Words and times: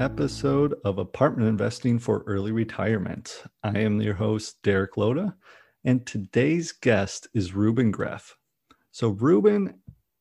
episode 0.00 0.74
of 0.84 0.98
Apartment 0.98 1.48
Investing 1.48 1.98
for 1.98 2.22
Early 2.26 2.52
Retirement. 2.52 3.44
I 3.62 3.78
am 3.78 4.00
your 4.00 4.14
host, 4.14 4.62
Derek 4.62 4.96
Loda, 4.96 5.34
and 5.84 6.06
today's 6.06 6.72
guest 6.72 7.28
is 7.34 7.54
Ruben 7.54 7.90
Greth. 7.90 8.34
So, 8.92 9.10
Ruben 9.10 9.74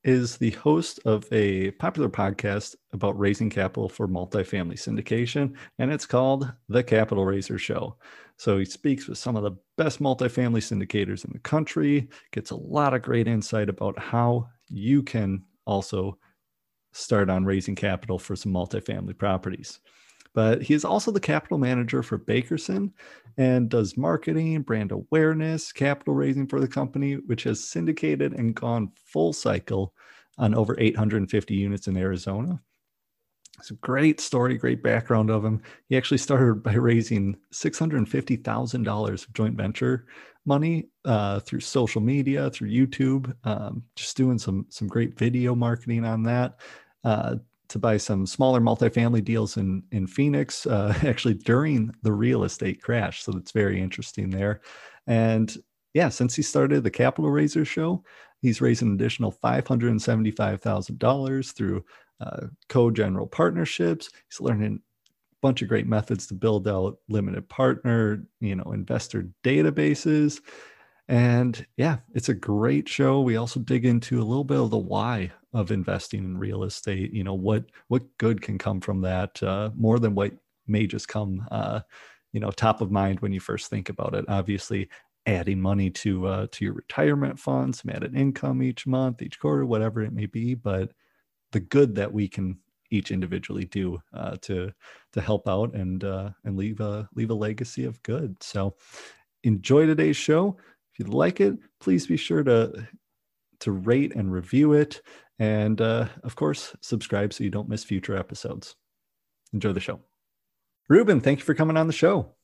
is 0.03 0.37
the 0.37 0.51
host 0.51 0.99
of 1.05 1.27
a 1.31 1.71
popular 1.71 2.09
podcast 2.09 2.75
about 2.93 3.17
raising 3.17 3.49
capital 3.49 3.89
for 3.89 4.07
multifamily 4.07 4.75
syndication, 4.75 5.55
and 5.79 5.91
it's 5.91 6.05
called 6.05 6.51
The 6.69 6.83
Capital 6.83 7.25
Raiser 7.25 7.57
Show. 7.57 7.97
So 8.37 8.59
he 8.59 8.65
speaks 8.65 9.07
with 9.07 9.17
some 9.17 9.35
of 9.35 9.43
the 9.43 9.57
best 9.77 9.99
multifamily 9.99 10.61
syndicators 10.61 11.25
in 11.25 11.31
the 11.33 11.39
country, 11.39 12.09
gets 12.31 12.51
a 12.51 12.55
lot 12.55 12.93
of 12.93 13.01
great 13.01 13.27
insight 13.27 13.69
about 13.69 13.97
how 13.97 14.47
you 14.67 15.01
can 15.01 15.43
also 15.65 16.17
start 16.95 17.29
on 17.29 17.45
raising 17.45 17.75
capital 17.75 18.17
for 18.17 18.35
some 18.35 18.53
multifamily 18.53 19.17
properties. 19.17 19.79
But 20.33 20.61
he 20.61 20.73
is 20.73 20.83
also 20.83 21.11
the 21.11 21.19
capital 21.19 21.57
manager 21.57 22.03
for 22.03 22.19
Bakerson 22.19 22.91
and 23.37 23.69
does 23.69 23.97
marketing, 23.97 24.61
brand 24.63 24.91
awareness, 24.91 25.71
capital 25.71 26.13
raising 26.13 26.47
for 26.47 26.59
the 26.59 26.67
company, 26.67 27.13
which 27.13 27.43
has 27.43 27.63
syndicated 27.63 28.33
and 28.33 28.55
gone 28.55 28.91
full 29.05 29.33
cycle 29.33 29.93
on 30.37 30.53
over 30.53 30.75
850 30.77 31.53
units 31.53 31.87
in 31.87 31.95
Arizona. 31.95 32.61
It's 33.59 33.71
a 33.71 33.75
great 33.75 34.19
story, 34.19 34.57
great 34.57 34.83
background 34.83 35.29
of 35.29 35.45
him. 35.45 35.61
He 35.87 35.95
actually 35.95 36.17
started 36.17 36.63
by 36.63 36.73
raising 36.73 37.37
$650,000 37.53 39.13
of 39.13 39.33
joint 39.33 39.55
venture 39.55 40.05
money 40.45 40.87
uh, 41.05 41.39
through 41.39 41.61
social 41.61 42.01
media, 42.01 42.49
through 42.49 42.69
YouTube, 42.69 43.33
um, 43.45 43.83
just 43.95 44.17
doing 44.17 44.37
some 44.37 44.65
some 44.69 44.87
great 44.87 45.17
video 45.17 45.55
marketing 45.55 46.05
on 46.05 46.23
that. 46.23 46.59
Uh, 47.05 47.35
to 47.67 47.79
buy 47.79 47.97
some 47.97 48.27
smaller 48.27 48.59
multifamily 48.61 49.23
deals 49.23 49.57
in 49.57 49.83
in 49.91 50.07
Phoenix, 50.07 50.65
uh, 50.67 50.93
actually 51.03 51.33
during 51.33 51.93
the 52.03 52.11
real 52.11 52.43
estate 52.43 52.81
crash. 52.81 53.23
So 53.23 53.31
that's 53.31 53.51
very 53.51 53.79
interesting 53.81 54.29
there. 54.29 54.61
And 55.07 55.55
yeah, 55.93 56.09
since 56.09 56.35
he 56.35 56.41
started 56.41 56.83
the 56.83 56.91
Capital 56.91 57.31
Raiser 57.31 57.65
show, 57.65 58.03
he's 58.41 58.61
raised 58.61 58.81
an 58.81 58.93
additional 58.93 59.31
five 59.31 59.65
hundred 59.67 59.91
and 59.91 60.01
seventy 60.01 60.31
five 60.31 60.61
thousand 60.61 60.99
dollars 60.99 61.53
through 61.53 61.85
uh, 62.19 62.47
co-general 62.69 63.27
partnerships. 63.27 64.09
He's 64.29 64.41
learning 64.41 64.79
a 64.79 65.35
bunch 65.41 65.61
of 65.61 65.67
great 65.67 65.87
methods 65.87 66.27
to 66.27 66.33
build 66.33 66.67
out 66.67 66.97
limited 67.09 67.47
partner, 67.49 68.25
you 68.41 68.55
know, 68.55 68.71
investor 68.73 69.27
databases. 69.43 70.41
And 71.07 71.65
yeah, 71.77 71.97
it's 72.13 72.29
a 72.29 72.33
great 72.33 72.89
show. 72.89 73.21
We 73.21 73.35
also 73.35 73.59
dig 73.59 73.85
into 73.85 74.19
a 74.19 74.25
little 74.25 74.43
bit 74.43 74.59
of 74.59 74.71
the 74.71 74.77
why 74.77 75.31
of 75.53 75.71
investing 75.71 76.23
in 76.23 76.37
real 76.37 76.63
estate. 76.63 77.13
You 77.13 77.23
know, 77.23 77.35
what 77.35 77.65
what 77.89 78.03
good 78.17 78.41
can 78.41 78.57
come 78.57 78.81
from 78.81 79.01
that 79.01 79.41
uh, 79.43 79.69
more 79.75 79.99
than 79.99 80.15
what 80.15 80.33
may 80.67 80.87
just 80.87 81.07
come, 81.07 81.45
uh, 81.51 81.81
you 82.33 82.39
know, 82.39 82.49
top 82.51 82.81
of 82.81 82.91
mind 82.91 83.19
when 83.19 83.31
you 83.31 83.39
first 83.39 83.69
think 83.69 83.89
about 83.89 84.15
it. 84.15 84.25
Obviously, 84.27 84.89
adding 85.27 85.61
money 85.61 85.91
to 85.91 86.25
uh, 86.25 86.47
to 86.51 86.65
your 86.65 86.73
retirement 86.73 87.39
funds, 87.39 87.81
some 87.81 87.91
added 87.91 88.15
income 88.15 88.63
each 88.63 88.87
month, 88.87 89.21
each 89.21 89.39
quarter, 89.39 89.65
whatever 89.65 90.01
it 90.01 90.13
may 90.13 90.25
be. 90.25 90.55
But 90.55 90.91
the 91.51 91.59
good 91.59 91.95
that 91.95 92.11
we 92.11 92.27
can 92.27 92.57
each 92.91 93.11
individually 93.11 93.65
do 93.65 94.01
uh, 94.13 94.37
to 94.41 94.71
to 95.13 95.21
help 95.21 95.47
out 95.47 95.75
and 95.75 96.03
uh, 96.03 96.31
and 96.43 96.57
leave 96.57 96.79
a 96.79 97.07
leave 97.15 97.29
a 97.29 97.35
legacy 97.35 97.85
of 97.85 98.01
good. 98.03 98.41
So 98.41 98.75
enjoy 99.43 99.85
today's 99.85 100.17
show. 100.17 100.57
If 100.97 101.05
you 101.05 101.11
like 101.11 101.41
it, 101.41 101.57
please 101.81 102.07
be 102.07 102.15
sure 102.15 102.43
to 102.43 102.87
to 103.59 103.71
rate 103.71 104.15
and 104.15 104.31
review 104.31 104.73
it, 104.73 105.01
and 105.39 105.79
uh, 105.81 106.07
of 106.23 106.35
course 106.35 106.73
subscribe 106.81 107.33
so 107.33 107.43
you 107.43 107.49
don't 107.49 107.67
miss 107.67 107.83
future 107.83 108.15
episodes. 108.15 108.75
Enjoy 109.51 109.73
the 109.73 109.81
show. 109.81 109.99
Ruben, 110.87 111.19
thank 111.19 111.39
you 111.39 111.45
for 111.45 111.53
coming 111.53 111.75
on 111.75 111.87
the 111.87 111.93
show. 111.93 112.35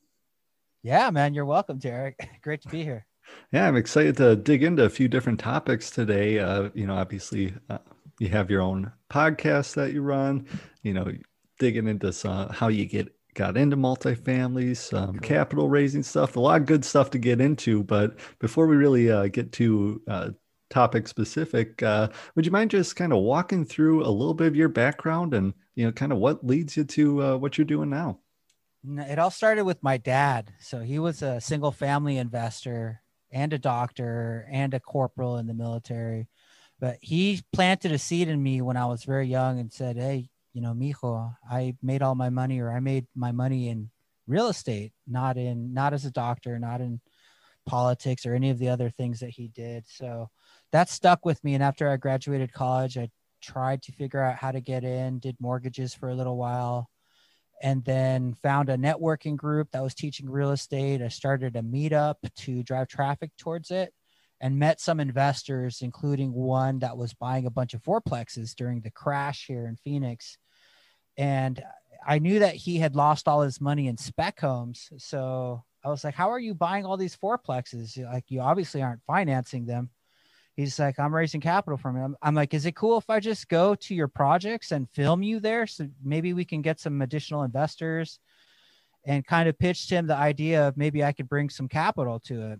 Yeah, 0.84 1.12
man, 1.12 1.34
you're 1.34 1.46
welcome, 1.46 1.78
Derek. 1.78 2.30
Great 2.42 2.62
to 2.64 2.68
be 2.68 2.84
here. 2.84 3.06
Yeah, 3.54 3.68
I'm 3.68 3.78
excited 3.78 4.18
to 4.18 4.36
dig 4.36 4.64
into 4.64 4.84
a 4.84 4.90
few 4.90 5.08
different 5.08 5.40
topics 5.40 5.90
today. 5.90 6.40
Uh, 6.40 6.72
you 6.74 6.88
know, 6.88 6.96
obviously, 6.96 7.54
uh, 7.70 7.78
you 8.20 8.28
have 8.30 8.52
your 8.52 8.62
own 8.62 8.92
podcast 9.10 9.76
that 9.76 9.94
you 9.94 10.02
run, 10.02 10.46
you 10.84 10.94
know, 10.94 11.10
digging 11.60 11.88
into 11.88 12.12
some, 12.12 12.50
how 12.50 12.68
you 12.68 12.86
get 12.86 13.16
got 13.34 13.58
into 13.58 13.78
multifamilies, 13.78 14.78
some 14.78 15.14
cool. 15.14 15.28
capital 15.28 15.70
raising 15.70 16.04
stuff, 16.04 16.36
a 16.36 16.40
lot 16.40 16.62
of 16.62 16.68
good 16.68 16.86
stuff 16.86 17.10
to 17.12 17.18
get 17.18 17.42
into. 17.42 17.84
But 17.84 18.18
before 18.40 18.68
we 18.68 18.76
really 18.76 19.12
uh, 19.12 19.28
get 19.28 19.52
to 19.54 20.02
uh, 20.08 20.30
topic 20.70 21.08
specific, 21.08 21.82
uh, 21.84 22.10
would 22.36 22.46
you 22.46 22.52
mind 22.52 22.72
just 22.72 22.96
kind 22.96 23.14
of 23.14 23.20
walking 23.20 23.66
through 23.66 24.04
a 24.04 24.10
little 24.10 24.34
bit 24.34 24.48
of 24.48 24.56
your 24.56 24.70
background 24.70 25.34
and 25.34 25.54
you 25.76 25.86
know, 25.86 25.92
kind 25.92 26.12
of 26.12 26.18
what 26.18 26.46
leads 26.46 26.78
you 26.78 26.84
to 26.84 27.24
uh, 27.24 27.38
what 27.38 27.58
you're 27.58 27.66
doing 27.66 27.90
now? 27.90 28.20
It 28.84 29.20
all 29.20 29.32
started 29.32 29.64
with 29.64 29.84
my 29.84 29.98
dad. 29.98 30.52
So 30.60 30.80
he 30.80 30.98
was 31.00 31.22
a 31.22 31.40
single 31.40 31.72
family 31.72 32.18
investor 32.18 33.02
and 33.32 33.54
a 33.54 33.60
doctor 33.60 34.48
and 34.52 34.74
a 34.74 34.80
corporal 34.80 35.38
in 35.38 35.48
the 35.48 35.54
military 35.54 36.28
but 36.82 36.98
he 37.00 37.42
planted 37.54 37.92
a 37.92 38.00
seed 38.00 38.28
in 38.28 38.42
me 38.42 38.60
when 38.60 38.76
I 38.76 38.88
was 38.88 39.04
very 39.04 39.28
young 39.28 39.60
and 39.60 39.72
said, 39.72 39.98
Hey, 39.98 40.31
you 40.54 40.62
know, 40.62 40.74
mijo, 40.74 41.36
I 41.50 41.76
made 41.82 42.02
all 42.02 42.16
my 42.16 42.30
money 42.30 42.60
or 42.60 42.72
I 42.72 42.80
made 42.80 43.08
my 43.16 43.32
money 43.32 43.70
in 43.70 43.90
real 44.28 44.48
estate, 44.48 44.94
not 45.08 45.38
in, 45.38 45.74
not 45.74 45.94
as 45.94 46.06
a 46.06 46.12
doctor, 46.12 46.60
not 46.60 46.82
in 46.82 47.00
politics 47.66 48.26
or 48.26 48.34
any 48.34 48.50
of 48.50 48.60
the 48.60 48.70
other 48.70 48.90
things 48.90 49.20
that 49.20 49.30
he 49.30 49.48
did. 49.50 49.86
So 49.88 50.30
that 50.72 50.90
stuck 50.90 51.26
with 51.26 51.44
me. 51.44 51.54
And 51.54 51.64
after 51.64 51.90
I 51.90 51.98
graduated 51.98 52.54
college, 52.54 52.98
I 52.98 53.10
tried 53.42 53.82
to 53.84 53.92
figure 53.92 54.22
out 54.22 54.36
how 54.36 54.52
to 54.52 54.62
get 54.62 54.84
in, 54.84 55.20
did 55.20 55.38
mortgages 55.40 55.94
for 55.94 56.10
a 56.10 56.16
little 56.16 56.38
while, 56.38 56.90
and 57.62 57.84
then 57.86 58.34
found 58.34 58.70
a 58.70 58.78
networking 58.78 59.36
group 59.36 59.70
that 59.72 59.84
was 59.84 59.94
teaching 59.94 60.30
real 60.30 60.52
estate. 60.52 61.02
I 61.02 61.10
started 61.10 61.56
a 61.56 61.62
meetup 61.62 62.16
to 62.38 62.64
drive 62.64 62.88
traffic 62.88 63.32
towards 63.38 63.72
it 63.72 63.94
and 64.42 64.58
met 64.58 64.82
some 64.82 65.00
investors, 65.00 65.82
including 65.84 66.34
one 66.34 66.80
that 66.80 66.98
was 66.98 67.14
buying 67.14 67.46
a 67.46 67.52
bunch 67.52 67.76
of 67.76 67.84
fourplexes 67.84 68.56
during 68.56 68.82
the 68.82 68.90
crash 68.90 69.46
here 69.46 69.68
in 69.68 69.78
Phoenix. 69.78 70.38
And 71.16 71.64
I 72.06 72.18
knew 72.18 72.40
that 72.40 72.56
he 72.56 72.78
had 72.78 72.96
lost 72.96 73.28
all 73.28 73.42
his 73.42 73.62
money 73.62 73.88
in 73.88 73.98
spec 73.98 74.40
homes. 74.40 74.90
So 74.98 75.64
I 75.86 75.90
was 75.90 76.04
like, 76.04 76.16
How 76.16 76.32
are 76.32 76.40
you 76.40 76.56
buying 76.56 76.86
all 76.86 76.98
these 76.98 77.16
fourplexes? 77.16 78.04
Like, 78.04 78.26
you 78.30 78.42
obviously 78.42 78.82
aren't 78.82 79.04
financing 79.06 79.68
them. 79.68 79.92
He's 80.56 80.80
like, 80.80 81.00
I'm 81.00 81.14
raising 81.14 81.40
capital 81.40 81.78
from 81.78 81.96
him. 81.96 82.18
I'm 82.24 82.34
like, 82.34 82.56
Is 82.56 82.66
it 82.66 82.76
cool 82.76 82.98
if 82.98 83.12
I 83.12 83.20
just 83.20 83.48
go 83.48 83.76
to 83.76 83.94
your 83.94 84.08
projects 84.08 84.72
and 84.72 84.90
film 84.90 85.22
you 85.22 85.40
there? 85.40 85.68
So 85.68 85.88
maybe 86.04 86.34
we 86.34 86.46
can 86.46 86.64
get 86.64 86.80
some 86.80 87.04
additional 87.04 87.44
investors 87.44 88.18
and 89.06 89.26
kind 89.26 89.48
of 89.48 89.60
pitched 89.60 89.92
him 89.92 90.08
the 90.08 90.16
idea 90.16 90.68
of 90.68 90.78
maybe 90.78 91.04
I 91.04 91.12
could 91.12 91.30
bring 91.30 91.50
some 91.50 91.68
capital 91.68 92.20
to 92.22 92.54
it 92.54 92.60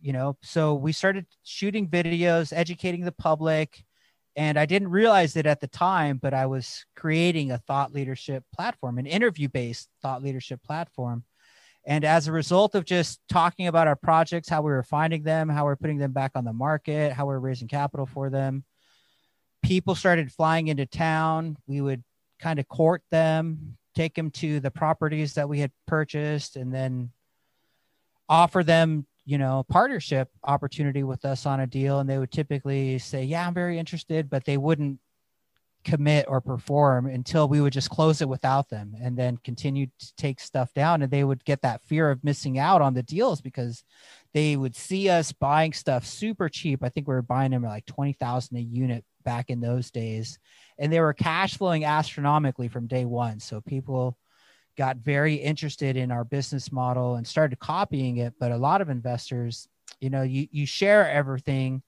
you 0.00 0.12
know? 0.12 0.36
So 0.42 0.74
we 0.74 0.92
started 0.92 1.26
shooting 1.42 1.88
videos 1.88 2.52
educating 2.54 3.04
the 3.04 3.12
public 3.12 3.84
and 4.36 4.58
i 4.58 4.66
didn't 4.66 4.88
realize 4.88 5.34
it 5.34 5.46
at 5.46 5.60
the 5.60 5.66
time 5.66 6.18
but 6.18 6.34
i 6.34 6.44
was 6.44 6.84
creating 6.94 7.50
a 7.50 7.58
thought 7.58 7.94
leadership 7.94 8.44
platform 8.54 8.98
an 8.98 9.06
interview 9.06 9.48
based 9.48 9.88
thought 10.02 10.22
leadership 10.22 10.62
platform. 10.62 11.24
And 11.88 12.04
as 12.04 12.26
a 12.26 12.32
result 12.32 12.74
of 12.74 12.84
just 12.84 13.20
talking 13.28 13.68
about 13.68 13.86
our 13.86 13.96
projects 13.96 14.48
how 14.48 14.60
we 14.60 14.70
were 14.70 14.82
finding 14.82 15.22
them 15.22 15.48
how 15.48 15.64
we're 15.64 15.76
putting 15.76 15.98
them 15.98 16.12
back 16.12 16.32
on 16.34 16.44
the 16.44 16.52
market 16.52 17.12
how 17.12 17.26
we're 17.26 17.38
raising 17.38 17.68
capital 17.68 18.06
for 18.06 18.28
them 18.28 18.64
people 19.66 19.96
started 19.96 20.32
flying 20.32 20.68
into 20.68 20.86
town. 20.86 21.56
We 21.66 21.80
would 21.80 22.04
kind 22.38 22.58
of 22.58 22.68
court 22.68 23.02
them 23.10 23.76
take 23.94 24.14
them 24.14 24.30
to 24.30 24.60
the 24.60 24.70
properties 24.70 25.34
that 25.34 25.48
we 25.48 25.58
had 25.58 25.72
purchased 25.86 26.56
and 26.56 26.72
then 26.72 27.10
offer 28.28 28.62
them 28.62 29.06
you 29.26 29.36
know 29.36 29.64
partnership 29.68 30.30
opportunity 30.44 31.02
with 31.02 31.24
us 31.26 31.44
on 31.44 31.60
a 31.60 31.66
deal 31.66 31.98
and 31.98 32.08
they 32.08 32.16
would 32.16 32.30
typically 32.30 32.98
say 32.98 33.22
yeah 33.22 33.46
i'm 33.46 33.52
very 33.52 33.78
interested 33.78 34.30
but 34.30 34.44
they 34.44 34.56
wouldn't 34.56 34.98
commit 35.86 36.26
or 36.28 36.40
perform 36.40 37.06
until 37.06 37.48
we 37.48 37.60
would 37.60 37.72
just 37.72 37.90
close 37.90 38.20
it 38.20 38.28
without 38.28 38.68
them 38.68 38.96
and 39.00 39.16
then 39.16 39.38
continue 39.44 39.86
to 39.86 40.16
take 40.16 40.40
stuff 40.40 40.74
down. 40.74 41.00
And 41.00 41.10
they 41.10 41.22
would 41.22 41.44
get 41.44 41.62
that 41.62 41.80
fear 41.82 42.10
of 42.10 42.24
missing 42.24 42.58
out 42.58 42.82
on 42.82 42.92
the 42.92 43.04
deals 43.04 43.40
because 43.40 43.84
they 44.34 44.56
would 44.56 44.74
see 44.74 45.08
us 45.08 45.30
buying 45.30 45.72
stuff 45.72 46.04
super 46.04 46.48
cheap. 46.48 46.82
I 46.82 46.88
think 46.88 47.06
we 47.06 47.14
were 47.14 47.22
buying 47.22 47.52
them 47.52 47.64
at 47.64 47.68
like 47.68 47.86
20000 47.86 48.56
a 48.56 48.60
unit 48.60 49.04
back 49.24 49.48
in 49.48 49.60
those 49.60 49.92
days. 49.92 50.40
And 50.76 50.92
they 50.92 51.00
were 51.00 51.14
cash 51.14 51.56
flowing 51.56 51.84
astronomically 51.84 52.66
from 52.66 52.88
day 52.88 53.04
one. 53.04 53.38
So 53.38 53.60
people 53.60 54.18
got 54.76 54.98
very 54.98 55.34
interested 55.34 55.96
in 55.96 56.10
our 56.10 56.24
business 56.24 56.70
model 56.70 57.16
and 57.16 57.26
started 57.26 57.58
copying 57.58 58.18
it. 58.18 58.34
But 58.38 58.52
a 58.52 58.56
lot 58.56 58.80
of 58.80 58.90
investors, 58.90 59.68
you 60.00 60.10
know, 60.10 60.22
you, 60.22 60.46
you 60.50 60.66
share 60.66 61.10
everything 61.10 61.82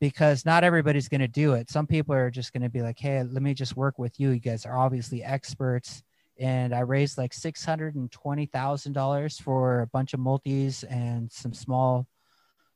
because 0.00 0.44
not 0.44 0.64
everybody's 0.64 1.08
going 1.08 1.20
to 1.20 1.28
do 1.28 1.52
it. 1.54 1.70
Some 1.70 1.86
people 1.86 2.14
are 2.14 2.30
just 2.30 2.52
going 2.52 2.62
to 2.62 2.68
be 2.68 2.82
like, 2.82 2.98
hey, 2.98 3.22
let 3.22 3.42
me 3.42 3.54
just 3.54 3.76
work 3.76 3.98
with 3.98 4.20
you. 4.20 4.30
You 4.30 4.40
guys 4.40 4.66
are 4.66 4.76
obviously 4.76 5.22
experts. 5.22 6.02
And 6.38 6.74
I 6.74 6.80
raised 6.80 7.16
like 7.16 7.32
$620,000 7.32 9.42
for 9.42 9.82
a 9.82 9.86
bunch 9.86 10.14
of 10.14 10.20
multis 10.20 10.82
and 10.84 11.30
some 11.30 11.54
small, 11.54 12.08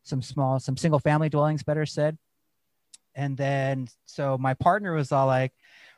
some 0.05 0.23
small, 0.23 0.61
some 0.61 0.77
single 0.77 1.01
family 1.01 1.29
dwellings, 1.29 1.65
better 1.65 1.87
said. 1.87 2.17
And 3.15 3.37
then 3.37 3.89
so 4.07 4.39
my 4.39 4.55
partner 4.55 4.95
was 4.95 5.11
all 5.11 5.27
like, 5.27 5.53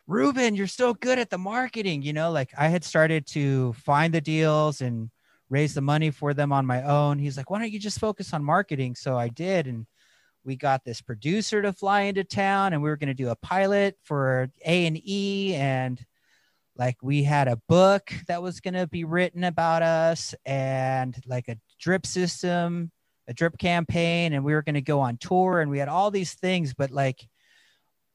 Ruben, 0.06 0.56
you're 0.56 0.66
so 0.66 0.94
good 0.94 1.18
at 1.18 1.30
the 1.30 1.38
marketing. 1.38 2.02
You 2.02 2.12
know, 2.12 2.30
like 2.30 2.50
I 2.58 2.68
had 2.68 2.84
started 2.84 3.26
to 3.28 3.72
find 3.74 4.12
the 4.12 4.20
deals 4.20 4.80
and 4.80 5.10
raise 5.48 5.74
the 5.74 5.80
money 5.80 6.10
for 6.10 6.34
them 6.34 6.52
on 6.52 6.66
my 6.66 6.82
own. 6.82 7.18
He's 7.18 7.36
like, 7.36 7.50
why 7.50 7.58
don't 7.58 7.72
you 7.72 7.78
just 7.78 8.00
focus 8.00 8.32
on 8.32 8.44
marketing? 8.44 8.94
So 8.94 9.16
I 9.16 9.28
did. 9.28 9.66
And 9.66 9.86
we 10.44 10.56
got 10.56 10.84
this 10.84 11.00
producer 11.00 11.62
to 11.62 11.72
fly 11.72 12.02
into 12.02 12.24
town 12.24 12.72
and 12.72 12.82
we 12.82 12.88
were 12.88 12.96
going 12.96 13.08
to 13.08 13.14
do 13.14 13.28
a 13.28 13.36
pilot 13.36 13.96
for 14.04 14.48
A 14.64 14.86
and 14.86 15.00
E 15.04 15.54
and 15.54 16.04
like 16.76 16.96
we 17.02 17.22
had 17.22 17.46
a 17.46 17.60
book 17.68 18.12
that 18.26 18.42
was 18.42 18.60
going 18.60 18.74
to 18.74 18.86
be 18.86 19.04
written 19.04 19.44
about 19.44 19.82
us 19.82 20.34
and 20.46 21.14
like 21.26 21.48
a 21.48 21.58
drip 21.78 22.06
system 22.06 22.90
a 23.28 23.34
drip 23.34 23.58
campaign 23.58 24.32
and 24.32 24.44
we 24.44 24.54
were 24.54 24.62
going 24.62 24.74
to 24.74 24.80
go 24.80 25.00
on 25.00 25.16
tour 25.18 25.60
and 25.60 25.70
we 25.70 25.78
had 25.78 25.88
all 25.88 26.10
these 26.10 26.34
things 26.34 26.72
but 26.74 26.90
like 26.90 27.28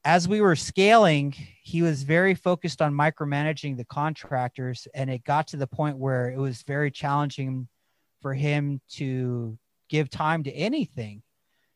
as 0.06 0.28
we 0.28 0.40
were 0.40 0.56
scaling 0.56 1.34
he 1.62 1.82
was 1.82 2.04
very 2.04 2.34
focused 2.34 2.80
on 2.80 2.94
micromanaging 2.94 3.76
the 3.76 3.84
contractors 3.84 4.86
and 4.94 5.10
it 5.10 5.24
got 5.24 5.48
to 5.48 5.56
the 5.56 5.66
point 5.66 5.98
where 5.98 6.30
it 6.30 6.38
was 6.38 6.62
very 6.62 6.90
challenging 6.90 7.66
for 8.22 8.32
him 8.32 8.80
to 8.88 9.58
give 9.88 10.08
time 10.08 10.42
to 10.44 10.52
anything 10.52 11.22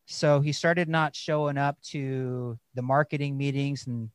so 0.07 0.41
he 0.41 0.53
started 0.53 0.89
not 0.89 1.15
showing 1.15 1.57
up 1.57 1.81
to 1.83 2.59
the 2.75 2.83
marketing 2.83 3.37
meetings 3.37 3.87
and 3.87 4.11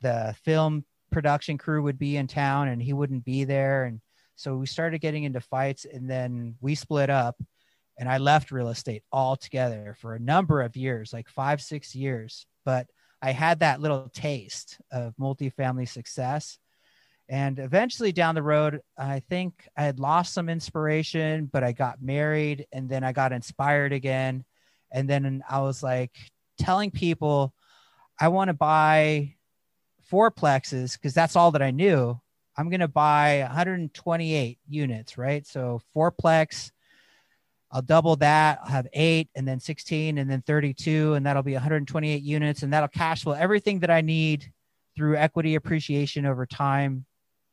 the 0.00 0.34
film 0.44 0.84
production 1.12 1.56
crew 1.56 1.82
would 1.82 1.98
be 1.98 2.16
in 2.16 2.26
town 2.26 2.66
and 2.66 2.82
he 2.82 2.92
wouldn't 2.92 3.24
be 3.24 3.44
there. 3.44 3.84
And 3.84 4.00
so 4.34 4.56
we 4.56 4.66
started 4.66 5.00
getting 5.00 5.22
into 5.22 5.40
fights 5.40 5.86
and 5.90 6.10
then 6.10 6.56
we 6.60 6.74
split 6.74 7.10
up 7.10 7.36
and 7.96 8.08
I 8.08 8.18
left 8.18 8.50
real 8.50 8.68
estate 8.68 9.04
altogether 9.12 9.96
for 10.00 10.14
a 10.14 10.20
number 10.20 10.62
of 10.62 10.76
years, 10.76 11.12
like 11.12 11.28
five, 11.28 11.62
six 11.62 11.94
years. 11.94 12.44
But 12.64 12.88
I 13.22 13.32
had 13.32 13.60
that 13.60 13.80
little 13.80 14.10
taste 14.12 14.78
of 14.90 15.14
multifamily 15.16 15.88
success. 15.88 16.58
And 17.28 17.58
eventually 17.58 18.12
down 18.12 18.36
the 18.36 18.42
road, 18.42 18.80
I 18.96 19.20
think 19.20 19.68
I 19.76 19.82
had 19.82 19.98
lost 19.98 20.32
some 20.32 20.48
inspiration, 20.48 21.50
but 21.52 21.64
I 21.64 21.72
got 21.72 22.00
married 22.00 22.66
and 22.72 22.88
then 22.88 23.02
I 23.02 23.12
got 23.12 23.32
inspired 23.32 23.92
again. 23.92 24.44
And 24.92 25.10
then 25.10 25.42
I 25.48 25.60
was 25.60 25.82
like 25.82 26.12
telling 26.58 26.90
people, 26.90 27.52
I 28.20 28.28
want 28.28 28.48
to 28.48 28.54
buy 28.54 29.34
fourplexes 30.10 30.92
because 30.94 31.14
that's 31.14 31.36
all 31.36 31.50
that 31.52 31.62
I 31.62 31.72
knew. 31.72 32.20
I'm 32.56 32.70
going 32.70 32.80
to 32.80 32.88
buy 32.88 33.40
128 33.42 34.58
units, 34.68 35.18
right? 35.18 35.46
So 35.46 35.82
fourplex, 35.94 36.70
I'll 37.76 37.82
double 37.82 38.16
that. 38.16 38.60
I'll 38.62 38.70
have 38.70 38.88
eight 38.94 39.28
and 39.34 39.46
then 39.46 39.60
16 39.60 40.18
and 40.18 40.30
then 40.30 40.42
32, 40.42 41.14
and 41.14 41.26
that'll 41.26 41.42
be 41.42 41.52
128 41.52 42.22
units. 42.22 42.62
And 42.62 42.72
that'll 42.72 42.88
cash 42.88 43.22
flow 43.22 43.34
everything 43.34 43.80
that 43.80 43.90
I 43.90 44.00
need 44.00 44.50
through 44.96 45.16
equity 45.16 45.54
appreciation 45.54 46.24
over 46.24 46.46
time 46.46 47.04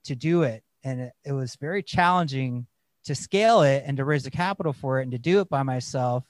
to 0.06 0.16
do 0.16 0.44
it. 0.44 0.64
And 0.84 1.02
it, 1.02 1.14
it 1.26 1.32
was 1.34 1.56
very 1.58 1.84
challenging 1.84 2.68
to 3.06 3.16
scale 3.16 3.64
it 3.64 3.84
and 3.86 3.98
to 3.98 4.06
raise 4.06 4.24
the 4.24 4.32
capital 4.32 4.72
for 4.72 5.00
it 5.00 5.04
and 5.04 5.12
to 5.12 5.20
do 5.20 5.42
it 5.42 5.50
by 5.50 5.62
myself 5.62 6.24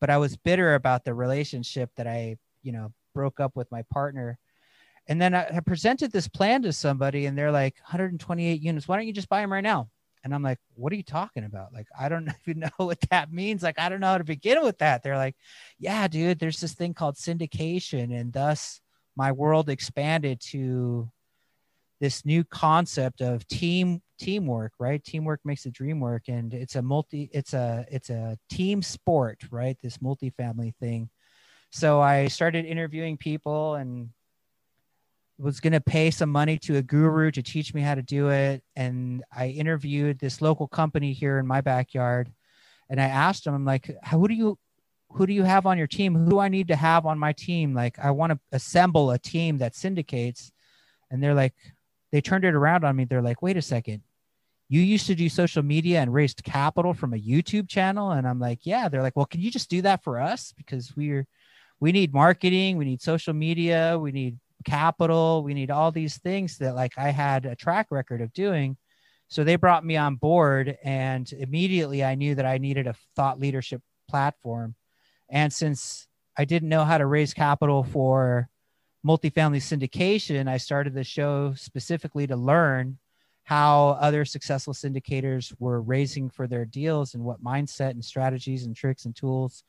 but 0.00 0.10
I 0.10 0.16
was 0.16 0.36
bitter 0.36 0.74
about 0.74 1.04
the 1.04 1.14
relationship 1.14 1.90
that 1.96 2.06
I, 2.06 2.38
you 2.62 2.72
know, 2.72 2.92
broke 3.14 3.38
up 3.38 3.54
with 3.54 3.70
my 3.70 3.82
partner. 3.92 4.38
And 5.06 5.20
then 5.20 5.34
I, 5.34 5.60
presented 5.60 6.10
this 6.10 6.28
plan 6.28 6.62
to 6.62 6.72
somebody 6.72 7.26
and 7.26 7.36
they're 7.36 7.52
like 7.52 7.74
128 7.80 8.60
units. 8.60 8.88
Why 8.88 8.96
don't 8.96 9.06
you 9.06 9.12
just 9.12 9.28
buy 9.28 9.40
them 9.40 9.52
right 9.52 9.60
now? 9.60 9.88
And 10.22 10.34
I'm 10.34 10.42
like, 10.42 10.58
what 10.74 10.92
are 10.92 10.96
you 10.96 11.02
talking 11.02 11.44
about? 11.44 11.72
Like, 11.72 11.86
I 11.98 12.08
don't 12.08 12.28
even 12.46 12.60
know 12.60 12.70
what 12.76 13.00
that 13.10 13.32
means. 13.32 13.62
Like, 13.62 13.78
I 13.78 13.88
don't 13.88 14.00
know 14.00 14.08
how 14.08 14.18
to 14.18 14.24
begin 14.24 14.62
with 14.62 14.78
that. 14.78 15.02
They're 15.02 15.16
like, 15.16 15.36
yeah, 15.78 16.08
dude, 16.08 16.38
there's 16.38 16.60
this 16.60 16.74
thing 16.74 16.94
called 16.94 17.16
syndication. 17.16 18.18
And 18.18 18.32
thus 18.32 18.80
my 19.16 19.32
world 19.32 19.68
expanded 19.68 20.40
to 20.40 21.10
this 22.00 22.24
new 22.24 22.42
concept 22.44 23.20
of 23.20 23.46
team 23.46 24.00
teamwork 24.18 24.72
right 24.78 25.02
teamwork 25.02 25.40
makes 25.44 25.64
the 25.64 25.70
dream 25.70 25.98
work 25.98 26.28
and 26.28 26.52
it's 26.52 26.76
a 26.76 26.82
multi 26.82 27.30
it's 27.32 27.54
a 27.54 27.86
it's 27.90 28.10
a 28.10 28.36
team 28.50 28.82
sport 28.82 29.38
right 29.50 29.78
this 29.82 29.98
multifamily 29.98 30.74
thing 30.76 31.08
so 31.70 32.00
i 32.00 32.28
started 32.28 32.66
interviewing 32.66 33.16
people 33.16 33.76
and 33.76 34.10
was 35.40 35.60
going 35.60 35.72
to 35.72 35.80
pay 35.80 36.10
some 36.10 36.30
money 36.30 36.58
to 36.58 36.76
a 36.76 36.82
guru 36.82 37.30
to 37.30 37.42
teach 37.42 37.72
me 37.74 37.80
how 37.80 37.94
to 37.94 38.02
do 38.02 38.28
it 38.28 38.62
and 38.76 39.24
i 39.34 39.48
interviewed 39.48 40.18
this 40.18 40.42
local 40.42 40.68
company 40.68 41.12
here 41.12 41.38
in 41.38 41.46
my 41.46 41.60
backyard 41.60 42.30
and 42.88 43.00
i 43.00 43.04
asked 43.04 43.44
them 43.44 43.54
i'm 43.54 43.64
like 43.64 43.90
who 44.10 44.28
do 44.28 44.34
you 44.34 44.58
who 45.12 45.26
do 45.26 45.32
you 45.32 45.42
have 45.42 45.66
on 45.66 45.78
your 45.78 45.86
team 45.86 46.14
who 46.14 46.30
do 46.30 46.38
i 46.38 46.48
need 46.48 46.68
to 46.68 46.76
have 46.76 47.06
on 47.06 47.18
my 47.18 47.32
team 47.32 47.74
like 47.74 47.98
i 47.98 48.10
want 48.10 48.32
to 48.32 48.38
assemble 48.52 49.10
a 49.10 49.18
team 49.18 49.58
that 49.58 49.74
syndicates 49.74 50.52
and 51.10 51.22
they're 51.22 51.34
like 51.34 51.54
they 52.12 52.20
turned 52.20 52.44
it 52.44 52.54
around 52.54 52.84
on 52.84 52.94
me 52.94 53.04
they're 53.04 53.22
like 53.22 53.42
wait 53.42 53.56
a 53.56 53.62
second 53.62 54.02
you 54.70 54.82
used 54.82 55.08
to 55.08 55.16
do 55.16 55.28
social 55.28 55.64
media 55.64 56.00
and 56.00 56.14
raised 56.14 56.44
capital 56.44 56.94
from 56.94 57.12
a 57.12 57.18
YouTube 57.18 57.68
channel. 57.68 58.12
And 58.12 58.26
I'm 58.26 58.38
like, 58.38 58.60
yeah. 58.62 58.88
They're 58.88 59.02
like, 59.02 59.16
well, 59.16 59.26
can 59.26 59.40
you 59.40 59.50
just 59.50 59.68
do 59.68 59.82
that 59.82 60.04
for 60.04 60.20
us? 60.20 60.54
Because 60.56 60.96
we're, 60.96 61.26
we 61.80 61.90
need 61.90 62.14
marketing, 62.14 62.76
we 62.76 62.84
need 62.84 63.02
social 63.02 63.34
media, 63.34 63.98
we 63.98 64.12
need 64.12 64.38
capital, 64.64 65.42
we 65.42 65.54
need 65.54 65.70
all 65.70 65.92
these 65.92 66.18
things 66.18 66.58
that 66.58 66.74
like 66.74 66.92
I 66.96 67.10
had 67.10 67.46
a 67.46 67.56
track 67.56 67.88
record 67.90 68.20
of 68.20 68.32
doing. 68.32 68.76
So 69.28 69.44
they 69.44 69.56
brought 69.56 69.84
me 69.84 69.96
on 69.96 70.16
board 70.16 70.76
and 70.82 71.30
immediately 71.32 72.02
I 72.02 72.16
knew 72.16 72.34
that 72.34 72.46
I 72.46 72.58
needed 72.58 72.86
a 72.86 72.96
thought 73.14 73.38
leadership 73.38 73.80
platform. 74.08 74.74
And 75.28 75.52
since 75.52 76.08
I 76.36 76.44
didn't 76.44 76.68
know 76.68 76.84
how 76.84 76.98
to 76.98 77.06
raise 77.06 77.32
capital 77.32 77.84
for 77.84 78.48
multifamily 79.06 79.60
syndication, 79.60 80.48
I 80.48 80.56
started 80.56 80.94
the 80.94 81.04
show 81.04 81.54
specifically 81.54 82.26
to 82.26 82.36
learn 82.36 82.98
how 83.44 83.98
other 84.00 84.24
successful 84.24 84.74
syndicators 84.74 85.52
were 85.58 85.80
raising 85.80 86.30
for 86.30 86.46
their 86.46 86.64
deals 86.64 87.14
and 87.14 87.24
what 87.24 87.42
mindset 87.42 87.90
and 87.90 88.04
strategies 88.04 88.64
and 88.64 88.76
tricks 88.76 89.06
and 89.06 89.16
tools 89.16 89.64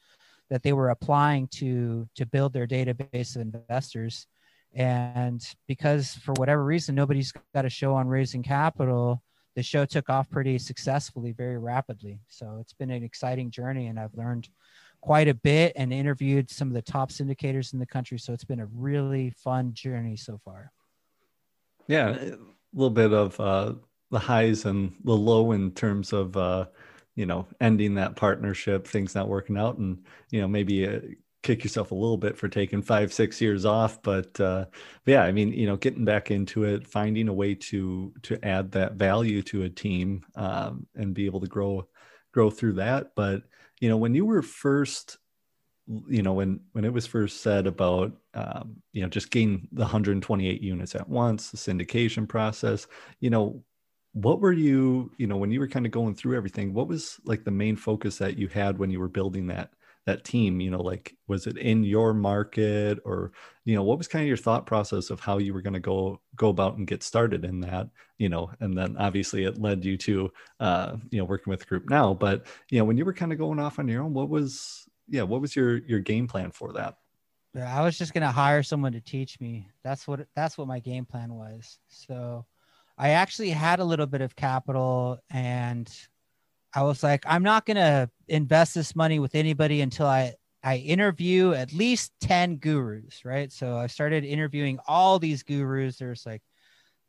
that 0.50 0.64
they 0.64 0.74
were 0.74 0.90
applying 0.90 1.48
to 1.48 2.08
to 2.16 2.26
build 2.26 2.54
their 2.54 2.68
database 2.68 3.36
of 3.36 3.42
investors 3.42 4.28
and 4.74 5.56
because 5.68 6.16
for 6.16 6.34
whatever 6.34 6.64
reason 6.64 6.96
nobody's 6.96 7.34
got 7.54 7.66
a 7.66 7.70
show 7.70 7.94
on 7.94 8.08
raising 8.08 8.42
capital 8.42 9.22
the 9.56 9.64
show 9.64 9.86
took 9.86 10.10
off 10.10 10.30
pretty 10.30 10.58
successfully 10.58 11.34
very 11.34 11.58
rapidly. 11.58 12.22
So 12.30 12.60
it's 12.62 12.72
been 12.72 12.90
an 12.90 13.04
exciting 13.04 13.52
journey 13.52 13.88
and 13.88 14.00
i've 14.00 14.16
learned 14.16 14.48
quite 15.02 15.28
a 15.28 15.34
bit 15.34 15.74
and 15.76 15.92
interviewed 15.92 16.50
some 16.50 16.68
of 16.68 16.74
the 16.74 16.82
top 16.82 17.10
syndicators 17.10 17.74
in 17.74 17.80
the 17.80 17.88
country. 17.88 18.20
So 18.20 18.34
it's 18.34 18.44
been 18.44 18.60
a 18.60 18.68
really 18.68 19.32
fun 19.32 19.74
journey 19.74 20.16
so 20.16 20.40
far. 20.46 20.72
Yeah 21.88 22.36
a 22.74 22.78
little 22.78 22.90
bit 22.90 23.14
of 23.14 23.40
uh, 23.40 23.74
the 24.10 24.20
highs 24.20 24.66
and 24.66 24.94
the 25.04 25.16
low 25.16 25.52
in 25.52 25.72
terms 25.72 26.14
of 26.14 26.36
uh, 26.38 26.66
you 27.16 27.26
know 27.26 27.48
ending 27.60 27.96
that 27.96 28.16
partnership, 28.16 28.88
things 28.88 29.16
not 29.16 29.28
working 29.28 29.58
out, 29.58 29.78
and 29.78 30.06
you 30.30 30.42
know 30.42 30.48
maybe 30.48 30.88
uh, 30.88 31.00
kick 31.44 31.64
yourself 31.64 31.92
a 31.92 31.96
little 31.96 32.18
bit 32.18 32.38
for 32.38 32.48
taking 32.48 32.82
five 32.82 33.12
six 33.12 33.42
years 33.42 33.66
off. 33.66 34.02
But, 34.02 34.40
uh, 34.40 34.66
yeah, 35.06 35.24
I 35.24 35.32
mean 35.32 35.54
you 35.54 35.66
know 35.68 35.78
getting 35.78 36.06
back 36.06 36.32
into 36.32 36.64
it, 36.64 36.88
finding 36.88 37.28
a 37.28 37.34
way 37.34 37.56
to 37.56 38.14
to 38.24 38.44
add 38.46 38.72
that 38.72 38.94
value 38.94 39.42
to 39.44 39.64
a 39.64 39.70
team 39.70 40.24
um, 40.36 40.86
and 40.96 41.14
be 41.14 41.26
able 41.26 41.42
to 41.42 41.48
grow 41.48 41.88
grow 42.32 42.50
through 42.50 42.74
that. 42.74 43.12
But 43.16 43.44
you 43.80 43.90
know 43.90 43.98
when 43.98 44.16
you 44.16 44.26
were 44.26 44.42
first 44.42 45.18
you 46.08 46.22
know 46.22 46.34
when 46.34 46.60
when 46.72 46.86
it 46.86 46.94
was 46.94 47.08
first 47.08 47.42
said 47.42 47.68
about 47.68 48.14
um, 48.34 48.78
you 48.94 49.02
know 49.02 49.10
just 49.10 49.32
gain 49.32 49.68
the 49.72 49.82
128 49.82 50.62
units 50.62 50.96
at 50.96 51.10
once 51.10 51.52
the 51.52 51.58
syndication 51.58 52.28
process 52.28 52.88
you 53.20 53.30
know 53.30 53.64
what 54.14 54.40
were 54.40 54.52
you 54.54 55.12
you 55.18 55.28
know 55.28 55.38
when 55.38 55.52
you 55.52 55.60
were 55.60 55.68
kind 55.68 55.86
of 55.86 55.92
going 55.92 56.14
through 56.14 56.38
everything 56.38 56.74
what 56.74 56.88
was 56.88 57.20
like 57.26 57.44
the 57.44 57.52
main 57.52 57.76
focus 57.76 58.18
that 58.18 58.38
you 58.38 58.48
had 58.48 58.78
when 58.78 58.92
you 58.92 59.00
were 59.00 59.10
building 59.10 59.48
that 59.48 59.72
that 60.06 60.24
team 60.24 60.60
you 60.60 60.72
know 60.72 60.82
like 60.82 61.16
was 61.28 61.46
it 61.46 61.58
in 61.58 61.84
your 61.84 62.14
market 62.14 63.00
or 63.06 63.32
you 63.66 63.76
know 63.76 63.84
what 63.84 63.98
was 63.98 64.08
kind 64.08 64.24
of 64.24 64.28
your 64.28 64.38
thought 64.38 64.66
process 64.66 65.10
of 65.10 65.20
how 65.20 65.38
you 65.38 65.54
were 65.54 65.62
going 65.62 65.74
to 65.74 65.80
go 65.80 66.20
go 66.36 66.50
about 66.50 66.78
and 66.78 66.88
get 66.88 67.04
started 67.04 67.46
in 67.46 67.60
that 67.62 67.88
you 68.18 68.28
know 68.30 68.50
and 68.62 68.76
then 68.76 68.98
obviously 68.98 69.44
it 69.44 69.62
led 69.62 69.86
you 69.86 69.98
to 69.98 70.32
uh 70.60 70.96
you 71.12 71.20
know 71.20 71.26
working 71.26 71.52
with 71.52 71.68
group 71.68 71.90
now 71.90 72.14
but 72.14 72.48
you 72.70 72.80
know 72.80 72.86
when 72.86 72.98
you 72.98 73.06
were 73.06 73.14
kind 73.14 73.32
of 73.32 73.38
going 73.38 73.60
off 73.60 73.78
on 73.78 73.88
your 73.88 74.02
own 74.02 74.14
what 74.14 74.30
was 74.30 74.88
yeah, 75.12 75.24
what 75.24 75.42
was 75.42 75.56
your 75.56 75.78
your 75.80 76.00
game 76.00 76.28
plan 76.28 76.52
for 76.52 76.74
that? 76.74 76.96
I 77.56 77.84
was 77.84 77.98
just 77.98 78.14
gonna 78.14 78.32
hire 78.32 78.64
someone 78.64 78.94
to 78.94 79.02
teach 79.02 79.40
me. 79.40 79.68
That's 79.84 80.08
what 80.08 80.26
that's 80.36 80.58
what 80.58 80.68
my 80.68 80.80
game 80.80 81.06
plan 81.06 81.34
was. 81.34 81.80
So 81.90 82.46
I 82.98 83.10
actually 83.10 83.50
had 83.50 83.80
a 83.80 83.86
little 83.86 84.06
bit 84.06 84.22
of 84.22 84.36
capital 84.36 85.20
and 85.30 85.92
I 86.74 86.84
was 86.84 87.04
like, 87.04 87.24
I'm 87.28 87.44
not 87.44 87.66
gonna 87.66 88.10
invest 88.28 88.76
this 88.76 88.96
money 88.96 89.20
with 89.20 89.36
anybody 89.36 89.82
until 89.82 90.08
I 90.08 90.36
I 90.64 90.78
interview 90.78 91.54
at 91.54 91.74
least 91.74 92.14
10 92.22 92.58
gurus, 92.58 93.26
right? 93.26 93.52
So 93.52 93.78
I 93.78 93.88
started 93.88 94.24
interviewing 94.24 94.80
all 94.88 95.18
these 95.18 95.44
gurus. 95.44 95.98
There's 95.98 96.26
like 96.26 96.44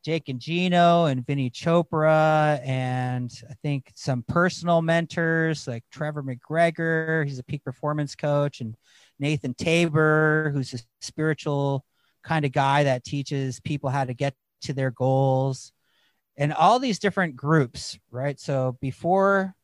Jake 0.04 0.28
and 0.28 0.40
Gino 0.40 1.04
and 1.04 1.25
Vinney 1.25 1.52
Chopra, 1.52 2.61
and 2.66 3.31
I 3.49 3.54
think 3.62 3.92
some 3.95 4.25
personal 4.26 4.83
mentors 4.83 5.69
like 5.69 5.85
Trevor 5.92 6.23
McGregor. 6.23 7.25
He's 7.25 7.38
a 7.38 7.45
peak 7.45 7.62
performance 7.64 8.16
coach, 8.16 8.61
and 8.61 8.75
Nathan 9.21 9.54
Tabor, 9.54 10.50
who's 10.52 10.75
a 10.75 10.78
spiritual 11.00 11.85
kind 12.25 12.45
of 12.45 12.52
guy 12.52 12.85
that 12.85 13.04
teaches 13.04 13.61
people 13.61 13.90
how 13.90 14.04
to 14.04 14.14
get 14.14 14.35
to 14.62 14.73
their 14.73 14.90
goals 14.90 15.73
and 16.37 16.53
all 16.53 16.79
these 16.79 16.99
different 16.99 17.37
groups, 17.37 17.99
right? 18.11 18.39
So 18.41 18.77
before 18.81 19.55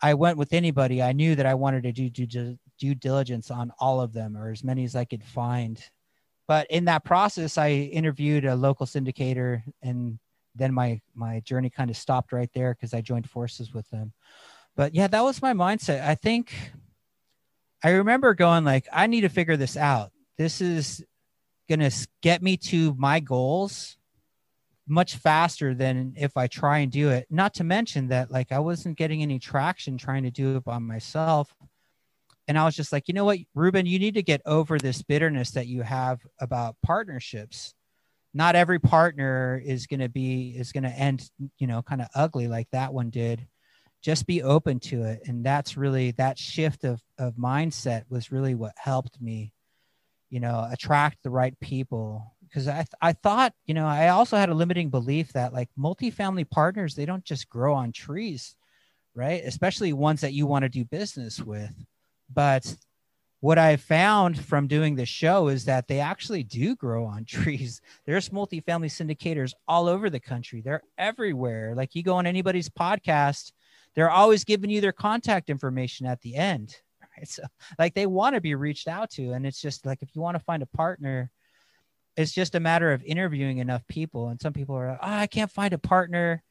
I 0.00 0.14
went 0.14 0.38
with 0.38 0.52
anybody, 0.52 1.02
I 1.02 1.12
knew 1.12 1.34
that 1.36 1.46
I 1.46 1.54
wanted 1.54 1.82
to 1.84 1.92
do 1.92 2.08
due, 2.08 2.58
due 2.78 2.94
diligence 2.94 3.50
on 3.50 3.72
all 3.78 4.00
of 4.00 4.12
them 4.12 4.36
or 4.36 4.50
as 4.50 4.64
many 4.64 4.84
as 4.84 4.96
I 4.96 5.04
could 5.04 5.24
find. 5.24 5.82
But 6.48 6.70
in 6.70 6.86
that 6.86 7.04
process, 7.04 7.56
I 7.56 7.70
interviewed 7.70 8.44
a 8.44 8.56
local 8.56 8.86
syndicator 8.86 9.62
and 9.82 10.18
then 10.54 10.74
my 10.74 11.00
my 11.14 11.40
journey 11.40 11.70
kind 11.70 11.90
of 11.90 11.96
stopped 11.96 12.32
right 12.32 12.50
there 12.52 12.74
because 12.74 12.92
I 12.92 13.00
joined 13.00 13.28
forces 13.28 13.72
with 13.72 13.88
them. 13.90 14.12
But 14.76 14.94
yeah, 14.94 15.06
that 15.06 15.24
was 15.24 15.42
my 15.42 15.52
mindset. 15.52 16.06
I 16.06 16.14
think 16.14 16.52
I 17.84 17.90
remember 17.90 18.34
going 18.34 18.64
like, 18.64 18.86
I 18.92 19.06
need 19.06 19.22
to 19.22 19.28
figure 19.28 19.56
this 19.56 19.76
out. 19.76 20.12
This 20.36 20.60
is 20.60 21.04
gonna 21.68 21.90
get 22.20 22.42
me 22.42 22.56
to 22.56 22.94
my 22.98 23.20
goals 23.20 23.96
much 24.92 25.16
faster 25.16 25.74
than 25.74 26.12
if 26.16 26.36
I 26.36 26.46
try 26.46 26.78
and 26.78 26.92
do 26.92 27.08
it. 27.08 27.26
Not 27.30 27.54
to 27.54 27.64
mention 27.64 28.08
that 28.08 28.30
like 28.30 28.52
I 28.52 28.58
wasn't 28.58 28.98
getting 28.98 29.22
any 29.22 29.38
traction 29.38 29.96
trying 29.96 30.24
to 30.24 30.30
do 30.30 30.56
it 30.56 30.64
by 30.64 30.78
myself. 30.78 31.52
And 32.46 32.58
I 32.58 32.64
was 32.64 32.76
just 32.76 32.92
like, 32.92 33.08
you 33.08 33.14
know 33.14 33.24
what, 33.24 33.38
Ruben, 33.54 33.86
you 33.86 33.98
need 33.98 34.14
to 34.14 34.22
get 34.22 34.42
over 34.44 34.78
this 34.78 35.02
bitterness 35.02 35.52
that 35.52 35.66
you 35.66 35.82
have 35.82 36.20
about 36.38 36.76
partnerships. 36.84 37.74
Not 38.34 38.54
every 38.54 38.78
partner 38.78 39.60
is 39.64 39.86
going 39.86 40.00
to 40.00 40.10
be 40.10 40.54
is 40.56 40.72
going 40.72 40.84
to 40.84 40.90
end, 40.90 41.28
you 41.58 41.66
know, 41.66 41.82
kind 41.82 42.02
of 42.02 42.08
ugly 42.14 42.46
like 42.46 42.68
that 42.72 42.92
one 42.92 43.08
did. 43.08 43.46
Just 44.02 44.26
be 44.26 44.42
open 44.42 44.78
to 44.80 45.04
it. 45.04 45.22
And 45.26 45.44
that's 45.44 45.76
really 45.76 46.10
that 46.12 46.38
shift 46.38 46.84
of 46.84 47.00
of 47.18 47.34
mindset 47.36 48.04
was 48.10 48.30
really 48.30 48.54
what 48.54 48.72
helped 48.76 49.20
me, 49.22 49.54
you 50.28 50.40
know, 50.40 50.68
attract 50.70 51.22
the 51.22 51.30
right 51.30 51.58
people 51.60 52.31
because 52.52 52.68
I, 52.68 52.74
th- 52.74 52.88
I 53.00 53.12
thought 53.14 53.54
you 53.64 53.72
know 53.72 53.86
i 53.86 54.08
also 54.08 54.36
had 54.36 54.50
a 54.50 54.54
limiting 54.54 54.90
belief 54.90 55.32
that 55.32 55.54
like 55.54 55.70
multifamily 55.78 56.50
partners 56.50 56.94
they 56.94 57.06
don't 57.06 57.24
just 57.24 57.48
grow 57.48 57.74
on 57.74 57.92
trees 57.92 58.56
right? 59.14 59.42
Especially 59.44 59.92
ones 59.92 60.20
that 60.22 60.32
you 60.32 60.46
want 60.46 60.62
to 60.62 60.68
do 60.68 60.84
business 60.84 61.40
with. 61.40 61.72
But 62.32 62.74
what 63.40 63.58
i 63.58 63.74
found 63.74 64.38
from 64.38 64.68
doing 64.68 64.94
this 64.94 65.08
show 65.08 65.48
is 65.48 65.64
that 65.64 65.88
they 65.88 65.98
actually 65.98 66.44
do 66.44 66.76
grow 66.76 67.04
on 67.04 67.24
trees. 67.26 67.80
There's 68.06 68.28
multifamily 68.28 68.88
syndicators 68.88 69.52
all 69.66 69.88
over 69.88 70.08
the 70.08 70.20
country. 70.20 70.60
They're 70.60 70.82
everywhere. 70.96 71.74
Like 71.74 71.94
you 71.94 72.02
go 72.02 72.14
on 72.14 72.26
anybody's 72.26 72.68
podcast 72.68 73.52
they're 73.94 74.10
always 74.10 74.44
giving 74.44 74.70
you 74.70 74.80
their 74.80 74.92
contact 74.92 75.50
information 75.50 76.06
at 76.06 76.18
the 76.22 76.34
end 76.34 76.76
right? 77.18 77.28
So 77.28 77.42
like 77.78 77.92
they 77.92 78.06
want 78.06 78.36
to 78.36 78.40
be 78.40 78.54
reached 78.54 78.88
out 78.88 79.10
to 79.12 79.32
and 79.32 79.44
it's 79.44 79.60
just 79.60 79.84
like 79.84 80.00
if 80.02 80.14
you 80.14 80.22
want 80.22 80.38
to 80.38 80.44
find 80.44 80.62
a 80.62 80.66
partner 80.66 81.30
it's 82.16 82.32
just 82.32 82.54
a 82.54 82.60
matter 82.60 82.92
of 82.92 83.02
interviewing 83.04 83.58
enough 83.58 83.86
people. 83.88 84.28
And 84.28 84.40
some 84.40 84.52
people 84.52 84.76
are 84.76 84.88
like, 84.88 84.98
oh, 85.02 85.08
I 85.08 85.26
can't 85.26 85.50
find 85.50 85.72
a 85.72 85.78
partner. 85.78 86.42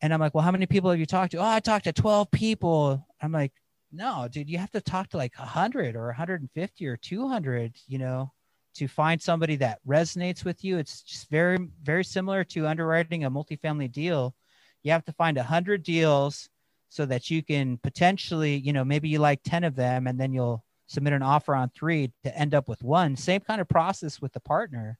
And 0.00 0.12
I'm 0.12 0.20
like, 0.20 0.34
well, 0.34 0.44
how 0.44 0.50
many 0.50 0.66
people 0.66 0.90
have 0.90 1.00
you 1.00 1.06
talked 1.06 1.32
to? 1.32 1.38
Oh, 1.38 1.44
I 1.44 1.60
talked 1.60 1.84
to 1.84 1.92
12 1.92 2.30
people. 2.30 3.06
I'm 3.20 3.32
like, 3.32 3.52
no, 3.90 4.28
dude, 4.30 4.50
you 4.50 4.58
have 4.58 4.70
to 4.72 4.80
talk 4.80 5.08
to 5.10 5.16
like 5.16 5.36
100 5.38 5.96
or 5.96 6.06
150 6.06 6.86
or 6.86 6.96
200, 6.96 7.76
you 7.86 7.98
know, 7.98 8.30
to 8.74 8.86
find 8.86 9.20
somebody 9.20 9.56
that 9.56 9.80
resonates 9.86 10.44
with 10.44 10.62
you. 10.62 10.78
It's 10.78 11.02
just 11.02 11.30
very, 11.30 11.58
very 11.82 12.04
similar 12.04 12.44
to 12.44 12.66
underwriting 12.66 13.24
a 13.24 13.30
multifamily 13.30 13.90
deal. 13.90 14.34
You 14.82 14.92
have 14.92 15.04
to 15.06 15.12
find 15.12 15.36
100 15.36 15.82
deals 15.82 16.48
so 16.90 17.06
that 17.06 17.30
you 17.30 17.42
can 17.42 17.78
potentially, 17.78 18.56
you 18.56 18.72
know, 18.72 18.84
maybe 18.84 19.08
you 19.08 19.18
like 19.18 19.40
10 19.42 19.64
of 19.64 19.74
them 19.74 20.06
and 20.06 20.20
then 20.20 20.32
you'll 20.32 20.64
submit 20.88 21.12
an 21.12 21.22
offer 21.22 21.54
on 21.54 21.70
three 21.70 22.10
to 22.24 22.36
end 22.36 22.54
up 22.54 22.68
with 22.68 22.82
one. 22.82 23.14
Same 23.14 23.40
kind 23.40 23.60
of 23.60 23.68
process 23.68 24.20
with 24.20 24.32
the 24.32 24.40
partner. 24.40 24.98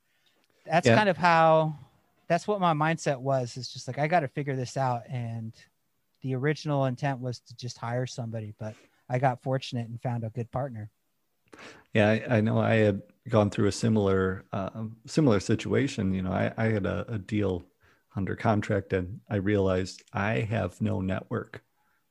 That's 0.64 0.87
yeah. 0.87 0.95
kind 0.95 1.09
of 1.09 1.16
how 1.16 1.76
that's 2.28 2.47
what 2.47 2.61
my 2.61 2.75
mindset 2.75 3.18
was. 3.18 3.57
It's 3.57 3.73
just 3.73 3.88
like 3.88 3.99
I 3.99 4.07
got 4.07 4.21
to 4.21 4.28
figure 4.28 4.54
this 4.54 4.76
out. 4.76 5.02
And 5.09 5.54
the 6.23 6.35
original 6.37 6.85
intent 6.85 7.21
was 7.21 7.40
to 7.40 7.57
just 7.57 7.78
hire 7.78 8.07
somebody, 8.07 8.54
but 8.59 8.75
I 9.09 9.18
got 9.18 9.42
fortunate 9.42 9.88
and 9.88 10.00
found 10.00 10.25
a 10.25 10.30
good 10.30 10.50
partner. 10.52 10.90
Yeah, 11.95 12.11
I, 12.11 12.37
I 12.37 12.40
know 12.42 12.59
I 12.59 12.75
had 12.75 13.02
gone 13.30 13.49
through 13.49 13.68
a 13.68 13.73
similar 13.73 14.45
uh, 14.52 14.85
similar 15.07 15.40
situation. 15.40 16.12
You 16.12 16.23
know, 16.23 16.33
I, 16.33 16.52
I 16.59 16.66
had 16.66 16.85
a, 16.85 17.07
a 17.09 17.18
deal 17.18 17.64
under 18.14 18.37
contract 18.37 18.92
and 18.92 19.21
I 19.30 19.37
realized 19.37 20.02
I 20.12 20.40
have 20.40 20.80
no 20.83 21.00
network. 21.00 21.62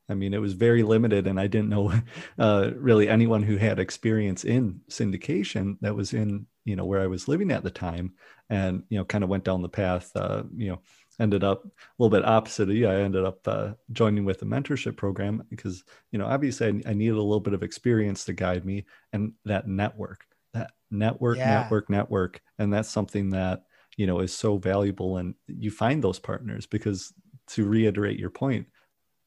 I 0.10 0.14
mean, 0.14 0.34
it 0.34 0.42
was 0.42 0.54
very 0.54 0.84
limited, 0.84 1.28
and 1.28 1.40
I 1.40 1.48
didn't 1.48 1.70
know 1.70 1.94
uh, 2.40 2.72
really 2.76 3.10
anyone 3.10 3.44
who 3.44 3.58
had 3.58 3.80
experience 3.80 4.46
in 4.46 4.82
syndication 4.90 5.78
that 5.82 5.96
was 5.96 6.14
in 6.14 6.48
you 6.66 6.76
know 6.76 6.86
where 6.86 7.02
I 7.02 7.08
was 7.08 7.28
living 7.28 7.52
at 7.52 7.64
the 7.64 7.72
time, 7.72 8.14
and 8.50 8.84
you 8.90 8.98
know, 8.98 9.06
kind 9.06 9.24
of 9.24 9.30
went 9.30 9.44
down 9.44 9.62
the 9.62 9.70
path. 9.70 10.12
Uh, 10.16 10.44
you 10.56 10.70
know, 10.70 10.82
ended 11.20 11.44
up 11.44 11.66
a 11.66 11.70
little 11.98 12.16
bit 12.16 12.28
opposite 12.28 12.70
of 12.70 12.76
you. 12.76 12.88
I 12.88 12.96
ended 12.96 13.26
up 13.26 13.46
uh, 13.48 13.72
joining 13.92 14.26
with 14.26 14.42
a 14.42 14.46
mentorship 14.46 14.96
program 14.96 15.44
because 15.50 15.84
you 16.12 16.20
know, 16.20 16.26
obviously, 16.26 16.68
I, 16.68 16.90
I, 16.90 16.94
needed 16.94 17.16
a 17.16 17.22
little 17.22 17.40
bit 17.40 17.54
of 17.54 17.64
experience 17.64 18.26
to 18.26 18.34
guide 18.34 18.66
me, 18.66 18.86
and 19.12 19.34
that 19.46 19.68
network, 19.68 20.26
that 20.54 20.72
network, 20.90 21.38
yeah. 21.38 21.62
network, 21.62 21.90
network, 21.90 22.42
and 22.60 22.72
that's 22.72 22.90
something 22.90 23.32
that 23.32 23.64
you 23.98 24.08
know 24.08 24.20
is 24.20 24.34
so 24.34 24.58
valuable, 24.58 25.18
and 25.18 25.36
you 25.48 25.72
find 25.72 26.04
those 26.04 26.20
partners 26.20 26.66
because 26.66 27.14
to 27.48 27.66
reiterate 27.66 28.20
your 28.20 28.30
point 28.30 28.68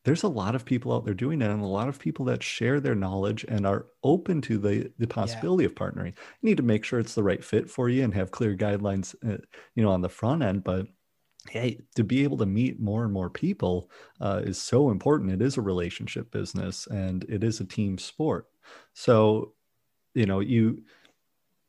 there's 0.05 0.23
a 0.23 0.29
lot 0.29 0.55
of 0.55 0.65
people 0.65 0.93
out 0.93 1.05
there 1.05 1.15
doing 1.15 1.41
that 1.41 1.51
and 1.51 1.63
a 1.63 1.67
lot 1.67 1.89
of 1.89 1.99
people 1.99 2.25
that 2.27 2.43
share 2.43 2.81
their 2.81 2.95
knowledge 2.95 3.45
and 3.49 3.67
are 3.67 3.87
open 4.03 4.41
to 4.43 4.59
the 4.59 4.91
the 4.99 5.07
possibility 5.07 5.65
yeah. 5.65 5.69
of 5.69 5.75
partnering. 5.75 6.15
You 6.41 6.49
need 6.49 6.57
to 6.57 6.63
make 6.63 6.85
sure 6.85 6.99
it's 6.99 7.15
the 7.15 7.23
right 7.23 7.45
fit 7.45 7.69
for 7.69 7.89
you 7.89 8.03
and 8.03 8.15
have 8.15 8.31
clear 8.31 8.57
guidelines 8.57 9.15
uh, 9.27 9.39
you 9.75 9.83
know 9.83 9.91
on 9.91 10.01
the 10.01 10.09
front 10.09 10.43
end 10.43 10.65
but 10.65 10.87
hey 11.49 11.81
to 11.95 12.05
be 12.05 12.23
able 12.23 12.37
to 12.39 12.47
meet 12.47 12.81
more 12.81 13.05
and 13.05 13.13
more 13.13 13.31
people 13.31 13.91
uh, 14.21 14.43
is 14.45 14.61
so 14.61 14.91
important. 14.91 15.33
It 15.33 15.43
is 15.43 15.57
a 15.57 15.63
relationship 15.63 16.31
business 16.31 16.87
and 16.87 17.25
it 17.29 17.45
is 17.45 17.61
a 17.61 17.65
team 17.65 17.99
sport. 17.99 18.47
So 18.95 19.53
you 20.15 20.27
know 20.27 20.41
you 20.41 20.83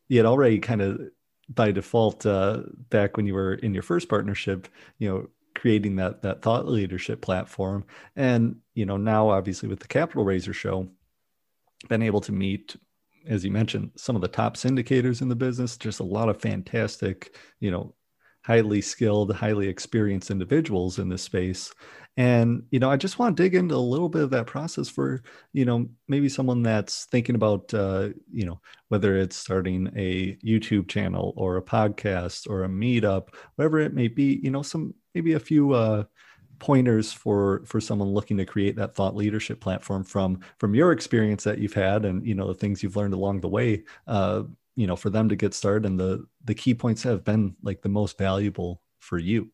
you 0.08 0.18
had 0.18 0.26
already 0.26 0.60
kind 0.60 0.82
of 0.82 1.02
by 1.50 1.72
default 1.72 2.26
uh, 2.26 2.64
back 2.90 3.18
when 3.18 3.26
you 3.26 3.34
were 3.34 3.56
in 3.56 3.74
your 3.74 3.84
first 3.84 4.08
partnership 4.08 4.70
you 5.00 5.10
know 5.10 5.28
creating 5.56 5.96
that 5.98 6.22
that 6.22 6.42
thought 6.42 6.68
leadership 6.68 7.22
platform. 7.22 7.86
And 8.16 8.58
you 8.74 8.86
know 8.86 8.98
now 8.98 9.30
obviously 9.30 9.70
with 9.70 9.80
the 9.80 9.88
capital 9.88 10.24
raiser 10.24 10.54
show 10.54 10.88
been 11.90 12.02
able 12.02 12.22
to 12.22 12.32
meet 12.32 12.76
as 13.28 13.44
you 13.44 13.52
mentioned 13.52 13.92
some 13.96 14.16
of 14.16 14.22
the 14.22 14.28
top 14.28 14.56
syndicators 14.56 15.22
in 15.22 15.30
the 15.30 15.36
business 15.36 15.78
just 15.78 16.00
a 16.00 16.04
lot 16.04 16.30
of 16.30 16.40
fantastic 16.42 17.36
you 17.60 17.72
know 17.72 17.94
highly 18.44 18.82
skilled 18.82 19.34
highly 19.34 19.68
experienced 19.68 20.32
individuals 20.32 21.00
in 21.00 21.10
this 21.10 21.24
space 21.24 21.74
and 22.18 22.64
you 22.72 22.80
know 22.80 22.90
i 22.90 22.98
just 22.98 23.20
want 23.20 23.36
to 23.36 23.44
dig 23.44 23.56
into 23.56 23.76
a 23.76 23.78
little 23.78 24.10
bit 24.10 24.24
of 24.24 24.30
that 24.30 24.46
process 24.46 24.90
for 24.90 25.22
you 25.54 25.66
know 25.66 25.88
maybe 26.08 26.28
someone 26.28 26.62
that's 26.62 27.06
thinking 27.06 27.36
about 27.36 27.74
uh, 27.74 28.10
you 28.32 28.46
know 28.46 28.60
whether 28.90 29.18
it's 29.18 29.36
starting 29.36 29.90
a 29.96 30.36
youtube 30.44 30.88
channel 30.88 31.34
or 31.38 31.58
a 31.58 31.62
podcast 31.62 32.50
or 32.50 32.64
a 32.64 32.70
meetup 32.70 33.30
whatever 33.56 33.80
it 33.80 33.94
may 33.94 34.08
be 34.08 34.40
you 34.44 34.52
know 34.52 34.62
some 34.62 34.94
maybe 35.16 35.34
a 35.34 35.40
few 35.40 35.72
uh, 35.74 36.04
pointers 36.60 37.12
for 37.12 37.64
for 37.66 37.82
someone 37.82 38.14
looking 38.14 38.38
to 38.38 38.46
create 38.46 38.76
that 38.76 38.94
thought 38.94 39.16
leadership 39.16 39.60
platform 39.60 40.04
from 40.04 40.40
from 40.60 40.76
your 40.76 40.92
experience 40.92 41.44
that 41.44 41.60
you've 41.60 41.74
had 41.74 42.06
and 42.06 42.26
you 42.26 42.36
know 42.36 42.48
the 42.48 42.54
things 42.54 42.84
you've 42.84 42.96
learned 42.96 43.14
along 43.14 43.40
the 43.40 43.48
way 43.48 43.84
uh, 44.08 44.44
you 44.76 44.88
know 44.88 44.96
for 44.96 45.10
them 45.10 45.30
to 45.30 45.36
get 45.36 45.54
started. 45.54 45.86
And 45.86 46.00
the 46.00 46.26
the 46.44 46.56
key 46.56 46.74
points 46.74 47.04
have 47.04 47.24
been 47.24 47.56
like 47.62 47.82
the 47.82 47.90
most 47.90 48.18
valuable 48.18 48.82
for 49.00 49.18
you 49.18 49.50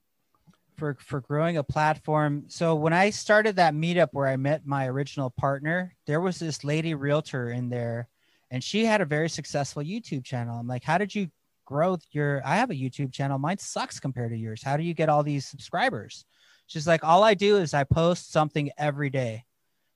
for 0.77 0.95
for 0.99 1.21
growing 1.21 1.57
a 1.57 1.63
platform. 1.63 2.45
So 2.47 2.75
when 2.75 2.93
i 2.93 3.09
started 3.09 3.55
that 3.55 3.73
meetup 3.73 4.09
where 4.11 4.27
i 4.27 4.37
met 4.37 4.65
my 4.65 4.87
original 4.87 5.29
partner 5.31 5.95
there 6.05 6.21
was 6.21 6.39
this 6.39 6.63
lady 6.63 6.93
realtor 6.93 7.49
in 7.49 7.69
there 7.69 8.07
and 8.51 8.63
she 8.63 8.85
had 8.85 9.01
a 9.01 9.05
very 9.05 9.29
successful 9.29 9.83
youtube 9.83 10.23
channel. 10.23 10.57
I'm 10.59 10.67
like 10.67 10.83
how 10.83 10.97
did 10.97 11.13
you 11.13 11.29
grow 11.65 11.97
your 12.11 12.41
i 12.45 12.55
have 12.55 12.71
a 12.71 12.75
youtube 12.75 13.11
channel. 13.11 13.37
Mine 13.37 13.57
sucks 13.57 13.99
compared 13.99 14.31
to 14.31 14.37
yours. 14.37 14.63
How 14.63 14.77
do 14.77 14.83
you 14.83 14.93
get 14.93 15.09
all 15.09 15.23
these 15.23 15.45
subscribers? 15.45 16.25
She's 16.67 16.87
like 16.87 17.03
all 17.03 17.23
i 17.23 17.33
do 17.33 17.57
is 17.57 17.73
i 17.73 17.83
post 17.83 18.31
something 18.31 18.71
every 18.77 19.09
day. 19.09 19.45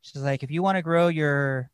She's 0.02 0.24
like 0.24 0.44
if 0.44 0.52
you 0.52 0.64
want 0.64 0.78
to 0.78 0.82
grow 0.82 1.08
your 1.08 1.70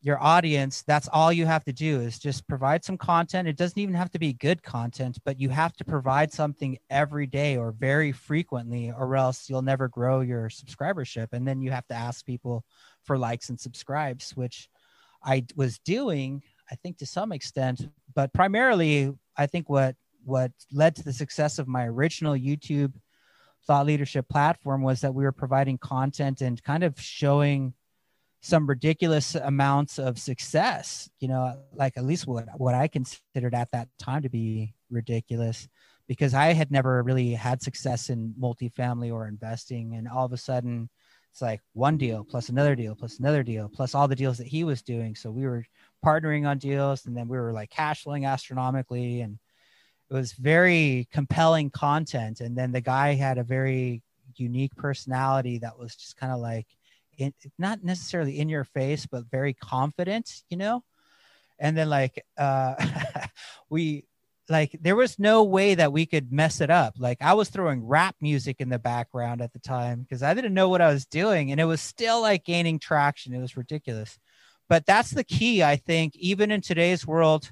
your 0.00 0.22
audience 0.22 0.82
that's 0.82 1.08
all 1.12 1.32
you 1.32 1.44
have 1.44 1.64
to 1.64 1.72
do 1.72 2.00
is 2.00 2.18
just 2.18 2.46
provide 2.46 2.84
some 2.84 2.96
content. 2.96 3.48
It 3.48 3.56
doesn't 3.56 3.78
even 3.78 3.94
have 3.94 4.10
to 4.12 4.18
be 4.18 4.32
good 4.32 4.62
content 4.62 5.18
but 5.24 5.40
you 5.40 5.48
have 5.48 5.72
to 5.74 5.84
provide 5.84 6.32
something 6.32 6.78
every 6.88 7.26
day 7.26 7.56
or 7.56 7.72
very 7.72 8.12
frequently 8.12 8.92
or 8.92 9.16
else 9.16 9.48
you'll 9.48 9.62
never 9.62 9.88
grow 9.88 10.20
your 10.20 10.48
subscribership. 10.48 11.28
And 11.32 11.46
then 11.46 11.60
you 11.60 11.70
have 11.72 11.86
to 11.88 11.94
ask 11.94 12.24
people 12.24 12.64
for 13.04 13.18
likes 13.18 13.48
and 13.48 13.58
subscribes 13.58 14.36
which 14.36 14.68
i 15.24 15.44
was 15.56 15.80
doing 15.80 16.42
I 16.70 16.74
think 16.76 16.98
to 16.98 17.06
some 17.06 17.32
extent, 17.32 17.88
but 18.14 18.32
primarily, 18.32 19.12
I 19.36 19.46
think 19.46 19.68
what 19.68 19.96
what 20.24 20.52
led 20.72 20.94
to 20.96 21.02
the 21.04 21.12
success 21.12 21.58
of 21.58 21.68
my 21.68 21.86
original 21.86 22.34
YouTube 22.34 22.92
thought 23.66 23.86
leadership 23.86 24.28
platform 24.28 24.82
was 24.82 25.00
that 25.00 25.14
we 25.14 25.24
were 25.24 25.32
providing 25.32 25.78
content 25.78 26.42
and 26.42 26.62
kind 26.62 26.84
of 26.84 27.00
showing 27.00 27.72
some 28.40 28.66
ridiculous 28.66 29.34
amounts 29.34 29.98
of 29.98 30.18
success 30.18 31.10
you 31.20 31.28
know 31.28 31.58
like 31.74 31.96
at 31.96 32.04
least 32.04 32.26
what 32.26 32.46
what 32.56 32.74
i 32.74 32.86
considered 32.86 33.54
at 33.54 33.70
that 33.72 33.88
time 33.98 34.22
to 34.22 34.28
be 34.28 34.74
ridiculous 34.90 35.68
because 36.06 36.34
i 36.34 36.52
had 36.52 36.70
never 36.70 37.02
really 37.02 37.32
had 37.32 37.60
success 37.60 38.10
in 38.10 38.34
multifamily 38.40 39.12
or 39.12 39.26
investing 39.26 39.94
and 39.94 40.08
all 40.08 40.24
of 40.24 40.32
a 40.32 40.36
sudden 40.36 40.88
it's 41.38 41.42
like 41.42 41.60
one 41.72 41.96
deal 41.96 42.24
plus 42.24 42.48
another 42.48 42.74
deal 42.74 42.94
plus 42.94 43.18
another 43.18 43.44
deal 43.44 43.70
plus 43.72 43.94
all 43.94 44.08
the 44.08 44.16
deals 44.16 44.38
that 44.38 44.46
he 44.46 44.64
was 44.64 44.82
doing. 44.82 45.14
So 45.14 45.30
we 45.30 45.46
were 45.46 45.64
partnering 46.04 46.48
on 46.48 46.58
deals 46.58 47.06
and 47.06 47.16
then 47.16 47.28
we 47.28 47.38
were 47.38 47.52
like 47.52 47.70
cash 47.70 48.02
flowing 48.02 48.26
astronomically 48.26 49.20
and 49.20 49.38
it 50.10 50.14
was 50.14 50.32
very 50.32 51.06
compelling 51.12 51.70
content. 51.70 52.40
And 52.40 52.56
then 52.56 52.72
the 52.72 52.80
guy 52.80 53.14
had 53.14 53.38
a 53.38 53.44
very 53.44 54.02
unique 54.34 54.74
personality 54.76 55.58
that 55.58 55.78
was 55.78 55.94
just 55.94 56.16
kind 56.16 56.32
of 56.32 56.40
like 56.40 56.66
in, 57.18 57.34
not 57.58 57.84
necessarily 57.84 58.38
in 58.38 58.48
your 58.48 58.64
face, 58.64 59.06
but 59.06 59.30
very 59.30 59.54
confident, 59.54 60.42
you 60.48 60.56
know? 60.56 60.82
And 61.58 61.76
then 61.76 61.88
like, 61.88 62.24
uh, 62.36 62.74
we, 63.70 64.04
like 64.48 64.76
there 64.80 64.96
was 64.96 65.18
no 65.18 65.44
way 65.44 65.74
that 65.74 65.92
we 65.92 66.06
could 66.06 66.32
mess 66.32 66.60
it 66.60 66.70
up. 66.70 66.94
Like 66.98 67.18
I 67.20 67.34
was 67.34 67.50
throwing 67.50 67.86
rap 67.86 68.16
music 68.20 68.60
in 68.60 68.68
the 68.68 68.78
background 68.78 69.42
at 69.42 69.52
the 69.52 69.58
time 69.58 70.00
because 70.00 70.22
I 70.22 70.32
didn't 70.32 70.54
know 70.54 70.68
what 70.68 70.80
I 70.80 70.92
was 70.92 71.04
doing 71.04 71.50
and 71.50 71.60
it 71.60 71.64
was 71.64 71.80
still 71.80 72.22
like 72.22 72.44
gaining 72.44 72.78
traction. 72.78 73.34
It 73.34 73.40
was 73.40 73.56
ridiculous. 73.56 74.18
But 74.68 74.86
that's 74.86 75.10
the 75.10 75.24
key, 75.24 75.62
I 75.62 75.76
think, 75.76 76.14
even 76.16 76.50
in 76.50 76.60
today's 76.60 77.06
world. 77.06 77.50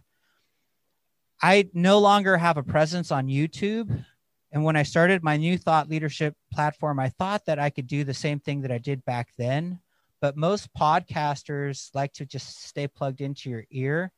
I 1.43 1.69
no 1.75 1.99
longer 1.99 2.37
have 2.39 2.57
a 2.57 2.63
presence 2.63 3.11
on 3.11 3.27
YouTube 3.27 4.05
and 4.53 4.65
when 4.65 4.77
I 4.77 4.85
started 4.85 5.23
my 5.23 5.37
new 5.37 5.59
thought 5.59 5.89
leadership 5.89 6.35
platform, 6.53 6.99
I 6.99 7.09
thought 7.11 7.45
that 7.47 7.59
I 7.59 7.71
could 7.71 7.87
do 7.87 8.05
the 8.05 8.15
same 8.15 8.41
thing 8.41 8.63
that 8.63 8.73
I 8.73 8.79
did 8.79 9.05
back 9.05 9.29
then. 9.37 9.81
But 10.21 10.37
most 10.37 10.73
podcasters 10.73 11.91
like 11.95 12.13
to 12.15 12.25
just 12.25 12.63
stay 12.63 12.89
plugged 12.89 13.21
into 13.21 13.51
your 13.51 13.65
ear. 13.71 14.13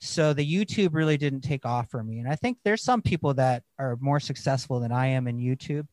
So 0.00 0.32
the 0.32 0.46
YouTube 0.46 0.94
really 0.94 1.16
didn't 1.16 1.42
take 1.42 1.66
off 1.66 1.90
for 1.90 2.02
me. 2.02 2.18
And 2.18 2.28
I 2.28 2.34
think 2.34 2.58
there's 2.64 2.82
some 2.82 3.02
people 3.02 3.34
that 3.34 3.62
are 3.78 3.96
more 4.00 4.20
successful 4.20 4.80
than 4.80 4.92
I 4.92 5.08
am 5.08 5.28
in 5.28 5.38
YouTube. 5.38 5.86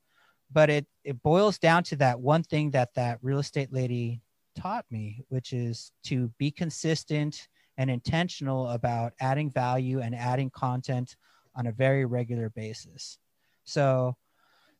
But 0.51 0.69
it, 0.69 0.85
it 1.03 1.21
boils 1.21 1.57
down 1.57 1.83
to 1.85 1.95
that 1.97 2.19
one 2.19 2.43
thing 2.43 2.71
that 2.71 2.93
that 2.95 3.19
real 3.21 3.39
estate 3.39 3.73
lady 3.73 4.21
taught 4.55 4.85
me, 4.89 5.23
which 5.29 5.53
is 5.53 5.91
to 6.05 6.31
be 6.37 6.49
consistent 6.49 7.47
and 7.77 7.89
intentional 7.89 8.69
about 8.69 9.13
adding 9.19 9.49
value 9.49 9.99
and 10.01 10.15
adding 10.15 10.49
content 10.49 11.15
on 11.55 11.67
a 11.67 11.71
very 11.71 12.05
regular 12.05 12.49
basis. 12.49 13.17
So 13.65 14.15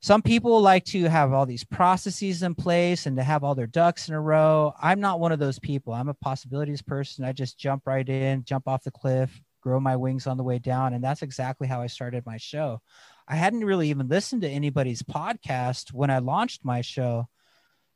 some 0.02 0.22
people 0.22 0.62
like 0.62 0.86
to 0.86 1.06
have 1.06 1.34
all 1.34 1.46
these 1.46 1.64
processes 1.64 2.44
in 2.44 2.54
place 2.56 3.06
and 3.06 3.18
to 3.18 3.24
have 3.24 3.44
all 3.44 3.56
their 3.56 3.68
ducks 3.68 4.08
in 4.08 4.14
a 4.14 4.22
row. 4.22 4.74
I'm 4.82 5.00
not 5.00 5.20
one 5.20 5.32
of 5.32 5.40
those 5.40 5.60
people. 5.60 5.94
I'm 5.94 6.10
a 6.10 6.14
possibilities 6.14 6.82
person. 6.82 7.26
I 7.26 7.32
just 7.32 7.58
jump 7.58 7.84
right 7.86 8.08
in, 8.08 8.44
jump 8.44 8.68
off 8.68 8.84
the 8.84 8.92
cliff, 8.92 9.42
grow 9.62 9.80
my 9.80 9.96
wings 9.96 10.28
on 10.28 10.38
the 10.38 10.44
way 10.44 10.60
down. 10.60 10.94
And 10.94 11.04
that's 11.04 11.24
exactly 11.24 11.68
how 11.68 11.82
I 11.82 11.88
started 11.88 12.24
my 12.26 12.38
show. 12.38 12.82
I 13.28 13.36
hadn't 13.36 13.66
really 13.66 13.90
even 13.90 14.08
listened 14.08 14.44
to 14.44 14.50
anybody's 14.50 15.02
podcast 15.02 15.92
when 15.92 16.12
I 16.12 16.20
launched 16.20 16.64
my 16.64 16.82
show. 16.82 17.28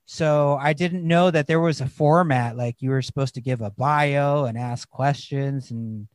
So 0.08 0.58
I 0.60 0.74
didn't 0.74 1.08
know 1.08 1.30
that 1.30 1.46
there 1.46 1.60
was 1.60 1.82
a 1.82 1.88
format 1.88 2.58
like 2.58 2.78
you 2.80 2.90
were 2.90 3.04
supposed 3.04 3.36
to 3.36 3.42
give 3.42 3.62
a 3.62 3.70
bio 3.70 4.46
and 4.46 4.58
ask 4.58 4.90
questions 4.90 5.70
and 5.70 6.08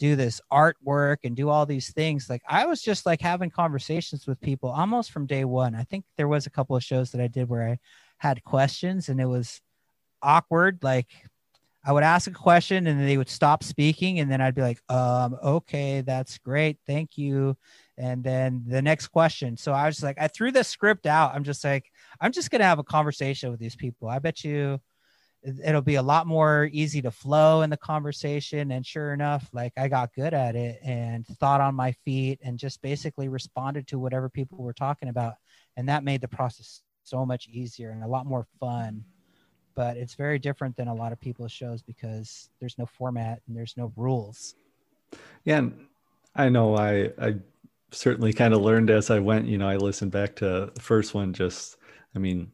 do 0.00 0.16
this 0.16 0.40
artwork 0.50 1.18
and 1.24 1.36
do 1.36 1.50
all 1.50 1.66
these 1.66 1.92
things 1.92 2.28
like 2.30 2.42
i 2.48 2.64
was 2.64 2.80
just 2.80 3.04
like 3.04 3.20
having 3.20 3.50
conversations 3.50 4.26
with 4.26 4.40
people 4.40 4.70
almost 4.70 5.12
from 5.12 5.26
day 5.26 5.44
one. 5.44 5.74
I 5.74 5.84
think 5.84 6.06
there 6.16 6.26
was 6.26 6.46
a 6.46 6.50
couple 6.50 6.74
of 6.74 6.82
shows 6.82 7.12
that 7.12 7.20
i 7.20 7.28
did 7.28 7.48
where 7.48 7.68
i 7.68 7.78
had 8.18 8.42
questions 8.42 9.08
and 9.08 9.20
it 9.20 9.26
was 9.26 9.60
awkward 10.22 10.78
like 10.82 11.08
i 11.84 11.92
would 11.92 12.02
ask 12.02 12.28
a 12.28 12.32
question 12.32 12.86
and 12.86 13.06
they 13.06 13.18
would 13.18 13.28
stop 13.28 13.62
speaking 13.62 14.20
and 14.20 14.30
then 14.30 14.40
i'd 14.40 14.54
be 14.54 14.62
like 14.62 14.80
um 14.90 15.36
okay 15.42 16.00
that's 16.00 16.38
great 16.38 16.78
thank 16.86 17.16
you. 17.16 17.56
And 17.98 18.24
then 18.24 18.64
the 18.66 18.80
next 18.80 19.08
question. 19.08 19.58
So 19.58 19.72
i 19.72 19.86
was 19.86 20.02
like 20.02 20.16
i 20.18 20.28
threw 20.28 20.50
the 20.50 20.64
script 20.64 21.06
out. 21.06 21.34
I'm 21.34 21.44
just 21.44 21.62
like 21.62 21.92
i'm 22.22 22.32
just 22.32 22.50
gonna 22.50 22.64
have 22.64 22.78
a 22.78 22.84
conversation 22.84 23.50
with 23.50 23.60
these 23.60 23.76
people. 23.76 24.08
I 24.08 24.18
bet 24.18 24.42
you 24.44 24.80
it'll 25.42 25.80
be 25.80 25.94
a 25.94 26.02
lot 26.02 26.26
more 26.26 26.68
easy 26.72 27.00
to 27.00 27.10
flow 27.10 27.62
in 27.62 27.70
the 27.70 27.76
conversation 27.76 28.72
and 28.72 28.84
sure 28.84 29.14
enough 29.14 29.48
like 29.54 29.72
i 29.78 29.88
got 29.88 30.12
good 30.14 30.34
at 30.34 30.54
it 30.54 30.78
and 30.82 31.26
thought 31.26 31.62
on 31.62 31.74
my 31.74 31.92
feet 32.04 32.38
and 32.42 32.58
just 32.58 32.82
basically 32.82 33.28
responded 33.28 33.86
to 33.86 33.98
whatever 33.98 34.28
people 34.28 34.58
were 34.58 34.74
talking 34.74 35.08
about 35.08 35.34
and 35.76 35.88
that 35.88 36.04
made 36.04 36.20
the 36.20 36.28
process 36.28 36.82
so 37.10 37.26
much 37.26 37.48
easier 37.48 37.90
and 37.90 38.04
a 38.04 38.06
lot 38.06 38.26
more 38.26 38.46
fun. 38.58 39.04
But 39.74 39.96
it's 39.96 40.14
very 40.14 40.38
different 40.38 40.76
than 40.76 40.88
a 40.88 40.94
lot 40.94 41.12
of 41.12 41.20
people's 41.20 41.52
shows 41.52 41.82
because 41.82 42.50
there's 42.60 42.78
no 42.78 42.86
format 42.86 43.40
and 43.46 43.56
there's 43.56 43.76
no 43.76 43.92
rules. 43.96 44.54
Yeah 45.44 45.62
i 46.36 46.48
know 46.48 46.76
i 46.76 47.10
i 47.20 47.34
certainly 47.90 48.32
kind 48.32 48.54
of 48.54 48.60
learned 48.60 48.88
as 48.88 49.10
i 49.10 49.18
went 49.18 49.48
you 49.48 49.58
know 49.58 49.68
i 49.68 49.74
listened 49.74 50.12
back 50.12 50.36
to 50.36 50.70
the 50.72 50.80
first 50.80 51.12
one 51.12 51.32
just 51.32 51.76
i 52.14 52.20
mean 52.20 52.52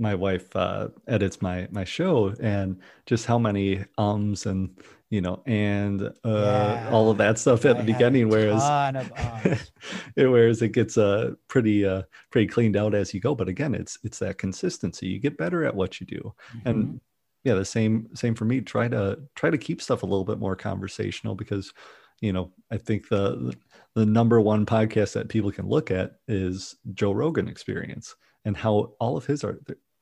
my 0.00 0.14
wife 0.14 0.54
uh, 0.56 0.88
edits 1.06 1.42
my 1.42 1.68
my 1.70 1.84
show 1.84 2.34
and 2.40 2.80
just 3.06 3.26
how 3.26 3.38
many 3.38 3.84
ums 3.98 4.46
and 4.46 4.76
you 5.10 5.20
know 5.20 5.42
and 5.46 6.02
uh, 6.02 6.10
yeah, 6.24 6.88
all 6.90 7.10
of 7.10 7.18
that 7.18 7.38
stuff 7.38 7.64
at 7.64 7.76
I 7.76 7.80
the 7.80 7.92
beginning 7.92 8.28
whereas 8.28 8.62
it 10.16 10.26
whereas 10.26 10.62
it 10.62 10.72
gets 10.72 10.96
uh 10.96 11.34
pretty 11.48 11.84
uh 11.84 12.02
pretty 12.30 12.46
cleaned 12.46 12.76
out 12.76 12.94
as 12.94 13.12
you 13.12 13.20
go 13.20 13.34
but 13.34 13.48
again 13.48 13.74
it's 13.74 13.98
it's 14.02 14.18
that 14.20 14.38
consistency. 14.38 15.06
You 15.06 15.18
get 15.18 15.36
better 15.36 15.64
at 15.64 15.74
what 15.74 16.00
you 16.00 16.06
do. 16.06 16.34
Mm-hmm. 16.56 16.68
and 16.68 17.00
yeah 17.44 17.54
the 17.54 17.64
same 17.64 18.08
same 18.14 18.34
for 18.34 18.46
me. 18.46 18.60
Try 18.60 18.88
to 18.88 19.20
try 19.34 19.50
to 19.50 19.58
keep 19.58 19.82
stuff 19.82 20.02
a 20.02 20.06
little 20.06 20.24
bit 20.24 20.38
more 20.38 20.56
conversational 20.56 21.34
because 21.34 21.72
you 22.20 22.34
know 22.34 22.52
i 22.70 22.76
think 22.76 23.08
the 23.08 23.54
the 23.94 24.06
number 24.06 24.40
one 24.40 24.66
podcast 24.66 25.14
that 25.14 25.28
people 25.28 25.50
can 25.50 25.66
look 25.66 25.90
at 25.90 26.16
is 26.28 26.76
joe 26.92 27.12
rogan 27.12 27.48
experience 27.48 28.14
and 28.44 28.56
how 28.56 28.92
all 29.00 29.16
of 29.16 29.26
his 29.26 29.44
are 29.44 29.58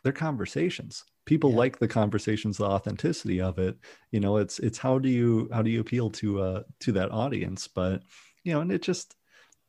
they're 0.09 0.13
conversations. 0.15 1.05
People 1.27 1.51
yeah. 1.51 1.57
like 1.57 1.79
the 1.79 1.87
conversations 1.87 2.57
the 2.57 2.65
authenticity 2.65 3.43
of 3.43 3.59
it. 3.59 3.77
You 4.11 4.21
know 4.21 4.39
it's 4.39 4.59
it's 4.59 4.79
how 4.79 4.99
do 4.99 5.11
you 5.11 5.51
how 5.53 5.61
do 5.61 5.69
you 5.69 5.81
appeal 5.81 6.09
to 6.13 6.41
uh 6.41 6.63
to 6.81 6.93
that 6.93 7.13
audience? 7.13 7.69
But 7.69 8.03
you 8.43 8.55
know 8.55 8.63
and 8.63 8.73
it 8.73 8.81
just 8.81 9.17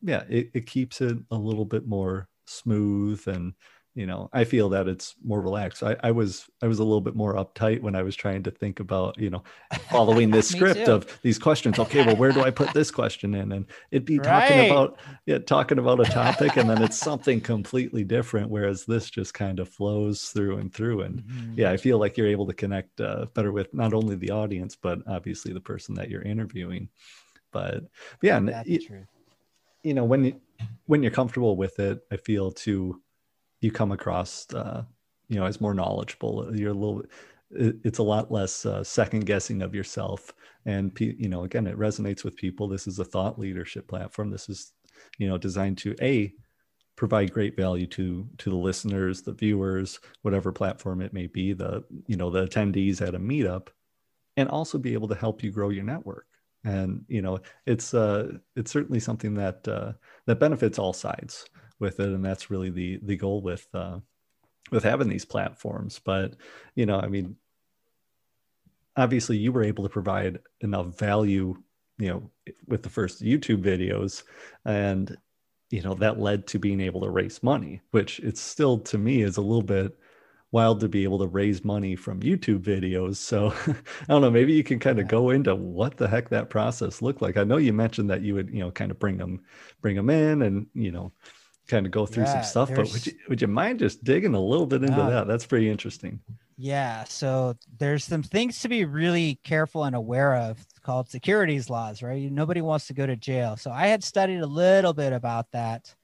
yeah 0.01 0.23
it, 0.29 0.49
it 0.53 0.65
keeps 0.65 1.01
it 1.01 1.17
a 1.29 1.35
little 1.35 1.65
bit 1.65 1.85
more 1.85 2.29
smooth 2.45 3.21
and 3.27 3.53
you 3.99 4.05
know 4.05 4.29
i 4.31 4.45
feel 4.45 4.69
that 4.69 4.87
it's 4.87 5.15
more 5.25 5.41
relaxed 5.41 5.83
I, 5.83 5.97
I 6.01 6.11
was 6.11 6.49
i 6.63 6.67
was 6.67 6.79
a 6.79 6.83
little 6.85 7.01
bit 7.01 7.15
more 7.15 7.35
uptight 7.35 7.81
when 7.81 7.95
i 7.95 8.01
was 8.01 8.15
trying 8.15 8.43
to 8.43 8.51
think 8.51 8.79
about 8.79 9.19
you 9.19 9.29
know 9.29 9.43
following 9.91 10.31
this 10.31 10.47
script 10.55 10.85
too. 10.85 10.93
of 10.93 11.19
these 11.21 11.37
questions 11.37 11.77
okay 11.79 12.05
well 12.05 12.15
where 12.15 12.31
do 12.31 12.41
i 12.41 12.49
put 12.49 12.73
this 12.73 12.91
question 12.91 13.35
in 13.35 13.51
and 13.51 13.65
it'd 13.91 14.05
be 14.05 14.17
right. 14.19 14.47
talking 14.47 14.71
about 14.71 14.97
yeah 15.25 15.37
talking 15.37 15.79
about 15.79 15.99
a 15.99 16.05
topic 16.05 16.55
and 16.55 16.69
then 16.69 16.81
it's 16.81 16.97
something 16.97 17.41
completely 17.41 18.05
different 18.05 18.49
whereas 18.49 18.85
this 18.85 19.09
just 19.09 19.33
kind 19.33 19.59
of 19.59 19.67
flows 19.67 20.29
through 20.29 20.59
and 20.59 20.73
through 20.73 21.01
and 21.01 21.21
mm-hmm. 21.21 21.53
yeah 21.57 21.69
i 21.69 21.75
feel 21.75 21.99
like 21.99 22.15
you're 22.15 22.25
able 22.25 22.47
to 22.47 22.53
connect 22.53 23.01
uh, 23.01 23.25
better 23.33 23.51
with 23.51 23.73
not 23.73 23.93
only 23.93 24.15
the 24.15 24.31
audience 24.31 24.77
but 24.77 24.99
obviously 25.07 25.51
the 25.51 25.59
person 25.59 25.93
that 25.93 26.09
you're 26.09 26.21
interviewing 26.21 26.87
but 27.51 27.83
yeah 28.21 28.39
That's 28.39 28.69
you, 28.69 29.05
you 29.83 29.93
know 29.93 30.05
when 30.05 30.23
you 30.23 30.39
when 30.85 31.03
you're 31.03 31.11
comfortable 31.11 31.57
with 31.57 31.79
it 31.79 31.99
i 32.13 32.15
feel 32.15 32.49
too 32.49 33.01
you 33.61 33.71
come 33.71 33.91
across 33.91 34.51
uh, 34.53 34.83
you 35.27 35.39
know 35.39 35.45
as 35.45 35.61
more 35.61 35.73
knowledgeable 35.73 36.55
you're 36.55 36.71
a 36.71 36.73
little 36.73 37.03
it's 37.51 37.97
a 37.97 38.03
lot 38.03 38.31
less 38.31 38.65
uh, 38.65 38.83
second 38.83 39.25
guessing 39.25 39.61
of 39.61 39.73
yourself. 39.73 40.33
And 40.65 40.91
you 40.99 41.29
know 41.29 41.43
again 41.43 41.67
it 41.67 41.77
resonates 41.77 42.23
with 42.23 42.35
people. 42.35 42.67
This 42.67 42.87
is 42.87 42.99
a 42.99 43.05
thought 43.05 43.39
leadership 43.39 43.87
platform. 43.87 44.29
This 44.29 44.49
is 44.49 44.73
you 45.17 45.27
know 45.27 45.37
designed 45.37 45.77
to 45.79 45.95
a 46.01 46.33
provide 46.95 47.31
great 47.31 47.55
value 47.55 47.87
to 47.87 48.27
to 48.37 48.49
the 48.49 48.55
listeners 48.55 49.21
the 49.21 49.31
viewers 49.31 50.01
whatever 50.21 50.51
platform 50.51 51.01
it 51.01 51.13
may 51.13 51.27
be 51.27 51.53
the 51.53 51.81
you 52.07 52.17
know 52.17 52.29
the 52.29 52.45
attendees 52.45 53.01
at 53.01 53.15
a 53.15 53.19
meetup 53.19 53.69
and 54.35 54.49
also 54.49 54.77
be 54.77 54.91
able 54.91 55.07
to 55.07 55.15
help 55.15 55.41
you 55.41 55.49
grow 55.49 55.69
your 55.69 55.83
network. 55.83 56.25
And 56.65 57.05
you 57.07 57.21
know 57.21 57.39
it's 57.65 57.93
uh 57.93 58.33
it's 58.55 58.71
certainly 58.71 58.99
something 58.99 59.33
that 59.35 59.67
uh 59.67 59.93
that 60.27 60.39
benefits 60.39 60.77
all 60.77 60.93
sides 60.93 61.45
with 61.79 61.99
it 61.99 62.07
and 62.07 62.23
that's 62.23 62.49
really 62.49 62.69
the 62.69 62.99
the 63.03 63.15
goal 63.15 63.41
with 63.41 63.67
uh 63.73 63.99
with 64.71 64.83
having 64.83 65.09
these 65.09 65.25
platforms. 65.25 65.99
But 66.03 66.35
you 66.75 66.85
know 66.85 66.99
i 66.99 67.07
mean 67.07 67.35
obviously 68.95 69.37
you 69.37 69.51
were 69.51 69.63
able 69.63 69.83
to 69.83 69.89
provide 69.89 70.39
enough 70.61 70.97
value 70.97 71.55
you 71.97 72.09
know 72.09 72.29
with 72.67 72.83
the 72.83 72.89
first 72.89 73.21
youtube 73.21 73.63
videos 73.63 74.23
and 74.65 75.17
you 75.69 75.81
know 75.81 75.93
that 75.93 76.19
led 76.19 76.47
to 76.47 76.59
being 76.59 76.81
able 76.81 77.01
to 77.01 77.09
raise 77.09 77.43
money 77.43 77.81
which 77.91 78.19
it's 78.19 78.41
still 78.41 78.79
to 78.79 78.97
me 78.97 79.21
is 79.21 79.37
a 79.37 79.41
little 79.41 79.63
bit 79.63 79.97
wild 80.51 80.79
to 80.79 80.89
be 80.89 81.03
able 81.03 81.19
to 81.19 81.27
raise 81.27 81.63
money 81.63 81.95
from 81.95 82.19
youtube 82.21 82.59
videos. 82.59 83.17
So 83.17 83.53
i 83.67 83.73
don't 84.07 84.21
know 84.21 84.31
maybe 84.31 84.53
you 84.53 84.63
can 84.63 84.79
kind 84.79 84.99
of 84.99 85.07
go 85.07 85.29
into 85.29 85.53
what 85.55 85.97
the 85.97 86.07
heck 86.07 86.29
that 86.29 86.49
process 86.49 87.01
looked 87.01 87.21
like. 87.21 87.37
I 87.37 87.43
know 87.43 87.57
you 87.57 87.73
mentioned 87.73 88.09
that 88.09 88.21
you 88.21 88.33
would 88.35 88.49
you 88.49 88.59
know 88.59 88.71
kind 88.71 88.89
of 88.89 88.99
bring 88.99 89.17
them 89.17 89.41
bring 89.81 89.95
them 89.95 90.09
in 90.09 90.41
and 90.41 90.67
you 90.73 90.91
know 90.91 91.11
kind 91.69 91.85
of 91.85 91.93
go 91.93 92.05
through 92.07 92.25
Yeah, 92.25 92.27
some 92.27 92.43
stuff, 92.43 92.73
but 92.73 92.91
would 92.91 93.07
you, 93.07 93.13
would 93.29 93.41
you 93.41 93.47
mind 93.47 93.79
just 93.79 94.03
digging 94.03 94.35
a 94.35 94.41
little 94.41 94.67
bit 94.67 94.83
into 94.83 95.03
Yeah. 95.03 95.05
that? 95.05 95.27
That's 95.27 95.45
pretty 95.45 95.69
interesting. 95.69 96.21
Yeah, 96.57 97.05
so 97.05 97.55
there's 97.77 98.03
some 98.03 98.21
things 98.23 98.59
to 98.61 98.69
be 98.69 98.83
really 98.83 99.39
careful 99.43 99.85
and 99.85 99.95
aware 99.95 100.35
of 100.35 100.65
called 100.83 101.09
securities 101.09 101.69
laws, 101.69 102.03
right? 102.03 102.29
Nobody 102.31 102.59
wants 102.61 102.87
to 102.87 102.93
go 102.93 103.05
to 103.05 103.15
jail. 103.15 103.55
So 103.55 103.71
I 103.71 103.87
had 103.87 104.03
studied 104.03 104.39
a 104.41 104.45
little 104.47 104.93
bit 104.93 105.13
about 105.13 105.51
that. 105.51 105.95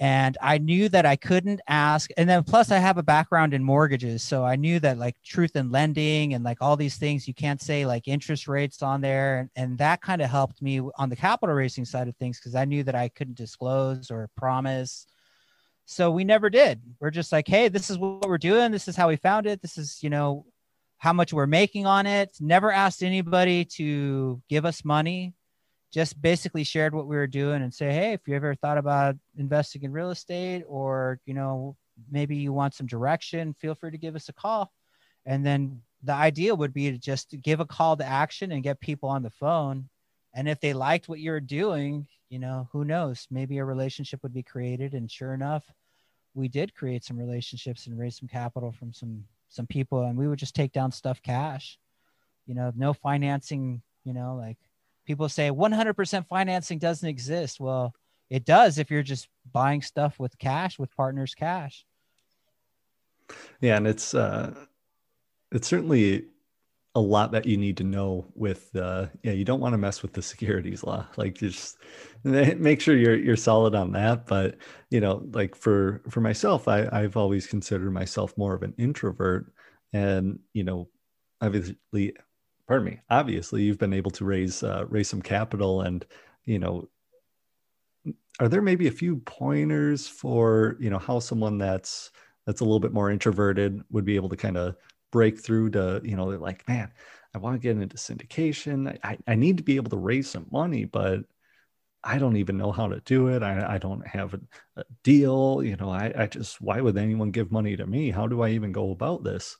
And 0.00 0.38
I 0.40 0.58
knew 0.58 0.88
that 0.90 1.06
I 1.06 1.16
couldn't 1.16 1.60
ask. 1.66 2.10
And 2.16 2.28
then 2.28 2.44
plus 2.44 2.70
I 2.70 2.78
have 2.78 2.98
a 2.98 3.02
background 3.02 3.52
in 3.52 3.64
mortgages. 3.64 4.22
So 4.22 4.44
I 4.44 4.54
knew 4.54 4.78
that 4.80 4.96
like 4.96 5.16
truth 5.24 5.56
in 5.56 5.72
lending 5.72 6.34
and 6.34 6.44
like 6.44 6.58
all 6.60 6.76
these 6.76 6.96
things, 6.96 7.26
you 7.26 7.34
can't 7.34 7.60
say 7.60 7.84
like 7.84 8.06
interest 8.06 8.46
rates 8.46 8.80
on 8.80 9.00
there. 9.00 9.40
And, 9.40 9.50
and 9.56 9.78
that 9.78 10.00
kind 10.00 10.22
of 10.22 10.30
helped 10.30 10.62
me 10.62 10.80
on 10.96 11.08
the 11.08 11.16
capital 11.16 11.54
raising 11.54 11.84
side 11.84 12.06
of 12.06 12.16
things 12.16 12.38
because 12.38 12.54
I 12.54 12.64
knew 12.64 12.84
that 12.84 12.94
I 12.94 13.08
couldn't 13.08 13.36
disclose 13.36 14.10
or 14.10 14.30
promise. 14.36 15.06
So 15.84 16.12
we 16.12 16.22
never 16.22 16.48
did. 16.48 16.80
We're 17.00 17.10
just 17.10 17.32
like, 17.32 17.48
hey, 17.48 17.68
this 17.68 17.90
is 17.90 17.98
what 17.98 18.28
we're 18.28 18.38
doing. 18.38 18.70
This 18.70 18.86
is 18.86 18.94
how 18.94 19.08
we 19.08 19.16
found 19.16 19.46
it. 19.46 19.62
This 19.62 19.78
is, 19.78 19.98
you 20.00 20.10
know, 20.10 20.46
how 20.98 21.12
much 21.12 21.32
we're 21.32 21.46
making 21.46 21.86
on 21.86 22.06
it. 22.06 22.36
Never 22.40 22.70
asked 22.70 23.02
anybody 23.02 23.64
to 23.76 24.40
give 24.48 24.64
us 24.64 24.84
money. 24.84 25.32
Just 25.92 26.20
basically 26.20 26.64
shared 26.64 26.94
what 26.94 27.06
we 27.06 27.16
were 27.16 27.26
doing 27.26 27.62
and 27.62 27.72
say, 27.72 27.92
hey, 27.92 28.12
if 28.12 28.26
you 28.26 28.34
ever 28.34 28.54
thought 28.54 28.78
about 28.78 29.16
investing 29.36 29.82
in 29.82 29.92
real 29.92 30.10
estate 30.10 30.64
or, 30.66 31.18
you 31.24 31.34
know, 31.34 31.76
maybe 32.10 32.36
you 32.36 32.52
want 32.52 32.74
some 32.74 32.86
direction, 32.86 33.54
feel 33.54 33.74
free 33.74 33.90
to 33.90 33.98
give 33.98 34.14
us 34.14 34.28
a 34.28 34.32
call. 34.32 34.72
And 35.24 35.44
then 35.44 35.80
the 36.02 36.12
idea 36.12 36.54
would 36.54 36.74
be 36.74 36.90
to 36.90 36.98
just 36.98 37.34
give 37.42 37.60
a 37.60 37.66
call 37.66 37.96
to 37.96 38.04
action 38.04 38.52
and 38.52 38.62
get 38.62 38.80
people 38.80 39.08
on 39.08 39.22
the 39.22 39.30
phone. 39.30 39.88
And 40.34 40.48
if 40.48 40.60
they 40.60 40.74
liked 40.74 41.08
what 41.08 41.20
you 41.20 41.30
were 41.30 41.40
doing, 41.40 42.06
you 42.28 42.38
know, 42.38 42.68
who 42.72 42.84
knows? 42.84 43.26
Maybe 43.30 43.58
a 43.58 43.64
relationship 43.64 44.22
would 44.22 44.34
be 44.34 44.42
created. 44.42 44.92
And 44.92 45.10
sure 45.10 45.32
enough, 45.32 45.64
we 46.34 46.48
did 46.48 46.74
create 46.74 47.04
some 47.04 47.18
relationships 47.18 47.86
and 47.86 47.98
raise 47.98 48.16
some 48.18 48.28
capital 48.28 48.72
from 48.72 48.92
some 48.92 49.24
some 49.48 49.66
people 49.66 50.04
and 50.04 50.16
we 50.16 50.28
would 50.28 50.38
just 50.38 50.54
take 50.54 50.72
down 50.72 50.92
stuff 50.92 51.22
cash 51.22 51.78
you 52.46 52.54
know 52.54 52.70
no 52.76 52.92
financing 52.92 53.82
you 54.04 54.12
know 54.12 54.36
like 54.36 54.58
people 55.08 55.28
say 55.28 55.50
100% 55.50 56.26
financing 56.28 56.78
doesn't 56.78 57.08
exist 57.08 57.58
well 57.60 57.94
it 58.30 58.44
does 58.44 58.78
if 58.78 58.90
you're 58.90 59.02
just 59.02 59.28
buying 59.52 59.82
stuff 59.82 60.20
with 60.20 60.38
cash 60.38 60.78
with 60.78 60.94
partners 60.94 61.34
cash 61.34 61.84
Yeah, 63.60 63.76
and 63.76 63.86
it's 63.86 64.14
uh 64.14 64.54
it's 65.52 65.68
certainly 65.68 66.26
a 66.94 67.00
lot 67.00 67.32
that 67.32 67.46
you 67.46 67.56
need 67.56 67.76
to 67.78 67.84
know 67.84 68.26
with 68.34 68.74
uh 68.76 69.06
yeah, 69.22 69.32
you 69.32 69.44
don't 69.44 69.60
want 69.60 69.72
to 69.74 69.78
mess 69.78 70.02
with 70.02 70.12
the 70.12 70.22
securities 70.22 70.84
law. 70.84 71.06
Like 71.16 71.34
just 71.34 71.78
make 72.24 72.80
sure 72.80 72.96
you're 72.96 73.16
you're 73.16 73.36
solid 73.36 73.74
on 73.74 73.92
that. 73.92 74.26
But 74.26 74.56
you 74.90 75.00
know, 75.00 75.22
like 75.32 75.54
for 75.54 76.02
for 76.10 76.20
myself, 76.20 76.68
I, 76.68 76.88
I've 76.92 77.16
always 77.16 77.46
considered 77.46 77.90
myself 77.92 78.36
more 78.36 78.54
of 78.54 78.62
an 78.62 78.74
introvert. 78.78 79.52
And, 79.92 80.40
you 80.52 80.64
know, 80.64 80.88
obviously 81.40 82.16
pardon 82.68 82.86
me, 82.86 83.00
obviously 83.10 83.62
you've 83.62 83.78
been 83.78 83.94
able 83.94 84.10
to 84.12 84.24
raise 84.24 84.62
uh 84.62 84.84
raise 84.88 85.08
some 85.08 85.22
capital 85.22 85.80
and 85.80 86.06
you 86.44 86.58
know 86.58 86.88
are 88.40 88.48
there 88.48 88.62
maybe 88.62 88.86
a 88.86 88.92
few 88.92 89.16
pointers 89.16 90.06
for 90.06 90.76
you 90.78 90.90
know 90.90 90.98
how 90.98 91.18
someone 91.18 91.58
that's 91.58 92.10
that's 92.46 92.60
a 92.60 92.64
little 92.64 92.80
bit 92.80 92.92
more 92.92 93.10
introverted 93.10 93.82
would 93.90 94.04
be 94.04 94.16
able 94.16 94.28
to 94.28 94.36
kind 94.36 94.56
of 94.56 94.76
break 95.10 95.40
through 95.40 95.70
to 95.70 96.00
you 96.04 96.16
know 96.16 96.30
they're 96.30 96.38
like 96.38 96.66
man 96.68 96.90
i 97.34 97.38
want 97.38 97.54
to 97.54 97.58
get 97.58 97.80
into 97.80 97.96
syndication. 97.96 98.96
I, 99.02 99.18
I 99.26 99.34
need 99.34 99.56
to 99.56 99.62
be 99.62 99.76
able 99.76 99.90
to 99.90 99.96
raise 99.96 100.30
some 100.30 100.46
money 100.52 100.84
but 100.84 101.20
i 102.04 102.18
don't 102.18 102.36
even 102.36 102.56
know 102.56 102.70
how 102.70 102.86
to 102.88 103.00
do 103.00 103.28
it. 103.28 103.42
I, 103.42 103.74
I 103.74 103.78
don't 103.78 104.06
have 104.06 104.34
a, 104.34 104.40
a 104.76 104.84
deal. 105.02 105.62
You 105.64 105.76
know 105.76 105.90
I, 105.90 106.12
I 106.16 106.26
just 106.26 106.60
why 106.60 106.80
would 106.80 106.96
anyone 106.96 107.30
give 107.30 107.50
money 107.50 107.76
to 107.76 107.86
me? 107.86 108.10
How 108.10 108.26
do 108.26 108.42
i 108.42 108.50
even 108.50 108.72
go 108.72 108.92
about 108.92 109.24
this 109.24 109.56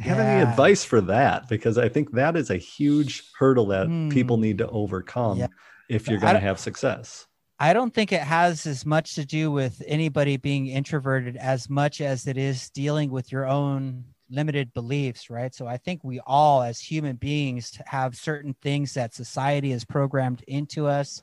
have 0.00 0.18
any 0.18 0.42
advice 0.42 0.84
for 0.84 1.00
that 1.00 1.48
because 1.48 1.78
i 1.78 1.88
think 1.88 2.12
that 2.12 2.36
is 2.36 2.50
a 2.50 2.56
huge 2.56 3.22
hurdle 3.38 3.66
that 3.66 3.86
people 4.10 4.36
Hmm. 4.36 4.42
need 4.42 4.58
to 4.58 4.68
overcome 4.68 5.38
Yeah. 5.38 5.46
if 5.88 6.08
you're 6.08 6.18
going 6.18 6.34
to 6.34 6.40
have 6.40 6.58
success 6.58 7.26
I 7.60 7.72
don't 7.72 7.94
think 7.94 8.10
it 8.10 8.20
has 8.20 8.66
as 8.66 8.84
much 8.84 9.14
to 9.14 9.24
do 9.24 9.52
with 9.52 9.80
anybody 9.86 10.36
being 10.36 10.66
introverted 10.66 11.36
as 11.36 11.70
much 11.70 12.00
as 12.00 12.26
it 12.26 12.36
is 12.36 12.68
dealing 12.70 13.10
with 13.12 13.30
your 13.30 13.46
own 13.46 14.04
limited 14.28 14.72
beliefs, 14.74 15.30
right? 15.30 15.54
So 15.54 15.64
I 15.68 15.76
think 15.76 16.02
we 16.02 16.18
all, 16.26 16.62
as 16.62 16.80
human 16.80 17.14
beings, 17.14 17.78
have 17.86 18.16
certain 18.16 18.56
things 18.60 18.94
that 18.94 19.14
society 19.14 19.70
has 19.70 19.84
programmed 19.84 20.42
into 20.48 20.88
us. 20.88 21.22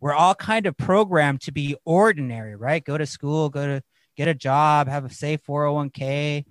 We're 0.00 0.14
all 0.14 0.36
kind 0.36 0.66
of 0.66 0.76
programmed 0.76 1.40
to 1.42 1.52
be 1.52 1.74
ordinary, 1.84 2.54
right? 2.54 2.82
Go 2.82 2.96
to 2.96 3.04
school, 3.04 3.48
go 3.50 3.66
to 3.66 3.82
get 4.16 4.28
a 4.28 4.34
job, 4.34 4.86
have 4.86 5.04
a 5.04 5.10
safe 5.12 5.40
401k. 5.44 6.44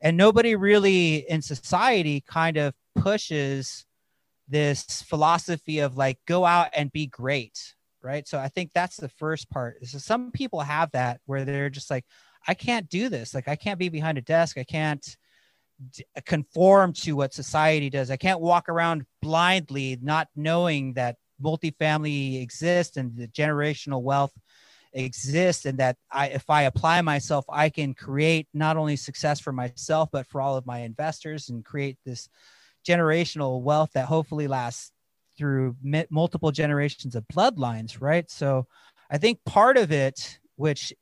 And 0.00 0.16
nobody 0.16 0.56
really 0.56 1.28
in 1.28 1.42
society 1.42 2.22
kind 2.26 2.56
of 2.56 2.74
pushes 2.94 3.86
this 4.48 5.02
philosophy 5.02 5.80
of 5.80 5.96
like, 5.96 6.18
go 6.26 6.44
out 6.44 6.68
and 6.74 6.92
be 6.92 7.06
great, 7.06 7.74
right? 8.02 8.26
So 8.28 8.38
I 8.38 8.48
think 8.48 8.70
that's 8.74 8.96
the 8.96 9.08
first 9.08 9.50
part. 9.50 9.84
So 9.86 9.98
some 9.98 10.30
people 10.30 10.60
have 10.60 10.90
that 10.92 11.20
where 11.26 11.44
they're 11.44 11.70
just 11.70 11.90
like, 11.90 12.04
I 12.46 12.54
can't 12.54 12.88
do 12.88 13.08
this. 13.08 13.34
Like 13.34 13.48
I 13.48 13.56
can't 13.56 13.78
be 13.78 13.88
behind 13.88 14.18
a 14.18 14.22
desk. 14.22 14.58
I 14.58 14.64
can't 14.64 15.16
d- 15.92 16.04
conform 16.24 16.92
to 16.92 17.12
what 17.16 17.34
society 17.34 17.90
does. 17.90 18.10
I 18.10 18.16
can't 18.16 18.40
walk 18.40 18.68
around 18.68 19.04
blindly, 19.20 19.98
not 20.00 20.28
knowing 20.36 20.92
that 20.94 21.16
multifamily 21.42 22.40
exists 22.42 22.96
and 22.96 23.16
the 23.16 23.28
generational 23.28 24.02
wealth 24.02 24.32
exists, 24.96 25.66
and 25.66 25.78
that 25.78 25.96
I, 26.10 26.28
if 26.28 26.48
I 26.48 26.62
apply 26.62 27.00
myself, 27.02 27.44
I 27.48 27.68
can 27.68 27.94
create 27.94 28.48
not 28.54 28.76
only 28.76 28.96
success 28.96 29.38
for 29.38 29.52
myself 29.52 30.08
but 30.10 30.26
for 30.26 30.40
all 30.40 30.56
of 30.56 30.66
my 30.66 30.80
investors 30.80 31.48
and 31.48 31.64
create 31.64 31.98
this 32.04 32.28
generational 32.86 33.60
wealth 33.60 33.90
that 33.94 34.06
hopefully 34.06 34.48
lasts 34.48 34.92
through 35.36 35.76
mi- 35.82 36.06
multiple 36.10 36.50
generations 36.50 37.14
of 37.14 37.26
bloodlines, 37.28 38.00
right? 38.00 38.30
So 38.30 38.66
I 39.10 39.18
think 39.18 39.44
part 39.44 39.76
of 39.76 39.92
it, 39.92 40.38
which 40.56 40.94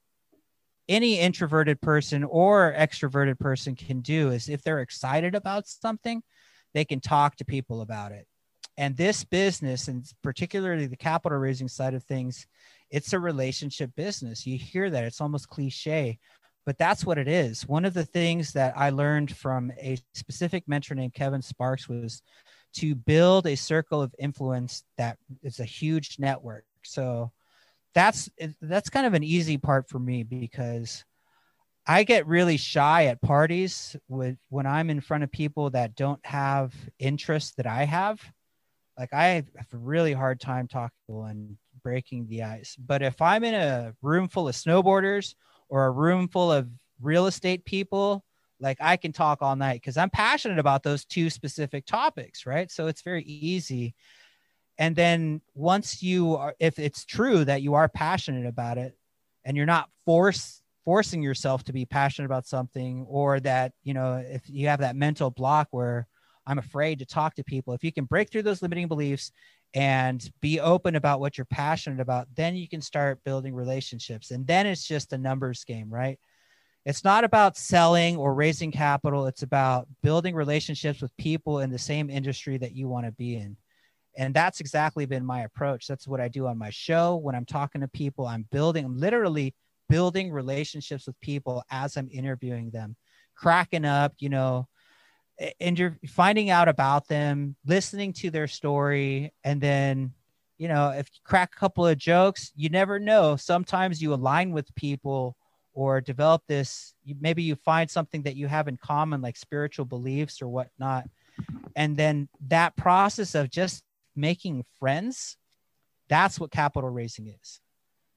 any 0.89 1.21
introverted 1.21 1.81
person 1.81 2.25
or 2.25 2.75
extroverted 2.77 3.39
person 3.39 3.77
can 3.77 4.01
do, 4.01 4.31
is 4.31 4.49
if 4.49 4.63
they're 4.63 4.81
excited 4.81 5.35
about 5.35 5.69
something, 5.69 6.23
they 6.75 6.85
can 6.85 7.01
talk 7.01 7.37
to 7.37 7.45
people 7.45 7.81
about 7.81 8.13
it. 8.13 8.27
And 8.77 8.97
this 8.97 9.23
business, 9.25 9.87
and 9.87 10.05
particularly 10.23 10.87
the 10.87 10.97
capital 10.97 11.39
raising 11.39 11.69
side 11.69 11.95
of 11.95 12.03
things, 12.03 12.47
it's 12.95 13.13
a 13.13 13.19
relationship 13.19 13.91
business. 13.97 14.47
You 14.47 14.57
hear 14.57 14.89
that, 14.89 15.03
it's 15.03 15.21
almost 15.21 15.49
cliche, 15.49 16.17
but 16.65 16.79
that's 16.79 17.05
what 17.05 17.19
it 17.19 17.27
is. 17.27 17.67
One 17.67 17.85
of 17.85 17.93
the 17.93 18.05
things 18.05 18.53
that 18.53 18.73
I 18.77 18.91
learned 18.91 19.37
from 19.37 19.73
a 19.81 19.99
specific 20.15 20.63
mentor 20.69 20.95
named 20.95 21.13
Kevin 21.13 21.43
Sparks 21.43 21.89
was 21.89 22.23
to 22.75 22.95
build 22.95 23.49
a 23.49 23.57
circle 23.57 24.01
of 24.01 24.15
influence 24.17 24.85
that 24.97 25.19
is 25.43 25.59
a 25.59 25.65
huge 25.65 26.21
network. 26.21 26.65
So 26.85 27.33
that's 27.95 28.31
that's 28.63 28.91
kind 28.91 29.07
of 29.07 29.15
an 29.15 29.25
easy 29.25 29.59
part 29.59 29.89
for 29.89 29.99
me 29.99 30.23
because 30.23 31.05
I 31.89 32.05
get 32.05 32.29
really 32.29 32.57
shy 32.57 33.07
at 33.07 33.21
parties 33.21 33.97
with 34.09 34.37
when 34.51 34.67
I'm 34.67 34.89
in 34.89 35.01
front 35.01 35.25
of 35.25 35.33
people 35.33 35.71
that 35.71 35.97
don't 35.97 36.25
have 36.25 36.73
interests 37.01 37.55
that 37.57 37.67
I 37.67 37.87
have. 37.87 38.21
Like 38.97 39.13
I 39.13 39.27
have 39.57 39.73
a 39.73 39.79
really 39.79 40.13
hard 40.13 40.41
time 40.41 40.69
talking 40.69 40.93
and 41.09 41.57
breaking 41.85 42.27
the 42.27 42.43
ice. 42.43 42.77
But 42.77 43.03
if 43.03 43.23
I'm 43.23 43.45
in 43.45 43.55
a 43.55 43.95
room 44.03 44.27
full 44.27 44.49
of 44.49 44.57
snowboarders 44.57 45.37
or 45.69 45.87
a 45.87 45.91
room 45.93 46.27
full 46.27 46.51
of 46.51 46.69
real 47.01 47.27
estate 47.27 47.65
people, 47.65 48.25
like 48.59 48.79
I 48.81 48.97
can 48.97 49.13
talk 49.13 49.43
all 49.43 49.55
night 49.55 49.81
because 49.81 49.97
I'm 49.97 50.11
passionate 50.11 50.59
about 50.59 50.83
those 50.83 51.05
two 51.05 51.31
specific 51.31 51.87
topics, 51.87 52.47
right? 52.47 52.71
So 52.71 52.89
it's 52.89 53.03
very 53.03 53.23
easy. 53.23 53.95
And 54.79 54.97
then 54.97 55.41
once 55.55 56.03
you 56.03 56.35
are, 56.37 56.57
if 56.59 56.81
it's 56.81 57.05
true 57.05 57.45
that 57.45 57.63
you 57.63 57.75
are 57.75 57.89
passionate 57.89 58.47
about 58.47 58.79
it 58.79 58.97
and 59.45 59.57
you're 59.57 59.67
not 59.67 59.89
force 60.05 60.63
forcing 60.85 61.23
yourself 61.23 61.65
to 61.65 61.73
be 61.73 61.87
passionate 61.87 62.27
about 62.27 62.47
something, 62.47 63.07
or 63.09 63.41
that, 63.41 63.73
you 63.85 63.95
know, 63.95 64.23
if 64.27 64.43
you 64.49 64.69
have 64.69 64.81
that 64.81 64.97
mental 64.97 65.31
block 65.31 65.67
where 65.71 66.07
I'm 66.47 66.59
afraid 66.59 66.99
to 66.99 67.07
talk 67.07 67.35
to 67.37 67.45
people, 67.45 67.73
if 67.73 67.83
you 67.83 67.91
can 67.91 68.05
break 68.05 68.31
through 68.31 68.43
those 68.43 68.61
limiting 68.61 68.87
beliefs 68.87 69.33
and 69.75 70.31
be 70.41 70.61
open 70.61 70.95
about 70.95 71.19
what 71.19 71.37
you're 71.37 71.45
passionate 71.47 72.01
about, 72.01 72.29
then 72.37 72.55
you 72.55 72.69
can 72.69 72.81
start 72.81 73.23
building 73.25 73.55
relationships. 73.55 74.31
And 74.31 74.47
then 74.47 74.67
it's 74.67 74.87
just 74.87 75.13
a 75.13 75.19
numbers 75.19 75.65
game, 75.65 75.91
right? 75.91 76.19
It's 76.87 77.03
not 77.03 77.25
about 77.25 77.57
selling 77.57 78.17
or 78.17 78.35
raising 78.35 78.71
capital. 78.71 79.27
It's 79.27 79.43
about 79.43 79.89
building 80.03 80.35
relationships 80.35 81.03
with 81.03 81.17
people 81.17 81.61
in 81.61 81.71
the 81.71 81.79
same 81.79 82.09
industry 82.09 82.57
that 82.59 82.75
you 82.75 82.89
want 82.89 83.07
to 83.07 83.13
be 83.13 83.37
in. 83.37 83.57
And 84.17 84.33
that's 84.33 84.61
exactly 84.61 85.07
been 85.07 85.25
my 85.25 85.43
approach. 85.43 85.89
That's 85.89 86.07
what 86.07 86.21
I 86.21 86.29
do 86.29 86.47
on 86.47 86.57
my 86.57 86.71
show. 86.71 87.17
When 87.17 87.35
I'm 87.35 87.47
talking 87.47 87.81
to 87.81 87.89
people, 87.89 88.27
I'm 88.27 88.47
building, 88.53 88.85
I'm 88.85 88.99
literally 88.99 89.55
building 89.89 90.31
relationships 90.31 91.07
with 91.07 91.21
people 91.21 91.65
as 91.71 91.97
I'm 91.97 92.09
interviewing 92.13 92.71
them, 92.71 92.95
cracking 93.35 93.85
up, 93.85 94.13
you 94.19 94.29
know, 94.29 94.69
and 95.61 95.79
you're 95.79 95.99
finding 96.09 96.51
out 96.51 96.69
about 96.69 97.09
them, 97.09 97.57
listening 97.67 98.13
to 98.15 98.31
their 98.31 98.47
story, 98.47 99.33
and 99.43 99.61
then 99.61 100.13
you 100.57 100.69
know, 100.69 100.91
if 100.91 101.09
you 101.13 101.21
crack 101.25 101.53
a 101.55 101.59
couple 101.59 101.87
of 101.87 101.99
jokes, 101.99 102.53
you 102.55 102.69
never 102.69 103.01
know. 103.01 103.37
Sometimes 103.37 104.01
you 104.01 104.15
align 104.15 104.53
with 104.53 104.73
people 104.77 105.37
or 105.73 106.01
develop 106.01 106.43
this. 106.47 106.95
You, 107.05 107.17
maybe 107.21 107.43
you 107.43 107.57
find 107.57 107.91
something 107.91 108.23
that 108.23 108.37
you 108.37 108.47
have 108.47 108.69
in 108.69 108.77
common, 108.77 109.21
like 109.21 109.37
spiritual 109.37 109.85
beliefs 109.85 110.41
or 110.41 110.49
whatnot. 110.49 111.09
And 111.75 111.97
then 111.97 112.29
that 112.47 112.77
process 112.77 113.35
of 113.35 113.51
just 113.51 113.83
making 114.15 114.65
friends, 114.79 115.37
that's 116.09 116.39
what 116.39 116.53
capital 116.53 116.91
raising 116.91 117.27
is 117.27 117.61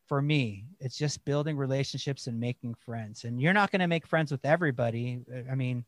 for 0.08 0.22
me 0.22 0.66
it's 0.80 0.98
just 0.98 1.24
building 1.26 1.58
relationships 1.58 2.28
and 2.28 2.40
making 2.40 2.74
friends 2.74 3.26
and 3.26 3.42
you're 3.42 3.54
not 3.54 3.72
going 3.72 3.82
to 3.82 3.88
make 3.88 4.08
friends 4.08 4.32
with 4.32 4.46
everybody 4.46 5.20
i 5.52 5.56
mean 5.56 5.84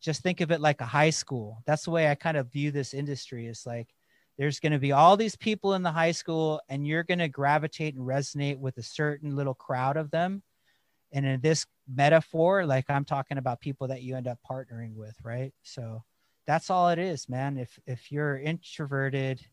just 0.00 0.22
think 0.22 0.40
of 0.40 0.50
it 0.50 0.60
like 0.60 0.80
a 0.80 0.86
high 0.86 1.10
school. 1.10 1.62
That's 1.66 1.84
the 1.84 1.90
way 1.90 2.08
i 2.08 2.14
kind 2.14 2.36
of 2.36 2.52
view 2.52 2.70
this 2.70 2.94
industry 2.94 3.46
is 3.46 3.64
like 3.66 3.88
there's 4.38 4.60
going 4.60 4.72
to 4.72 4.78
be 4.78 4.92
all 4.92 5.16
these 5.16 5.36
people 5.36 5.74
in 5.74 5.82
the 5.82 5.92
high 5.92 6.12
school 6.12 6.60
and 6.68 6.86
you're 6.86 7.02
going 7.02 7.18
to 7.18 7.28
gravitate 7.28 7.94
and 7.94 8.06
resonate 8.06 8.58
with 8.58 8.78
a 8.78 8.82
certain 8.82 9.36
little 9.36 9.54
crowd 9.54 9.96
of 9.96 10.10
them. 10.10 10.42
And 11.12 11.26
in 11.26 11.40
this 11.40 11.66
metaphor 11.92 12.64
like 12.64 12.84
i'm 12.88 13.04
talking 13.04 13.36
about 13.36 13.58
people 13.58 13.88
that 13.88 14.00
you 14.00 14.14
end 14.16 14.28
up 14.28 14.38
partnering 14.48 14.94
with 14.94 15.16
right? 15.24 15.52
So 15.62 16.04
that's 16.46 16.70
all 16.70 16.88
it 16.90 16.98
is 16.98 17.28
man. 17.28 17.58
If 17.58 17.78
if 17.86 18.12
you're 18.12 18.38
introverted 18.38 19.44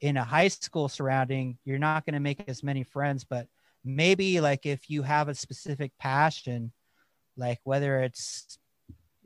in 0.00 0.16
a 0.16 0.24
high 0.24 0.48
school 0.48 0.88
surrounding, 0.88 1.56
you're 1.64 1.78
not 1.78 2.04
going 2.04 2.14
to 2.14 2.20
make 2.20 2.44
as 2.46 2.62
many 2.62 2.82
friends. 2.82 3.24
But 3.24 3.46
maybe 3.84 4.40
like 4.40 4.66
if 4.66 4.90
you 4.90 5.02
have 5.02 5.28
a 5.28 5.34
specific 5.34 5.92
passion, 5.98 6.72
like 7.36 7.60
whether 7.64 8.00
it's 8.00 8.58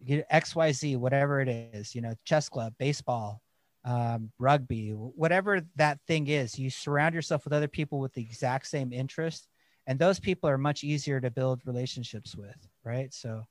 XYZ, 0.06 0.96
whatever 0.96 1.40
it 1.40 1.48
is, 1.48 1.94
you 1.94 2.00
know, 2.00 2.14
chess 2.24 2.48
club, 2.48 2.74
baseball, 2.78 3.42
um, 3.84 4.30
rugby, 4.38 4.90
whatever 4.90 5.62
that 5.76 5.98
thing 6.06 6.28
is, 6.28 6.58
you 6.58 6.70
surround 6.70 7.14
yourself 7.14 7.44
with 7.44 7.52
other 7.52 7.68
people 7.68 7.98
with 7.98 8.12
the 8.14 8.22
exact 8.22 8.66
same 8.66 8.92
interest. 8.92 9.48
And 9.86 9.98
those 9.98 10.20
people 10.20 10.50
are 10.50 10.58
much 10.58 10.84
easier 10.84 11.20
to 11.20 11.30
build 11.30 11.62
relationships 11.64 12.36
with, 12.36 12.68
right? 12.84 13.12
So 13.14 13.46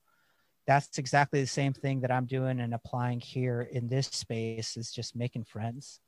that's 0.66 0.98
exactly 0.98 1.40
the 1.40 1.46
same 1.46 1.72
thing 1.72 2.00
that 2.02 2.12
I'm 2.12 2.26
doing 2.26 2.60
and 2.60 2.74
applying 2.74 3.20
here 3.20 3.62
in 3.72 3.88
this 3.88 4.06
space 4.06 4.76
is 4.76 4.92
just 4.92 5.16
making 5.16 5.44
friends 5.44 6.00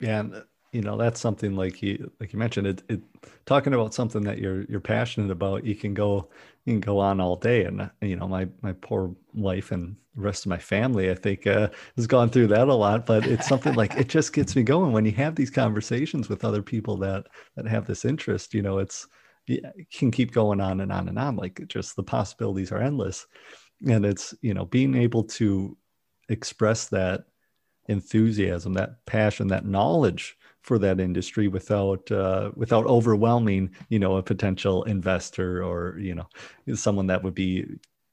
yeah, 0.00 0.20
and 0.20 0.44
you 0.74 0.82
know 0.82 0.96
that's 0.96 1.20
something 1.20 1.54
like 1.54 1.82
you 1.82 2.10
like 2.18 2.32
you 2.32 2.38
mentioned 2.38 2.66
it, 2.66 2.82
it 2.88 3.00
talking 3.46 3.72
about 3.72 3.94
something 3.94 4.22
that 4.24 4.38
you're 4.38 4.64
you're 4.64 4.80
passionate 4.80 5.30
about. 5.30 5.64
You 5.64 5.76
can 5.76 5.94
go 5.94 6.28
you 6.64 6.72
can 6.72 6.80
go 6.80 6.98
on 6.98 7.20
all 7.20 7.36
day, 7.36 7.64
and 7.64 7.88
you 8.00 8.16
know 8.16 8.26
my 8.26 8.48
my 8.60 8.72
poor 8.72 9.14
wife 9.32 9.70
and 9.70 9.96
the 10.16 10.22
rest 10.22 10.44
of 10.44 10.50
my 10.50 10.58
family, 10.58 11.10
I 11.10 11.14
think, 11.14 11.46
uh, 11.46 11.68
has 11.96 12.06
gone 12.06 12.30
through 12.30 12.48
that 12.48 12.68
a 12.68 12.74
lot. 12.74 13.06
But 13.06 13.24
it's 13.24 13.46
something 13.46 13.74
like 13.74 13.94
it 13.94 14.08
just 14.08 14.32
gets 14.32 14.56
me 14.56 14.64
going 14.64 14.92
when 14.92 15.04
you 15.04 15.12
have 15.12 15.36
these 15.36 15.50
conversations 15.50 16.28
with 16.28 16.44
other 16.44 16.62
people 16.62 16.96
that 16.98 17.28
that 17.54 17.68
have 17.68 17.86
this 17.86 18.04
interest. 18.04 18.52
You 18.52 18.62
know, 18.62 18.78
it's 18.78 19.06
you 19.46 19.60
can 19.92 20.10
keep 20.10 20.32
going 20.32 20.60
on 20.60 20.80
and 20.80 20.90
on 20.90 21.08
and 21.08 21.18
on. 21.20 21.36
Like 21.36 21.62
just 21.68 21.94
the 21.94 22.02
possibilities 22.02 22.72
are 22.72 22.82
endless, 22.82 23.26
and 23.86 24.04
it's 24.04 24.34
you 24.42 24.54
know 24.54 24.64
being 24.64 24.96
able 24.96 25.22
to 25.24 25.76
express 26.28 26.88
that 26.88 27.26
enthusiasm, 27.86 28.72
that 28.74 29.04
passion, 29.06 29.46
that 29.48 29.66
knowledge 29.66 30.36
for 30.64 30.78
that 30.78 30.98
industry 30.98 31.46
without 31.46 32.10
uh, 32.10 32.50
without 32.56 32.86
overwhelming, 32.86 33.70
you 33.90 33.98
know, 33.98 34.16
a 34.16 34.22
potential 34.22 34.82
investor 34.84 35.62
or 35.62 35.98
you 35.98 36.14
know 36.14 36.26
someone 36.74 37.06
that 37.06 37.22
would 37.22 37.34
be 37.34 37.66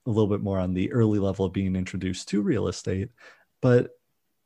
a 0.06 0.10
little 0.10 0.28
bit 0.28 0.42
more 0.42 0.60
on 0.60 0.74
the 0.74 0.92
early 0.92 1.18
level 1.18 1.46
of 1.46 1.54
being 1.54 1.76
introduced 1.76 2.28
to 2.28 2.42
real 2.42 2.68
estate. 2.68 3.10
But 3.62 3.92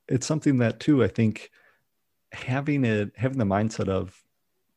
it's 0.07 0.27
something 0.27 0.59
that 0.59 0.79
too, 0.79 1.03
I 1.03 1.07
think, 1.07 1.49
having 2.31 2.85
it 2.85 3.11
having 3.15 3.39
the 3.39 3.45
mindset 3.45 3.89
of 3.89 4.15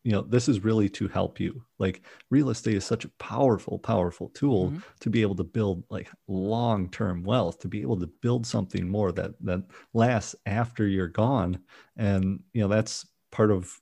you 0.04 0.12
know 0.12 0.22
this 0.22 0.48
is 0.48 0.64
really 0.64 0.88
to 0.88 1.06
help 1.08 1.38
you 1.38 1.62
like 1.78 2.00
real 2.30 2.48
estate 2.48 2.76
is 2.76 2.84
such 2.84 3.04
a 3.04 3.10
powerful 3.18 3.78
powerful 3.78 4.30
tool 4.30 4.68
mm-hmm. 4.68 4.78
to 5.00 5.10
be 5.10 5.20
able 5.20 5.34
to 5.34 5.44
build 5.44 5.84
like 5.90 6.08
long-term 6.28 7.22
wealth 7.24 7.58
to 7.58 7.68
be 7.68 7.82
able 7.82 7.98
to 7.98 8.06
build 8.22 8.46
something 8.46 8.88
more 8.88 9.12
that 9.12 9.32
that 9.40 9.64
lasts 9.92 10.34
after 10.46 10.86
you're 10.86 11.08
gone 11.08 11.58
and 11.98 12.40
you 12.54 12.62
know 12.62 12.68
that's 12.68 13.04
part 13.30 13.50
of 13.50 13.80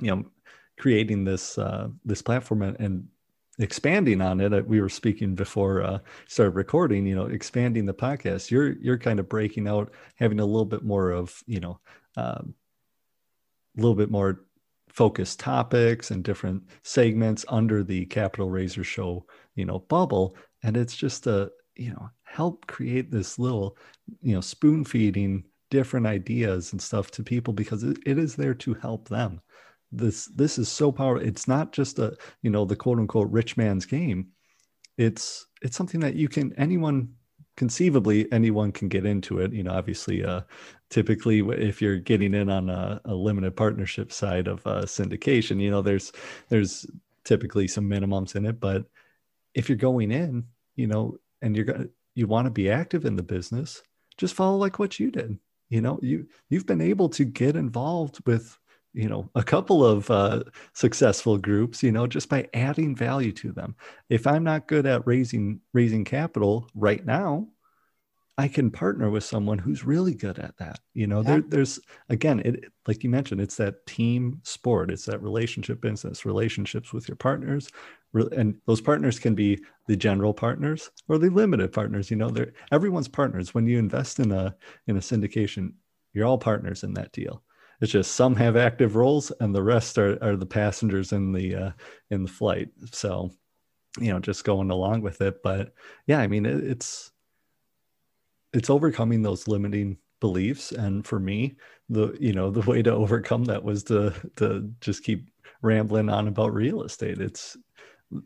you 0.00 0.08
know 0.08 0.24
creating 0.78 1.24
this 1.24 1.58
uh 1.58 1.88
this 2.04 2.22
platform 2.22 2.62
and, 2.62 2.78
and 2.80 3.08
expanding 3.58 4.22
on 4.22 4.40
it 4.40 4.66
we 4.66 4.80
were 4.80 4.88
speaking 4.88 5.34
before 5.34 5.82
uh 5.82 5.98
started 6.26 6.54
recording 6.54 7.06
you 7.06 7.14
know 7.14 7.26
expanding 7.26 7.84
the 7.84 7.92
podcast 7.92 8.50
you're 8.50 8.72
you're 8.78 8.96
kind 8.96 9.20
of 9.20 9.28
breaking 9.28 9.68
out 9.68 9.92
having 10.14 10.40
a 10.40 10.44
little 10.44 10.64
bit 10.64 10.82
more 10.82 11.10
of 11.10 11.42
you 11.46 11.60
know 11.60 11.78
um, 12.16 12.54
a 13.76 13.80
little 13.80 13.94
bit 13.94 14.10
more 14.10 14.44
focused 14.88 15.38
topics 15.38 16.10
and 16.10 16.24
different 16.24 16.62
segments 16.82 17.44
under 17.48 17.82
the 17.82 18.06
Capital 18.06 18.50
Raiser 18.50 18.84
Show, 18.84 19.24
you 19.54 19.64
know, 19.64 19.80
bubble. 19.80 20.36
And 20.62 20.76
it's 20.76 20.96
just 20.96 21.26
a, 21.26 21.50
you 21.76 21.90
know, 21.90 22.10
help 22.24 22.66
create 22.66 23.10
this 23.10 23.38
little, 23.38 23.76
you 24.20 24.34
know, 24.34 24.40
spoon 24.40 24.84
feeding 24.84 25.44
different 25.70 26.06
ideas 26.06 26.72
and 26.72 26.82
stuff 26.82 27.10
to 27.12 27.22
people 27.22 27.54
because 27.54 27.82
it, 27.82 27.98
is 28.04 28.36
there 28.36 28.54
to 28.54 28.74
help 28.74 29.08
them. 29.08 29.40
This 29.92 30.26
this 30.26 30.58
is 30.58 30.68
so 30.68 30.92
powerful. 30.92 31.26
It's 31.26 31.48
not 31.48 31.72
just 31.72 31.98
a, 31.98 32.16
you 32.42 32.50
know, 32.50 32.64
the 32.64 32.76
quote 32.76 32.98
unquote 32.98 33.30
rich 33.30 33.56
man's 33.56 33.86
game. 33.86 34.28
It's 34.98 35.46
it's 35.62 35.76
something 35.76 36.00
that 36.00 36.14
you 36.14 36.28
can 36.28 36.52
anyone 36.54 37.14
conceivably 37.56 38.30
anyone 38.32 38.72
can 38.72 38.88
get 38.88 39.04
into 39.04 39.38
it 39.38 39.52
you 39.52 39.62
know 39.62 39.72
obviously 39.72 40.24
uh, 40.24 40.40
typically 40.88 41.40
if 41.40 41.82
you're 41.82 41.98
getting 41.98 42.32
in 42.32 42.48
on 42.48 42.70
a, 42.70 42.98
a 43.04 43.14
limited 43.14 43.54
partnership 43.54 44.10
side 44.12 44.48
of 44.48 44.66
uh, 44.66 44.80
syndication 44.82 45.60
you 45.60 45.70
know 45.70 45.82
there's 45.82 46.10
there's 46.48 46.86
typically 47.24 47.68
some 47.68 47.84
minimums 47.84 48.34
in 48.34 48.46
it 48.46 48.58
but 48.60 48.86
if 49.52 49.68
you're 49.68 49.76
going 49.76 50.10
in 50.10 50.42
you 50.76 50.86
know 50.86 51.18
and 51.42 51.54
you're 51.54 51.66
to 51.66 51.90
you 52.14 52.26
want 52.26 52.46
to 52.46 52.50
be 52.50 52.70
active 52.70 53.04
in 53.04 53.14
the 53.14 53.22
business 53.22 53.82
just 54.16 54.34
follow 54.34 54.56
like 54.56 54.78
what 54.78 54.98
you 54.98 55.10
did 55.10 55.38
you 55.70 55.80
know 55.80 55.98
you 56.02 56.26
you've 56.50 56.66
been 56.66 56.82
able 56.82 57.08
to 57.08 57.24
get 57.24 57.56
involved 57.56 58.18
with 58.26 58.58
you 58.92 59.08
know 59.08 59.30
a 59.34 59.42
couple 59.42 59.84
of 59.84 60.10
uh, 60.10 60.42
successful 60.74 61.38
groups 61.38 61.82
you 61.82 61.92
know 61.92 62.06
just 62.06 62.28
by 62.28 62.46
adding 62.52 62.94
value 62.94 63.32
to 63.32 63.52
them 63.52 63.74
if 64.08 64.26
i'm 64.26 64.44
not 64.44 64.68
good 64.68 64.84
at 64.84 65.06
raising 65.06 65.60
raising 65.72 66.04
capital 66.04 66.68
right 66.74 67.06
now 67.06 67.46
i 68.36 68.48
can 68.48 68.70
partner 68.70 69.08
with 69.08 69.22
someone 69.22 69.58
who's 69.58 69.84
really 69.84 70.14
good 70.14 70.38
at 70.38 70.56
that 70.58 70.80
you 70.92 71.06
know 71.06 71.22
yeah. 71.22 71.30
there, 71.30 71.42
there's 71.42 71.78
again 72.08 72.40
it 72.40 72.64
like 72.86 73.04
you 73.04 73.10
mentioned 73.10 73.40
it's 73.40 73.56
that 73.56 73.86
team 73.86 74.40
sport 74.42 74.90
it's 74.90 75.04
that 75.04 75.22
relationship 75.22 75.80
business 75.80 76.26
relationships 76.26 76.92
with 76.92 77.08
your 77.08 77.16
partners 77.16 77.70
and 78.12 78.56
those 78.66 78.80
partners 78.80 79.18
can 79.18 79.34
be 79.34 79.58
the 79.86 79.96
general 79.96 80.34
partners 80.34 80.90
or 81.08 81.18
the 81.18 81.30
limited 81.30 81.72
partners 81.72 82.10
you 82.10 82.16
know 82.16 82.28
they're 82.28 82.52
everyone's 82.72 83.08
partners 83.08 83.54
when 83.54 83.66
you 83.66 83.78
invest 83.78 84.18
in 84.18 84.32
a 84.32 84.54
in 84.88 84.96
a 84.96 85.00
syndication 85.00 85.72
you're 86.12 86.26
all 86.26 86.38
partners 86.38 86.82
in 86.82 86.92
that 86.92 87.12
deal 87.12 87.42
it's 87.80 87.92
just 87.92 88.14
some 88.14 88.36
have 88.36 88.56
active 88.56 88.94
roles 88.94 89.32
and 89.40 89.54
the 89.54 89.62
rest 89.62 89.96
are, 89.96 90.22
are 90.22 90.36
the 90.36 90.46
passengers 90.46 91.12
in 91.12 91.32
the 91.32 91.54
uh, 91.54 91.70
in 92.10 92.22
the 92.22 92.28
flight. 92.28 92.68
So, 92.92 93.30
you 93.98 94.12
know, 94.12 94.18
just 94.18 94.44
going 94.44 94.70
along 94.70 95.00
with 95.00 95.20
it. 95.22 95.42
But 95.42 95.72
yeah, 96.06 96.20
I 96.20 96.26
mean, 96.26 96.44
it, 96.44 96.62
it's 96.62 97.10
it's 98.52 98.70
overcoming 98.70 99.22
those 99.22 99.48
limiting 99.48 99.96
beliefs. 100.20 100.72
And 100.72 101.06
for 101.06 101.18
me, 101.18 101.56
the 101.88 102.16
you 102.20 102.34
know 102.34 102.50
the 102.50 102.68
way 102.70 102.82
to 102.82 102.92
overcome 102.92 103.44
that 103.44 103.64
was 103.64 103.82
to 103.84 104.12
to 104.36 104.70
just 104.82 105.02
keep 105.02 105.30
rambling 105.62 106.10
on 106.10 106.28
about 106.28 106.52
real 106.52 106.82
estate. 106.82 107.18
It's 107.18 107.56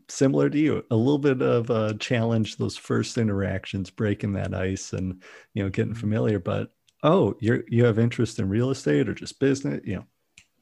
similar 0.09 0.49
to 0.49 0.57
you 0.57 0.83
a 0.89 0.95
little 0.95 1.19
bit 1.19 1.41
of 1.41 1.69
a 1.69 1.93
challenge 1.95 2.57
those 2.57 2.75
first 2.75 3.17
interactions 3.17 3.91
breaking 3.91 4.33
that 4.33 4.53
ice 4.53 4.93
and 4.93 5.21
you 5.53 5.61
know 5.61 5.69
getting 5.69 5.91
mm-hmm. 5.91 5.99
familiar 5.99 6.39
but 6.39 6.71
oh, 7.05 7.35
you're 7.39 7.63
you 7.69 7.85
have 7.85 7.99
interest 7.99 8.39
in 8.39 8.49
real 8.49 8.71
estate 8.71 9.07
or 9.07 9.13
just 9.13 9.39
business, 9.39 9.81
you 9.85 9.95
know, 9.95 10.05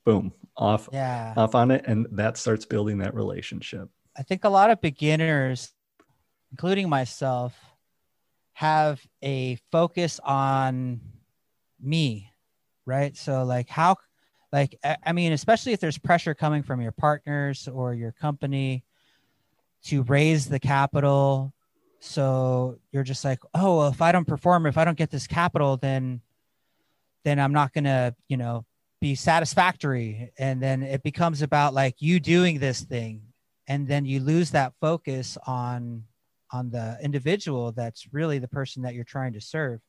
boom, 0.06 0.34
off 0.56 0.90
yeah. 0.92 1.34
off 1.36 1.56
on 1.56 1.72
it. 1.72 1.86
And 1.88 2.06
that 2.12 2.38
starts 2.38 2.66
building 2.66 3.00
that 3.00 3.16
relationship. 3.16 3.90
I 4.16 4.24
think 4.24 4.44
a 4.44 4.50
lot 4.50 4.70
of 4.70 4.82
beginners, 4.82 5.72
including 6.52 6.90
myself, 6.90 7.58
have 8.52 9.02
a 9.24 9.56
focus 9.72 10.20
on 10.24 11.02
me, 11.82 12.30
right? 12.86 13.16
So 13.18 13.44
like 13.46 13.70
how 13.70 13.96
like 14.52 14.78
I 15.04 15.14
mean, 15.14 15.32
especially 15.32 15.72
if 15.72 15.80
there's 15.80 15.98
pressure 15.98 16.36
coming 16.36 16.62
from 16.62 16.82
your 16.82 16.92
partners 16.92 17.68
or 17.68 17.94
your 17.94 18.12
company 18.12 18.84
to 19.86 20.04
raise 20.04 20.48
the 20.48 20.60
capital. 20.60 21.54
So 22.00 22.80
you're 22.92 23.04
just 23.04 23.24
like, 23.24 23.40
oh, 23.54 23.78
well, 23.78 23.88
if 23.90 24.02
I 24.02 24.12
don't 24.12 24.28
perform, 24.28 24.66
if 24.66 24.78
I 24.78 24.86
don't 24.86 24.98
get 24.98 25.12
this 25.12 25.28
capital, 25.28 25.78
then 25.78 26.22
then 27.24 27.40
I'm 27.40 27.54
not 27.54 27.74
to, 27.74 28.14
you 28.28 28.36
know, 28.36 28.66
be 29.00 29.16
satisfactory. 29.16 30.32
And 30.38 30.62
then 30.62 30.84
it 30.84 31.04
becomes 31.04 31.42
about 31.42 31.74
like 31.74 32.02
you 32.02 32.20
doing 32.20 32.60
this 32.60 32.82
thing. 32.82 33.22
And 33.68 33.88
then 33.88 34.06
you 34.06 34.20
lose 34.20 34.52
that 34.52 34.74
focus 34.82 35.38
on 35.48 36.04
on 36.52 36.70
the 36.70 36.98
individual 37.02 37.72
that's 37.72 38.14
really 38.14 38.38
the 38.38 38.48
person 38.48 38.84
that 38.84 38.94
you're 38.94 39.04
trying 39.04 39.34
to 39.34 39.42
serve. 39.42 39.80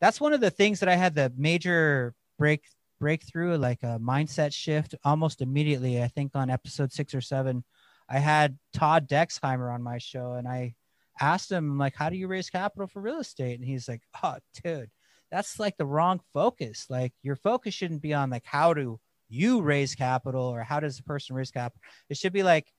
That's 0.00 0.20
one 0.20 0.32
of 0.32 0.40
the 0.40 0.50
things 0.50 0.80
that 0.80 0.88
I 0.88 0.96
had 0.96 1.14
the 1.14 1.32
major 1.36 2.14
break 2.38 2.64
breakthrough, 2.98 3.56
like 3.56 3.82
a 3.82 3.98
mindset 4.00 4.52
shift 4.52 4.94
almost 5.04 5.40
immediately. 5.40 6.02
I 6.02 6.08
think 6.08 6.32
on 6.34 6.50
episode 6.50 6.92
six 6.92 7.14
or 7.14 7.20
seven, 7.20 7.64
I 8.08 8.18
had 8.18 8.58
Todd 8.72 9.08
Dexheimer 9.08 9.72
on 9.72 9.82
my 9.82 9.98
show 9.98 10.32
and 10.32 10.48
I 10.48 10.74
asked 11.20 11.50
him, 11.50 11.78
like, 11.78 11.94
how 11.94 12.10
do 12.10 12.16
you 12.16 12.28
raise 12.28 12.50
capital 12.50 12.86
for 12.86 13.00
real 13.00 13.20
estate? 13.20 13.58
And 13.58 13.68
he's 13.68 13.88
like, 13.88 14.02
oh, 14.22 14.36
dude, 14.62 14.90
that's 15.30 15.58
like 15.58 15.76
the 15.76 15.86
wrong 15.86 16.20
focus. 16.32 16.86
Like, 16.88 17.12
your 17.22 17.36
focus 17.36 17.74
shouldn't 17.74 18.02
be 18.02 18.14
on 18.14 18.30
like 18.30 18.44
how 18.44 18.72
do 18.72 18.98
you 19.28 19.60
raise 19.60 19.94
capital 19.94 20.42
or 20.42 20.62
how 20.62 20.80
does 20.80 20.98
a 20.98 21.02
person 21.02 21.36
raise 21.36 21.50
capital. 21.50 21.82
It 22.08 22.16
should 22.16 22.32
be 22.32 22.42
like, 22.42 22.72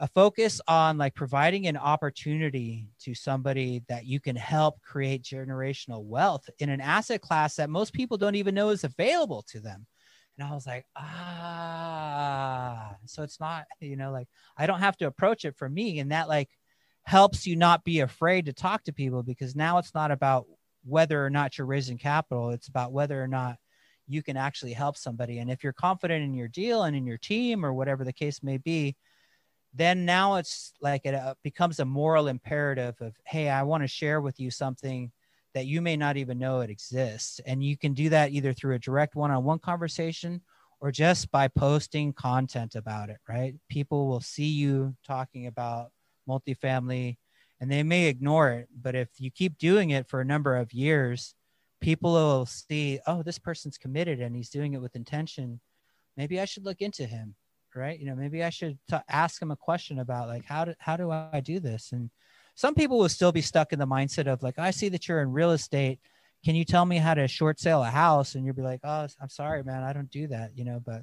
a 0.00 0.08
focus 0.08 0.60
on 0.68 0.96
like 0.96 1.14
providing 1.14 1.66
an 1.66 1.76
opportunity 1.76 2.88
to 3.00 3.14
somebody 3.14 3.82
that 3.88 4.06
you 4.06 4.20
can 4.20 4.36
help 4.36 4.80
create 4.80 5.22
generational 5.22 6.04
wealth 6.04 6.48
in 6.60 6.68
an 6.68 6.80
asset 6.80 7.20
class 7.20 7.56
that 7.56 7.68
most 7.68 7.92
people 7.92 8.16
don't 8.16 8.36
even 8.36 8.54
know 8.54 8.68
is 8.68 8.84
available 8.84 9.42
to 9.48 9.58
them. 9.58 9.86
And 10.38 10.48
I 10.48 10.54
was 10.54 10.66
like, 10.66 10.86
ah, 10.96 12.96
so 13.06 13.22
it's 13.22 13.40
not, 13.40 13.66
you 13.80 13.96
know, 13.96 14.12
like 14.12 14.28
I 14.56 14.66
don't 14.66 14.80
have 14.80 14.96
to 14.98 15.06
approach 15.06 15.44
it 15.44 15.56
for 15.56 15.68
me. 15.68 15.98
And 15.98 16.12
that 16.12 16.28
like 16.28 16.50
helps 17.02 17.46
you 17.46 17.56
not 17.56 17.84
be 17.84 18.00
afraid 18.00 18.46
to 18.46 18.52
talk 18.52 18.84
to 18.84 18.92
people 18.92 19.22
because 19.22 19.56
now 19.56 19.78
it's 19.78 19.94
not 19.94 20.10
about 20.10 20.46
whether 20.84 21.24
or 21.24 21.30
not 21.30 21.58
you're 21.58 21.66
raising 21.66 21.98
capital, 21.98 22.50
it's 22.50 22.68
about 22.68 22.92
whether 22.92 23.22
or 23.22 23.26
not 23.26 23.56
you 24.06 24.22
can 24.22 24.36
actually 24.36 24.72
help 24.72 24.96
somebody. 24.96 25.38
And 25.38 25.50
if 25.50 25.64
you're 25.64 25.72
confident 25.72 26.24
in 26.24 26.34
your 26.34 26.48
deal 26.48 26.84
and 26.84 26.96
in 26.96 27.06
your 27.06 27.18
team 27.18 27.66
or 27.66 27.74
whatever 27.74 28.04
the 28.04 28.12
case 28.12 28.42
may 28.42 28.58
be, 28.58 28.96
then 29.74 30.04
now 30.04 30.36
it's 30.36 30.72
like 30.80 31.02
it 31.04 31.14
uh, 31.14 31.34
becomes 31.42 31.78
a 31.78 31.84
moral 31.84 32.28
imperative 32.28 32.96
of 33.00 33.14
hey 33.24 33.48
i 33.48 33.62
want 33.62 33.82
to 33.82 33.88
share 33.88 34.20
with 34.20 34.40
you 34.40 34.50
something 34.50 35.10
that 35.58 35.66
you 35.66 35.82
may 35.82 35.96
not 35.96 36.16
even 36.16 36.38
know 36.38 36.60
it 36.60 36.70
exists 36.70 37.40
and 37.44 37.64
you 37.64 37.76
can 37.76 37.92
do 37.92 38.08
that 38.10 38.30
either 38.30 38.52
through 38.52 38.76
a 38.76 38.78
direct 38.78 39.16
one-on-one 39.16 39.58
conversation 39.58 40.40
or 40.80 40.92
just 40.92 41.32
by 41.32 41.48
posting 41.48 42.12
content 42.12 42.76
about 42.76 43.10
it 43.10 43.16
right 43.28 43.56
people 43.68 44.06
will 44.06 44.20
see 44.20 44.46
you 44.46 44.94
talking 45.04 45.48
about 45.48 45.90
multifamily 46.28 47.16
and 47.60 47.68
they 47.68 47.82
may 47.82 48.06
ignore 48.06 48.50
it 48.50 48.68
but 48.80 48.94
if 48.94 49.08
you 49.18 49.32
keep 49.32 49.58
doing 49.58 49.90
it 49.90 50.08
for 50.08 50.20
a 50.20 50.24
number 50.24 50.54
of 50.54 50.72
years 50.72 51.34
people 51.80 52.12
will 52.12 52.46
see 52.46 53.00
oh 53.08 53.20
this 53.24 53.40
person's 53.40 53.76
committed 53.76 54.20
and 54.20 54.36
he's 54.36 54.50
doing 54.50 54.74
it 54.74 54.80
with 54.80 54.94
intention 54.94 55.60
maybe 56.16 56.38
i 56.38 56.44
should 56.44 56.64
look 56.64 56.80
into 56.80 57.04
him 57.04 57.34
right? 57.74 57.98
You 57.98 58.06
know, 58.06 58.16
maybe 58.16 58.42
I 58.42 58.50
should 58.50 58.78
t- 58.90 58.96
ask 59.08 59.40
him 59.40 59.50
a 59.50 59.56
question 59.56 59.98
about 59.98 60.28
like 60.28 60.44
how 60.44 60.64
do 60.64 60.74
how 60.78 60.96
do 60.96 61.10
I 61.10 61.40
do 61.40 61.60
this? 61.60 61.92
And 61.92 62.10
some 62.58 62.74
people 62.74 62.98
will 62.98 63.08
still 63.08 63.30
be 63.30 63.40
stuck 63.40 63.72
in 63.72 63.78
the 63.78 63.86
mindset 63.86 64.26
of 64.26 64.42
like, 64.42 64.58
I 64.58 64.72
see 64.72 64.88
that 64.88 65.06
you're 65.06 65.22
in 65.22 65.30
real 65.30 65.52
estate. 65.52 66.00
Can 66.44 66.56
you 66.56 66.64
tell 66.64 66.84
me 66.84 66.96
how 66.96 67.14
to 67.14 67.28
short 67.28 67.60
sale 67.60 67.84
a 67.84 67.88
house? 67.88 68.34
And 68.34 68.44
you'll 68.44 68.56
be 68.56 68.62
like, 68.62 68.80
oh, 68.82 69.06
I'm 69.22 69.28
sorry, 69.28 69.62
man, 69.62 69.84
I 69.84 69.92
don't 69.92 70.10
do 70.10 70.26
that, 70.26 70.58
you 70.58 70.64
know. 70.64 70.82
But 70.84 71.02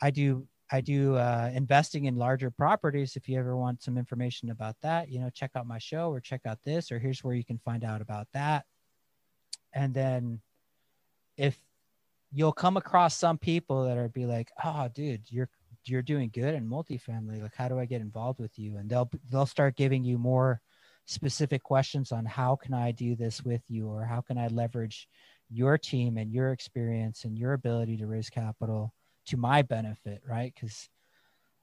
I 0.00 0.12
do 0.12 0.46
I 0.70 0.80
do 0.80 1.16
uh, 1.16 1.50
investing 1.52 2.04
in 2.04 2.14
larger 2.14 2.48
properties. 2.52 3.16
If 3.16 3.28
you 3.28 3.40
ever 3.40 3.56
want 3.56 3.82
some 3.82 3.98
information 3.98 4.50
about 4.50 4.76
that, 4.82 5.08
you 5.08 5.18
know, 5.18 5.30
check 5.30 5.50
out 5.56 5.66
my 5.66 5.78
show 5.78 6.10
or 6.10 6.20
check 6.20 6.42
out 6.46 6.58
this, 6.64 6.92
or 6.92 7.00
here's 7.00 7.24
where 7.24 7.34
you 7.34 7.44
can 7.44 7.58
find 7.58 7.82
out 7.82 8.00
about 8.00 8.28
that. 8.32 8.64
And 9.72 9.92
then 9.92 10.40
if 11.36 11.58
you'll 12.32 12.52
come 12.52 12.76
across 12.76 13.16
some 13.16 13.36
people 13.36 13.86
that 13.86 13.98
are 13.98 14.08
be 14.08 14.26
like, 14.26 14.52
oh, 14.62 14.88
dude, 14.94 15.22
you're 15.28 15.48
you're 15.86 16.02
doing 16.02 16.30
good 16.32 16.54
in 16.54 16.68
multifamily 16.68 17.42
like 17.42 17.54
how 17.54 17.68
do 17.68 17.78
i 17.78 17.84
get 17.84 18.00
involved 18.00 18.40
with 18.40 18.58
you? 18.58 18.76
And 18.76 18.88
they'll 18.88 19.10
they'll 19.30 19.46
start 19.46 19.76
giving 19.76 20.04
you 20.04 20.18
more 20.18 20.60
specific 21.06 21.62
questions 21.62 22.12
on 22.12 22.24
how 22.24 22.56
can 22.56 22.74
i 22.74 22.92
do 22.92 23.16
this 23.16 23.42
with 23.42 23.62
you 23.68 23.88
or 23.88 24.04
how 24.04 24.20
can 24.20 24.38
i 24.38 24.46
leverage 24.48 25.08
your 25.50 25.76
team 25.76 26.16
and 26.16 26.32
your 26.32 26.52
experience 26.52 27.24
and 27.24 27.36
your 27.36 27.52
ability 27.52 27.96
to 27.96 28.06
raise 28.06 28.30
capital 28.30 28.94
to 29.26 29.36
my 29.36 29.62
benefit 29.62 30.22
right? 30.26 30.52
Because 30.54 30.88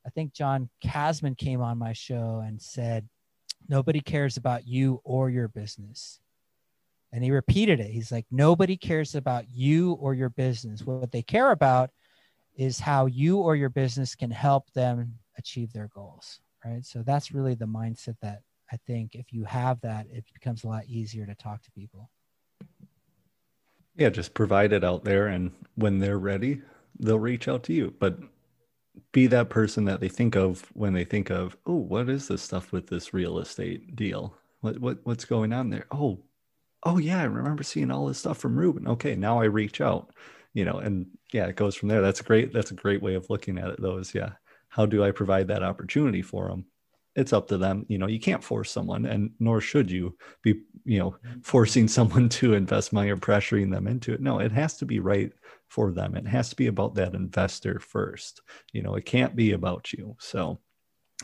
i 0.05 0.09
think 0.09 0.33
John 0.33 0.69
Casmon 0.83 1.37
came 1.37 1.61
on 1.61 1.77
my 1.77 1.93
show 1.93 2.43
and 2.45 2.61
said 2.61 3.07
nobody 3.67 3.99
cares 3.99 4.37
about 4.37 4.67
you 4.67 5.01
or 5.03 5.29
your 5.29 5.47
business. 5.47 6.19
And 7.11 7.23
he 7.23 7.31
repeated 7.31 7.79
it. 7.79 7.89
He's 7.89 8.11
like 8.11 8.25
nobody 8.29 8.77
cares 8.77 9.15
about 9.15 9.45
you 9.49 9.93
or 9.93 10.13
your 10.13 10.29
business. 10.29 10.83
What 10.83 11.11
they 11.11 11.23
care 11.23 11.51
about 11.51 11.89
is 12.59 12.79
how 12.79 13.05
you 13.07 13.37
or 13.37 13.55
your 13.55 13.69
business 13.69 14.15
can 14.15 14.29
help 14.29 14.71
them 14.73 15.13
achieve 15.37 15.73
their 15.73 15.89
goals 15.95 16.41
right? 16.65 16.85
So 16.85 17.03
that's 17.03 17.31
really 17.31 17.55
the 17.55 17.65
mindset 17.65 18.15
that 18.21 18.41
i 18.71 18.77
think 18.85 19.15
if 19.15 19.33
you 19.33 19.43
have 19.45 19.81
that 19.81 20.05
it 20.11 20.23
becomes 20.33 20.63
a 20.63 20.67
lot 20.67 20.85
easier 20.87 21.25
to 21.25 21.35
talk 21.35 21.61
to 21.63 21.71
people. 21.71 22.09
Yeah 23.95 24.09
just 24.09 24.33
provide 24.33 24.73
it 24.73 24.83
out 24.83 25.03
there 25.03 25.27
and 25.27 25.51
when 25.75 25.99
they're 25.99 26.19
ready 26.19 26.61
they'll 26.99 27.19
reach 27.19 27.47
out 27.47 27.63
to 27.63 27.73
you. 27.73 27.93
But 27.99 28.19
be 29.13 29.27
that 29.27 29.49
person 29.49 29.85
that 29.85 30.01
they 30.01 30.09
think 30.09 30.35
of 30.35 30.65
when 30.73 30.93
they 30.93 31.05
think 31.05 31.29
of 31.29 31.57
oh 31.65 31.75
what 31.75 32.09
is 32.09 32.27
this 32.27 32.41
stuff 32.41 32.71
with 32.71 32.87
this 32.87 33.13
real 33.13 33.39
estate 33.39 33.95
deal? 33.95 34.35
What, 34.61 34.79
what 34.79 34.99
what's 35.03 35.25
going 35.25 35.53
on 35.53 35.69
there? 35.69 35.87
Oh 35.91 36.19
oh 36.83 36.97
yeah 36.97 37.19
i 37.19 37.23
remember 37.23 37.63
seeing 37.63 37.91
all 37.91 38.07
this 38.07 38.19
stuff 38.19 38.37
from 38.37 38.57
Reuben. 38.57 38.87
Okay 38.87 39.15
now 39.15 39.39
i 39.41 39.45
reach 39.45 39.81
out 39.81 40.11
you 40.53 40.65
know 40.65 40.77
and 40.79 41.07
yeah 41.33 41.45
it 41.45 41.55
goes 41.55 41.75
from 41.75 41.89
there. 41.89 42.01
That's 42.01 42.21
a 42.21 42.23
great 42.23 42.53
that's 42.53 42.71
a 42.71 42.75
great 42.75 43.01
way 43.01 43.15
of 43.15 43.29
looking 43.29 43.57
at 43.57 43.69
it 43.69 43.81
though 43.81 43.97
is 43.97 44.13
yeah 44.13 44.31
how 44.71 44.85
do 44.85 45.03
i 45.03 45.09
provide 45.09 45.47
that 45.47 45.63
opportunity 45.63 46.21
for 46.21 46.47
them 46.47 46.65
it's 47.15 47.33
up 47.33 47.47
to 47.47 47.57
them. 47.57 47.85
You 47.89 47.97
know 47.97 48.07
you 48.07 48.19
can't 48.19 48.43
force 48.43 48.71
someone 48.71 49.05
and 49.05 49.31
nor 49.39 49.61
should 49.61 49.89
you 49.91 50.15
be 50.41 50.61
you 50.85 50.99
know 50.99 51.11
mm-hmm. 51.11 51.39
forcing 51.41 51.87
someone 51.97 52.29
to 52.29 52.53
invest 52.53 52.93
money 52.93 53.09
or 53.09 53.17
pressuring 53.17 53.71
them 53.71 53.87
into 53.87 54.13
it. 54.13 54.21
No 54.21 54.39
it 54.39 54.51
has 54.51 54.77
to 54.77 54.85
be 54.85 54.99
right 54.99 55.31
for 55.67 55.91
them. 55.91 56.15
It 56.15 56.27
has 56.27 56.49
to 56.49 56.55
be 56.55 56.67
about 56.67 56.95
that 56.95 57.13
investor 57.13 57.79
first. 57.79 58.41
You 58.73 58.81
know 58.83 58.95
it 58.95 59.05
can't 59.05 59.35
be 59.35 59.51
about 59.51 59.91
you. 59.93 60.15
So 60.19 60.59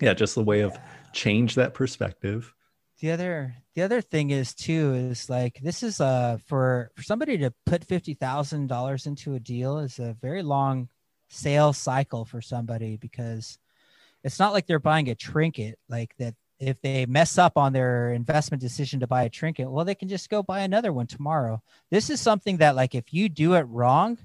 yeah 0.02 0.14
just 0.14 0.36
the 0.36 0.44
way 0.44 0.62
of 0.62 0.78
change 1.14 1.56
that 1.56 1.74
perspective 1.74 2.54
the 3.00 3.12
other 3.12 3.56
the 3.76 3.82
other 3.82 4.02
thing 4.02 4.30
is 4.30 4.54
too 4.54 4.94
is 4.94 5.30
like 5.30 5.60
this 5.62 5.84
is 5.84 6.00
uh 6.00 6.38
for 6.46 6.92
for 6.96 7.04
somebody 7.04 7.38
to 7.38 7.54
put 7.66 7.84
fifty 7.84 8.14
thousand 8.14 8.68
dollars 8.68 9.06
into 9.06 9.36
a 9.36 9.40
deal 9.40 9.80
is 9.80 10.00
a 10.00 10.16
very 10.22 10.44
long 10.44 10.90
sales 11.30 11.78
cycle 11.78 12.26
for 12.26 12.42
somebody 12.42 12.98
because 12.98 13.58
it's 14.24 14.40
not 14.40 14.54
like 14.54 14.66
they're 14.66 14.80
buying 14.80 15.10
a 15.10 15.16
trinket 15.16 15.78
like 15.90 16.16
that 16.18 16.36
if 16.60 16.80
they 16.82 17.06
mess 17.06 17.38
up 17.38 17.58
on 17.58 17.74
their 17.74 18.12
investment 18.12 18.62
decision 18.62 19.02
to 19.02 19.08
buy 19.08 19.24
a 19.24 19.30
trinket 19.30 19.70
well 19.70 19.86
they 19.86 19.96
can 19.96 20.08
just 20.08 20.30
go 20.30 20.42
buy 20.42 20.62
another 20.62 20.94
one 20.94 21.08
tomorrow. 21.08 21.62
This 21.92 22.10
is 22.10 22.22
something 22.22 22.58
that 22.58 22.76
like 22.76 22.96
if 22.96 23.14
you 23.14 23.30
do 23.30 23.56
it 23.56 23.64
wrong 23.64 24.18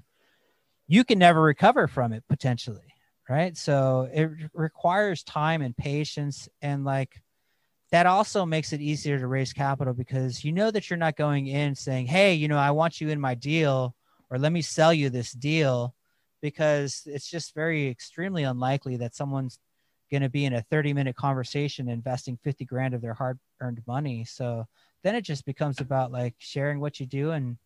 you 0.87 1.03
can 1.03 1.19
never 1.19 1.41
recover 1.41 1.87
from 1.87 2.13
it 2.13 2.23
potentially 2.29 2.91
right? 3.29 3.55
So 3.55 4.09
it 4.11 4.29
requires 4.53 5.23
time 5.23 5.61
and 5.61 5.75
patience 5.75 6.49
and 6.61 6.83
like 6.83 7.21
that 7.91 8.05
also 8.05 8.45
makes 8.45 8.71
it 8.73 8.81
easier 8.81 9.19
to 9.19 9.27
raise 9.27 9.53
capital 9.53 9.93
because 9.93 10.43
you 10.43 10.51
know 10.51 10.71
that 10.71 10.89
you're 10.89 10.97
not 10.97 11.17
going 11.17 11.47
in 11.47 11.75
saying, 11.75 12.07
Hey, 12.07 12.33
you 12.33 12.47
know, 12.47 12.57
I 12.57 12.71
want 12.71 13.01
you 13.01 13.09
in 13.09 13.19
my 13.19 13.35
deal 13.35 13.93
or 14.29 14.39
let 14.39 14.53
me 14.53 14.61
sell 14.61 14.93
you 14.93 15.09
this 15.09 15.33
deal 15.33 15.93
because 16.41 17.03
it's 17.05 17.29
just 17.29 17.53
very 17.53 17.89
extremely 17.89 18.43
unlikely 18.43 18.97
that 18.97 19.13
someone's 19.13 19.59
going 20.09 20.23
to 20.23 20.29
be 20.29 20.45
in 20.45 20.53
a 20.53 20.61
30 20.61 20.93
minute 20.93 21.15
conversation 21.15 21.89
investing 21.89 22.37
50 22.43 22.65
grand 22.65 22.93
of 22.93 23.01
their 23.01 23.13
hard 23.13 23.39
earned 23.59 23.81
money. 23.85 24.25
So 24.25 24.65
then 25.03 25.15
it 25.15 25.21
just 25.21 25.45
becomes 25.45 25.79
about 25.79 26.11
like 26.11 26.35
sharing 26.37 26.79
what 26.79 26.99
you 26.99 27.05
do. 27.05 27.31
And, 27.31 27.57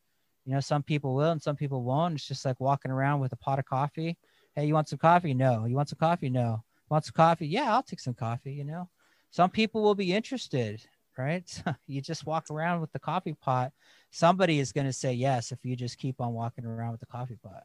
you 0.46 0.54
know, 0.54 0.60
some 0.60 0.84
people 0.84 1.14
will 1.14 1.32
and 1.32 1.42
some 1.42 1.56
people 1.56 1.84
won't. 1.84 2.16
It's 2.16 2.28
just 2.28 2.46
like 2.46 2.60
walking 2.60 2.92
around 2.92 3.20
with 3.20 3.32
a 3.34 3.38
pot 3.38 3.60
of 3.60 3.66
coffee. 3.66 4.18
Hey, 4.56 4.66
you 4.66 4.74
want 4.74 4.90
some 4.90 5.00
coffee? 5.00 5.34
No. 5.34 5.66
You 5.66 5.76
want 5.76 5.90
some 5.90 6.00
coffee? 6.00 6.30
No. 6.30 6.64
Want 6.90 7.06
some 7.06 7.14
coffee? 7.16 7.48
Yeah, 7.48 7.74
I'll 7.74 7.84
take 7.84 8.00
some 8.00 8.14
coffee, 8.14 8.54
you 8.54 8.64
know? 8.64 8.90
Some 9.32 9.50
people 9.50 9.82
will 9.82 9.96
be 9.96 10.14
interested 10.14 10.86
right? 11.18 11.64
You 11.88 12.02
just 12.02 12.26
walk 12.26 12.50
around 12.50 12.82
with 12.82 12.92
the 12.92 13.00
coffee 13.00 13.36
pot. 13.40 13.72
Somebody 14.12 14.60
is 14.60 14.71
going 14.71 14.88
to 14.88 14.94
say 14.94 15.13
yes 15.13 15.52
if 15.52 15.63
you 15.63 15.76
just 15.76 15.98
keep 15.98 16.19
on 16.19 16.34
walking 16.34 16.65
around 16.65 16.92
with 16.92 17.00
the 17.00 17.06
coffee 17.06 17.38
pot. 17.42 17.63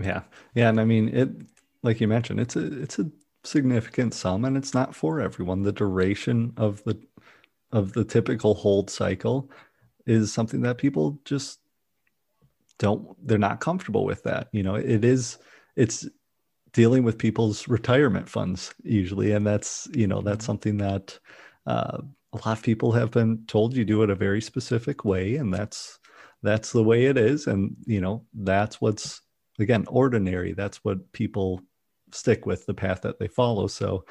Yeah. 0.00 0.22
Yeah 0.54 0.68
and 0.68 0.80
i 0.80 0.84
mean 0.84 1.08
it 1.08 1.30
like 1.82 2.00
you 2.00 2.08
mentioned 2.08 2.38
it's 2.38 2.54
a 2.56 2.82
it's 2.82 2.98
a 2.98 3.10
significant 3.44 4.12
sum 4.12 4.44
and 4.44 4.56
it's 4.56 4.74
not 4.74 4.94
for 4.94 5.20
everyone. 5.20 5.62
The 5.62 5.72
duration 5.72 6.52
of 6.56 6.82
the 6.84 7.00
of 7.72 7.92
the 7.92 8.04
typical 8.04 8.54
hold 8.54 8.90
cycle 8.90 9.50
is 10.06 10.32
something 10.32 10.62
that 10.62 10.78
people 10.78 11.18
just 11.24 11.60
don't 12.78 13.16
they're 13.26 13.38
not 13.38 13.60
comfortable 13.60 14.04
with 14.04 14.22
that 14.24 14.48
you 14.52 14.62
know? 14.62 14.74
It 14.74 15.04
is 15.04 15.38
it's 15.76 16.06
dealing 16.76 17.02
with 17.02 17.16
people's 17.16 17.66
retirement 17.68 18.28
funds 18.28 18.74
usually 18.82 19.32
and 19.32 19.46
that's 19.46 19.88
you 19.94 20.06
know 20.06 20.20
that's 20.20 20.42
mm-hmm. 20.42 20.46
something 20.46 20.76
that 20.76 21.18
uh, 21.66 21.98
a 22.34 22.36
lot 22.46 22.58
of 22.58 22.62
people 22.62 22.92
have 22.92 23.10
been 23.10 23.42
told 23.46 23.74
you 23.74 23.82
do 23.82 24.02
it 24.02 24.10
a 24.10 24.14
very 24.14 24.42
specific 24.42 25.02
way 25.02 25.36
and 25.36 25.54
that's 25.54 25.98
that's 26.42 26.72
the 26.72 26.84
way 26.84 27.06
it 27.06 27.16
is 27.16 27.46
and 27.46 27.74
you 27.86 27.98
know 27.98 28.26
that's 28.34 28.78
what's 28.78 29.22
again 29.58 29.86
ordinary 29.88 30.52
that's 30.52 30.84
what 30.84 31.10
people 31.12 31.62
stick 32.12 32.44
with 32.44 32.66
the 32.66 32.74
path 32.74 33.00
that 33.00 33.18
they 33.18 33.26
follow 33.26 33.66
so 33.66 34.04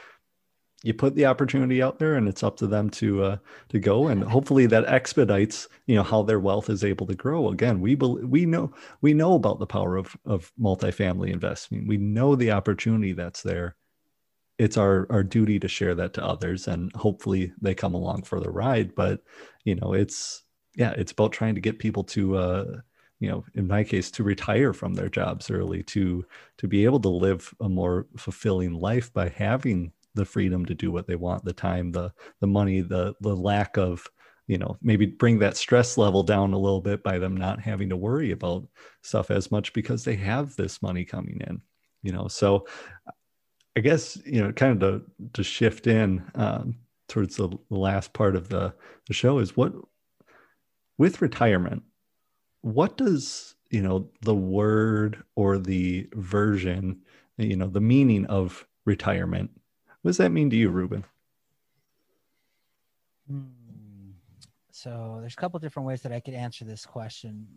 you 0.86 0.93
put 0.93 1.15
the 1.15 1.25
opportunity 1.25 1.81
out 1.81 1.97
there 1.97 2.13
and 2.13 2.27
it's 2.27 2.43
up 2.43 2.57
to 2.57 2.67
them 2.67 2.91
to 2.91 3.23
uh, 3.23 3.38
to 3.69 3.79
go 3.79 4.07
and 4.07 4.23
hopefully 4.23 4.67
that 4.67 4.86
expedites 4.86 5.67
you 5.88 5.95
know 5.95 6.03
how 6.03 6.21
their 6.21 6.39
wealth 6.39 6.69
is 6.69 6.83
able 6.83 7.07
to 7.07 7.15
grow. 7.15 7.49
Again 7.49 7.81
we 7.81 7.95
we 7.95 8.45
know 8.45 8.71
we 9.01 9.13
know 9.13 9.33
about 9.33 9.57
the 9.57 9.65
power 9.65 9.97
of 9.97 10.15
of 10.25 10.51
multifamily 10.61 11.33
investing. 11.33 11.88
We 11.88 11.97
know 11.97 12.36
the 12.36 12.51
opportunity 12.51 13.13
that's 13.13 13.41
there. 13.41 13.75
It's 14.59 14.77
our 14.77 15.07
our 15.09 15.23
duty 15.23 15.59
to 15.59 15.67
share 15.67 15.95
that 15.95 16.13
to 16.13 16.25
others 16.25 16.67
and 16.67 16.93
hopefully 16.95 17.51
they 17.59 17.73
come 17.73 17.95
along 17.95 18.23
for 18.23 18.39
the 18.39 18.51
ride. 18.51 18.93
But 18.93 19.21
you 19.63 19.73
know 19.75 19.93
it's 19.93 20.43
yeah 20.75 20.91
it's 20.91 21.13
about 21.13 21.33
trying 21.33 21.55
to 21.55 21.61
get 21.61 21.79
people 21.79 22.03
to 22.03 22.38
uh 22.38 22.65
you 23.19 23.29
know 23.29 23.43
in 23.55 23.67
my 23.67 23.83
case 23.83 24.11
to 24.11 24.23
retire 24.23 24.71
from 24.71 24.93
their 24.93 25.09
jobs 25.09 25.49
early 25.49 25.81
to 25.81 26.23
to 26.59 26.67
be 26.67 26.86
able 26.86 26.99
to 26.99 27.09
live 27.09 27.55
a 27.59 27.67
more 27.67 28.05
fulfilling 28.17 28.73
life 28.73 29.11
by 29.13 29.29
having 29.29 29.91
the 30.16 30.26
freedom 30.26 30.66
to 30.66 30.74
do 30.74 30.91
what 30.91 31.07
they 31.07 31.16
want 31.16 31.43
the 31.45 31.53
time 31.53 31.91
the 31.91 32.11
the 32.41 32.47
money 32.47 32.82
the 32.82 33.13
the 33.22 33.36
lack 33.36 33.78
of 33.78 34.07
you 34.47 34.57
know 34.57 34.78
maybe 34.82 35.05
bring 35.05 35.39
that 35.39 35.57
stress 35.57 35.97
level 35.97 36.24
down 36.24 36.53
a 36.53 36.57
little 36.57 36.82
bit 36.82 37.03
by 37.03 37.18
them 37.18 37.36
not 37.36 37.59
having 37.59 37.89
to 37.89 37.97
worry 37.97 38.32
about 38.32 38.68
stuff 39.01 39.32
as 39.32 39.51
much 39.51 39.74
because 39.74 40.03
they 40.03 40.16
have 40.16 40.55
this 40.55 40.82
money 40.82 41.05
coming 41.05 41.39
in 41.47 41.61
you 42.01 42.11
know? 42.11 42.28
So 42.28 42.66
i 43.78 43.82
guess 43.82 44.18
you 44.26 44.41
know 44.41 44.51
kind 44.51 44.82
of 44.82 45.01
to 45.01 45.05
to 45.34 45.43
shift 45.43 45.88
in 45.88 46.24
um, 46.36 46.78
towards 47.07 47.36
the 47.36 47.49
last 47.70 48.13
part 48.13 48.36
of 48.36 48.49
the 48.49 48.74
the 49.07 49.13
show 49.13 49.39
is 49.39 49.57
what 49.57 49.74
with 50.97 51.22
retirement 51.22 51.84
what 52.61 52.97
does 52.97 53.55
you 53.70 53.82
know 53.82 54.09
the 54.22 54.36
word 54.36 55.24
or 55.36 55.57
the 55.57 56.07
version 56.13 57.01
you 57.38 57.55
know 57.55 57.68
the 57.68 57.82
meaning 57.82 58.26
of 58.28 58.66
retirement 58.86 59.49
what 60.06 60.10
does 60.10 60.18
that 60.18 60.30
mean 60.30 60.51
to 60.51 60.56
you, 60.56 60.70
Reuben? 60.70 61.03
Hmm. 63.28 64.12
So 64.70 65.18
there's 65.20 65.34
a 65.34 65.36
couple 65.36 65.60
different 65.60 65.88
ways 65.88 66.03
that 66.03 66.12
I 66.12 66.20
could 66.20 66.36
answer 66.36 66.64
this 66.64 66.86
question, 66.86 67.47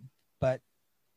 but 0.41 0.63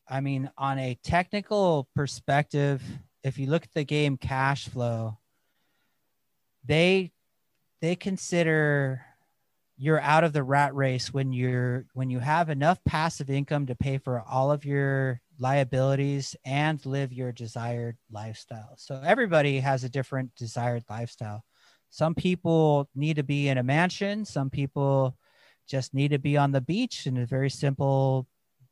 I 0.06 0.20
mean, 0.20 0.50
on 0.58 0.78
a 0.78 0.98
technical 1.02 1.88
perspective, 1.96 2.82
if 3.24 3.38
you 3.38 3.46
look 3.46 3.62
at 3.62 3.72
the 3.72 3.82
game 3.82 4.18
cash 4.18 4.68
flow, 4.68 5.16
they 6.66 7.12
they 7.80 7.96
consider 7.96 9.00
you're 9.78 10.02
out 10.02 10.24
of 10.24 10.34
the 10.34 10.42
rat 10.42 10.74
race 10.74 11.14
when 11.14 11.32
you're 11.32 11.86
when 11.94 12.10
you 12.10 12.18
have 12.18 12.50
enough 12.50 12.78
passive 12.84 13.30
income 13.30 13.64
to 13.68 13.74
pay 13.74 13.96
for 13.96 14.20
all 14.20 14.52
of 14.52 14.66
your 14.66 15.22
liabilities 15.38 16.36
and 16.44 16.84
live 16.86 17.12
your 17.12 17.32
desired 17.32 17.96
lifestyle. 18.10 18.74
So 18.76 19.00
everybody 19.04 19.60
has 19.60 19.84
a 19.84 19.88
different 19.88 20.34
desired 20.36 20.84
lifestyle. 20.88 21.44
Some 21.90 22.14
people 22.14 22.88
need 22.94 23.16
to 23.16 23.22
be 23.22 23.48
in 23.48 23.58
a 23.58 23.62
mansion, 23.62 24.24
some 24.24 24.50
people 24.50 25.16
just 25.68 25.94
need 25.94 26.10
to 26.10 26.18
be 26.18 26.36
on 26.36 26.52
the 26.52 26.60
beach 26.60 27.06
in 27.06 27.16
a 27.18 27.26
very 27.26 27.50
simple 27.50 28.26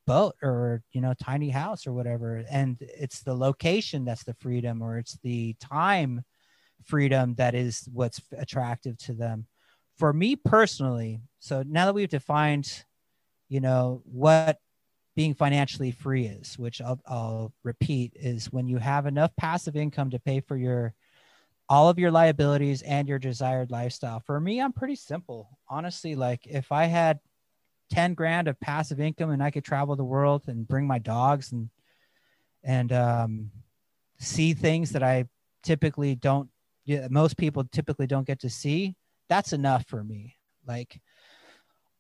boat 0.07 0.35
or 0.43 0.83
you 0.93 1.01
know 1.01 1.15
tiny 1.23 1.51
house 1.51 1.87
or 1.87 1.93
whatever 1.93 2.43
and 2.51 2.79
it's 2.81 3.23
the 3.23 3.35
location 3.35 4.05
that's 4.05 4.25
the 4.25 4.35
freedom 4.35 4.83
or 4.83 4.99
it's 4.99 5.17
the 5.23 5.55
time 5.61 6.25
freedom 6.85 7.35
that 7.35 7.55
is 7.55 7.87
what's 7.93 8.21
attractive 8.37 8.97
to 8.97 9.13
them 9.13 9.47
for 10.01 10.15
me 10.15 10.35
personally, 10.35 11.21
so 11.41 11.63
now 11.63 11.85
that 11.85 11.93
we've 11.93 12.09
defined, 12.09 12.85
you 13.51 13.61
know, 13.61 14.01
what 14.07 14.57
being 15.21 15.35
financially 15.35 15.91
free 15.91 16.25
is, 16.25 16.59
which 16.59 16.81
I'll, 16.81 16.99
I'll 17.07 17.53
repeat, 17.63 18.11
is 18.15 18.51
when 18.51 18.67
you 18.67 18.79
have 18.79 19.05
enough 19.05 19.31
passive 19.37 19.77
income 19.77 20.09
to 20.13 20.19
pay 20.19 20.41
for 20.41 20.57
your 20.57 20.95
all 21.69 21.91
of 21.91 21.99
your 21.99 22.11
liabilities 22.11 22.81
and 22.81 23.07
your 23.07 23.19
desired 23.19 23.71
lifestyle. 23.71 24.21
For 24.21 24.41
me, 24.41 24.63
I'm 24.63 24.73
pretty 24.73 24.97
simple. 24.97 25.59
Honestly, 25.69 26.15
like 26.15 26.47
if 26.47 26.73
I 26.73 26.87
had 26.87 27.21
10 27.91 28.15
grand 28.15 28.49
of 28.49 28.59
passive 28.61 28.99
income 28.99 29.29
and 29.29 29.43
I 29.43 29.51
could 29.51 29.63
travel 29.63 29.95
the 29.95 30.05
world 30.05 30.45
and 30.47 30.67
bring 30.67 30.87
my 30.87 30.99
dogs 30.99 31.53
and 31.53 31.69
and 32.65 32.91
um, 32.91 33.51
see 34.19 34.55
things 34.55 34.93
that 34.93 35.03
I 35.03 35.27
typically 35.63 36.15
don't 36.15 36.49
most 37.11 37.37
people 37.37 37.65
typically 37.65 38.07
don't 38.07 38.27
get 38.27 38.41
to 38.41 38.49
see 38.49 38.97
that's 39.29 39.53
enough 39.53 39.85
for 39.87 40.03
me. 40.03 40.37
Like 40.67 40.99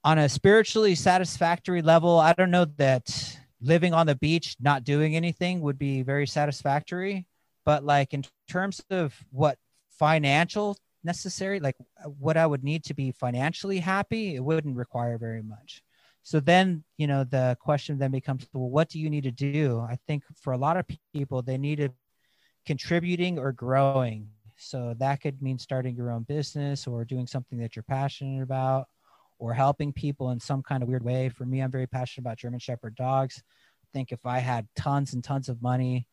on 0.05 0.18
a 0.18 0.28
spiritually 0.28 0.94
satisfactory 0.94 1.82
level, 1.82 2.18
I 2.18 2.32
don't 2.32 2.51
know 2.51 2.66
that 2.76 3.38
living 3.61 3.92
on 3.92 4.07
the 4.07 4.14
beach, 4.14 4.57
not 4.61 4.84
doing 4.84 5.14
anything 5.14 5.61
would 5.61 5.78
be 5.78 6.03
very 6.03 6.26
satisfactory. 6.26 7.26
But 7.66 7.84
like 7.84 8.14
in 8.14 8.24
terms 8.48 8.82
of 8.90 9.14
what 9.30 9.59
financial 9.90 10.78
necessary, 11.05 11.61
like 11.61 11.76
what 12.18 12.36
I 12.36 12.46
would 12.46 12.64
need 12.64 12.84
to 12.84 12.94
be 12.94 13.12
financially 13.12 13.78
happy, 13.78 14.34
it 14.34 14.40
wouldn't 14.42 14.76
require 14.76 15.18
very 15.18 15.42
much. 15.42 15.82
So 16.22 16.40
then, 16.40 16.84
you 16.96 17.07
know, 17.07 17.24
the 17.24 17.57
question 17.61 17.98
then 17.98 18.11
becomes, 18.11 18.46
well, 18.53 18.70
what 18.70 18.88
do 18.88 18.98
you 18.98 19.11
need 19.11 19.24
to 19.24 19.30
do? 19.30 19.80
I 19.80 19.98
think 20.07 20.22
for 20.34 20.53
a 20.53 20.59
lot 20.59 20.76
of 20.76 20.86
people, 21.14 21.42
they 21.42 21.59
need 21.59 21.76
to 21.76 21.90
contributing 22.66 23.38
or 23.38 23.53
growing 23.53 24.28
so 24.57 24.94
that 24.98 25.22
could 25.22 25.40
mean 25.40 25.59
starting 25.59 25.96
your 25.96 26.11
own 26.11 26.22
business 26.24 26.86
or 26.86 27.05
doing 27.05 27.26
something 27.26 27.59
that 27.59 27.74
you're 27.74 27.82
passionate 27.82 28.42
about 28.42 28.86
or 29.41 29.55
helping 29.55 29.91
people 29.91 30.30
in 30.30 30.38
some 30.38 30.62
kind 30.62 30.82
of 30.82 30.88
weird 30.88 31.03
way. 31.03 31.30
For 31.30 31.47
me, 31.47 31.61
I'm 31.61 31.70
very 31.70 31.86
passionate 31.86 32.24
about 32.26 32.38
German 32.38 32.61
Shepherd 32.61 32.95
dogs. 32.95 33.43
I 33.82 33.88
think 33.93 34.12
if 34.12 34.26
I 34.26 34.38
had 34.38 34.68
tons 34.76 35.14
and 35.14 35.24
tons 35.24 35.49
of 35.49 35.62
money, 35.62 36.07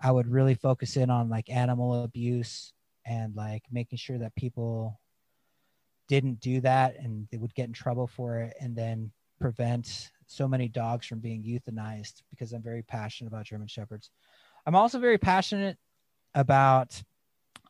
I 0.00 0.10
would 0.10 0.26
really 0.26 0.54
focus 0.54 0.96
in 0.96 1.08
on 1.08 1.30
like 1.30 1.48
animal 1.48 2.02
abuse 2.02 2.72
and 3.06 3.36
like 3.36 3.62
making 3.70 3.98
sure 3.98 4.18
that 4.18 4.34
people 4.34 5.00
didn't 6.08 6.40
do 6.40 6.60
that 6.60 6.96
and 6.98 7.28
they 7.30 7.38
would 7.38 7.54
get 7.54 7.68
in 7.68 7.72
trouble 7.72 8.08
for 8.08 8.40
it 8.40 8.54
and 8.60 8.74
then 8.76 9.12
prevent 9.40 10.10
so 10.26 10.48
many 10.48 10.66
dogs 10.66 11.06
from 11.06 11.20
being 11.20 11.44
euthanized 11.44 12.22
because 12.30 12.52
I'm 12.52 12.62
very 12.62 12.82
passionate 12.82 13.28
about 13.28 13.46
German 13.46 13.68
Shepherds. 13.68 14.10
I'm 14.66 14.74
also 14.74 14.98
very 14.98 15.18
passionate 15.18 15.78
about 16.34 17.00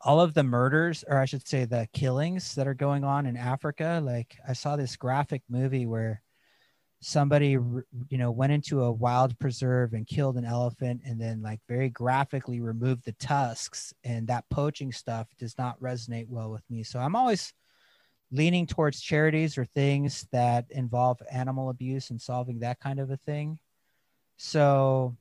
all 0.04 0.20
of 0.20 0.34
the 0.34 0.42
murders 0.42 1.04
or 1.08 1.18
i 1.18 1.24
should 1.24 1.46
say 1.46 1.64
the 1.64 1.88
killings 1.92 2.54
that 2.54 2.66
are 2.66 2.74
going 2.74 3.04
on 3.04 3.26
in 3.26 3.36
africa 3.36 4.00
like 4.04 4.36
i 4.48 4.52
saw 4.52 4.76
this 4.76 4.96
graphic 4.96 5.42
movie 5.48 5.86
where 5.86 6.22
somebody 7.04 7.50
you 7.50 7.84
know 8.12 8.30
went 8.30 8.52
into 8.52 8.82
a 8.82 8.92
wild 8.92 9.36
preserve 9.40 9.92
and 9.92 10.06
killed 10.06 10.36
an 10.36 10.44
elephant 10.44 11.00
and 11.04 11.20
then 11.20 11.42
like 11.42 11.60
very 11.68 11.88
graphically 11.88 12.60
removed 12.60 13.04
the 13.04 13.12
tusks 13.14 13.92
and 14.04 14.28
that 14.28 14.48
poaching 14.50 14.92
stuff 14.92 15.26
does 15.36 15.58
not 15.58 15.80
resonate 15.80 16.28
well 16.28 16.48
with 16.48 16.62
me. 16.70 16.84
So 16.84 17.00
i'm 17.00 17.16
always 17.16 17.52
leaning 18.30 18.68
towards 18.68 19.00
charities 19.00 19.58
or 19.58 19.64
things 19.64 20.28
that 20.30 20.64
involve 20.70 21.20
animal 21.30 21.70
abuse 21.70 22.10
and 22.10 22.20
solving 22.20 22.60
that 22.60 22.80
kind 22.80 22.98
of 23.00 23.10
a 23.10 23.18
thing. 23.18 23.58
So 24.38 25.16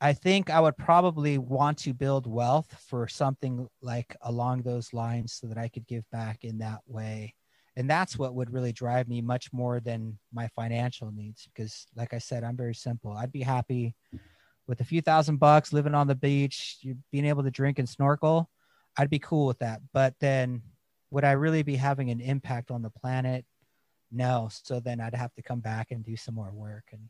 I 0.00 0.14
think 0.14 0.48
I 0.48 0.60
would 0.60 0.78
probably 0.78 1.36
want 1.36 1.78
to 1.78 1.92
build 1.92 2.26
wealth 2.26 2.74
for 2.88 3.06
something 3.06 3.68
like 3.82 4.16
along 4.22 4.62
those 4.62 4.94
lines 4.94 5.34
so 5.34 5.46
that 5.48 5.58
I 5.58 5.68
could 5.68 5.86
give 5.86 6.08
back 6.10 6.42
in 6.44 6.58
that 6.58 6.80
way. 6.86 7.34
And 7.76 7.88
that's 7.88 8.18
what 8.18 8.34
would 8.34 8.52
really 8.52 8.72
drive 8.72 9.08
me 9.08 9.20
much 9.20 9.52
more 9.52 9.78
than 9.78 10.18
my 10.32 10.48
financial 10.48 11.12
needs. 11.12 11.46
Because, 11.46 11.86
like 11.94 12.14
I 12.14 12.18
said, 12.18 12.44
I'm 12.44 12.56
very 12.56 12.74
simple. 12.74 13.12
I'd 13.12 13.32
be 13.32 13.42
happy 13.42 13.94
with 14.66 14.80
a 14.80 14.84
few 14.84 15.02
thousand 15.02 15.36
bucks 15.36 15.72
living 15.72 15.94
on 15.94 16.06
the 16.06 16.14
beach, 16.14 16.78
being 17.12 17.26
able 17.26 17.42
to 17.42 17.50
drink 17.50 17.78
and 17.78 17.88
snorkel. 17.88 18.50
I'd 18.96 19.10
be 19.10 19.18
cool 19.18 19.46
with 19.46 19.58
that. 19.58 19.82
But 19.92 20.14
then 20.18 20.62
would 21.10 21.24
I 21.24 21.32
really 21.32 21.62
be 21.62 21.76
having 21.76 22.10
an 22.10 22.20
impact 22.20 22.70
on 22.70 22.82
the 22.82 22.90
planet? 22.90 23.44
No. 24.10 24.48
So 24.50 24.80
then 24.80 25.00
I'd 25.00 25.14
have 25.14 25.34
to 25.34 25.42
come 25.42 25.60
back 25.60 25.90
and 25.90 26.04
do 26.04 26.16
some 26.16 26.34
more 26.34 26.52
work. 26.52 26.84
And 26.92 27.08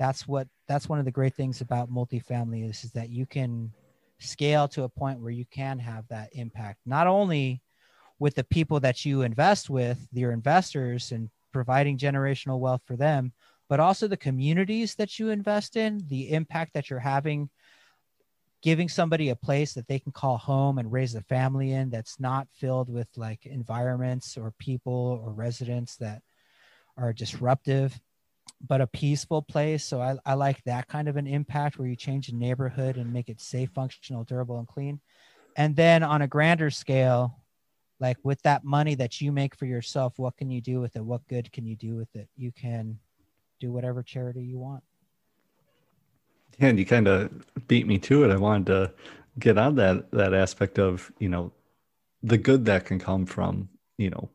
that's 0.00 0.26
what 0.26 0.48
that's 0.66 0.88
one 0.88 0.98
of 0.98 1.04
the 1.04 1.10
great 1.10 1.34
things 1.34 1.60
about 1.60 1.92
multifamily 1.92 2.68
is, 2.68 2.84
is 2.84 2.92
that 2.92 3.10
you 3.10 3.26
can 3.26 3.70
scale 4.18 4.66
to 4.66 4.84
a 4.84 4.88
point 4.88 5.20
where 5.20 5.30
you 5.30 5.44
can 5.50 5.78
have 5.78 6.08
that 6.08 6.30
impact 6.32 6.78
not 6.86 7.06
only 7.06 7.60
with 8.18 8.34
the 8.34 8.44
people 8.44 8.80
that 8.80 9.04
you 9.04 9.20
invest 9.20 9.68
with 9.68 10.08
your 10.12 10.32
investors 10.32 11.12
and 11.12 11.28
providing 11.52 11.98
generational 11.98 12.58
wealth 12.58 12.80
for 12.86 12.96
them 12.96 13.30
but 13.68 13.78
also 13.78 14.08
the 14.08 14.16
communities 14.16 14.94
that 14.94 15.18
you 15.18 15.28
invest 15.28 15.76
in 15.76 16.02
the 16.08 16.32
impact 16.32 16.72
that 16.72 16.88
you're 16.88 16.98
having 16.98 17.50
giving 18.62 18.88
somebody 18.88 19.28
a 19.28 19.36
place 19.36 19.74
that 19.74 19.86
they 19.86 19.98
can 19.98 20.12
call 20.12 20.38
home 20.38 20.78
and 20.78 20.90
raise 20.90 21.14
a 21.14 21.20
family 21.22 21.72
in 21.72 21.90
that's 21.90 22.18
not 22.18 22.48
filled 22.54 22.90
with 22.90 23.08
like 23.16 23.44
environments 23.44 24.38
or 24.38 24.54
people 24.58 25.20
or 25.22 25.30
residents 25.30 25.96
that 25.96 26.22
are 26.96 27.12
disruptive 27.12 28.00
but 28.66 28.80
a 28.80 28.86
peaceful 28.86 29.42
place. 29.42 29.84
So 29.84 30.00
I, 30.00 30.16
I 30.24 30.34
like 30.34 30.62
that 30.64 30.88
kind 30.88 31.08
of 31.08 31.16
an 31.16 31.26
impact 31.26 31.78
where 31.78 31.88
you 31.88 31.96
change 31.96 32.26
the 32.26 32.34
neighborhood 32.34 32.96
and 32.96 33.12
make 33.12 33.28
it 33.28 33.40
safe, 33.40 33.70
functional, 33.70 34.24
durable, 34.24 34.58
and 34.58 34.68
clean. 34.68 35.00
And 35.56 35.74
then 35.74 36.02
on 36.02 36.22
a 36.22 36.28
grander 36.28 36.70
scale, 36.70 37.38
like 37.98 38.16
with 38.22 38.40
that 38.42 38.64
money 38.64 38.94
that 38.96 39.20
you 39.20 39.32
make 39.32 39.54
for 39.54 39.66
yourself, 39.66 40.14
what 40.16 40.36
can 40.36 40.50
you 40.50 40.60
do 40.60 40.80
with 40.80 40.96
it? 40.96 41.04
What 41.04 41.26
good 41.28 41.52
can 41.52 41.66
you 41.66 41.76
do 41.76 41.96
with 41.96 42.14
it? 42.14 42.28
You 42.36 42.52
can 42.52 42.98
do 43.60 43.72
whatever 43.72 44.02
charity 44.02 44.42
you 44.42 44.58
want. 44.58 44.82
And 46.58 46.78
you 46.78 46.86
kind 46.86 47.08
of 47.08 47.30
beat 47.68 47.86
me 47.86 47.98
to 47.98 48.24
it. 48.24 48.30
I 48.30 48.36
wanted 48.36 48.66
to 48.66 48.92
get 49.38 49.58
on 49.58 49.76
that 49.76 50.10
that 50.10 50.34
aspect 50.34 50.78
of 50.78 51.12
you 51.18 51.28
know 51.28 51.52
the 52.22 52.38
good 52.38 52.64
that 52.66 52.84
can 52.84 52.98
come 52.98 53.24
from 53.24 53.68
you 53.96 54.10
know 54.10 54.30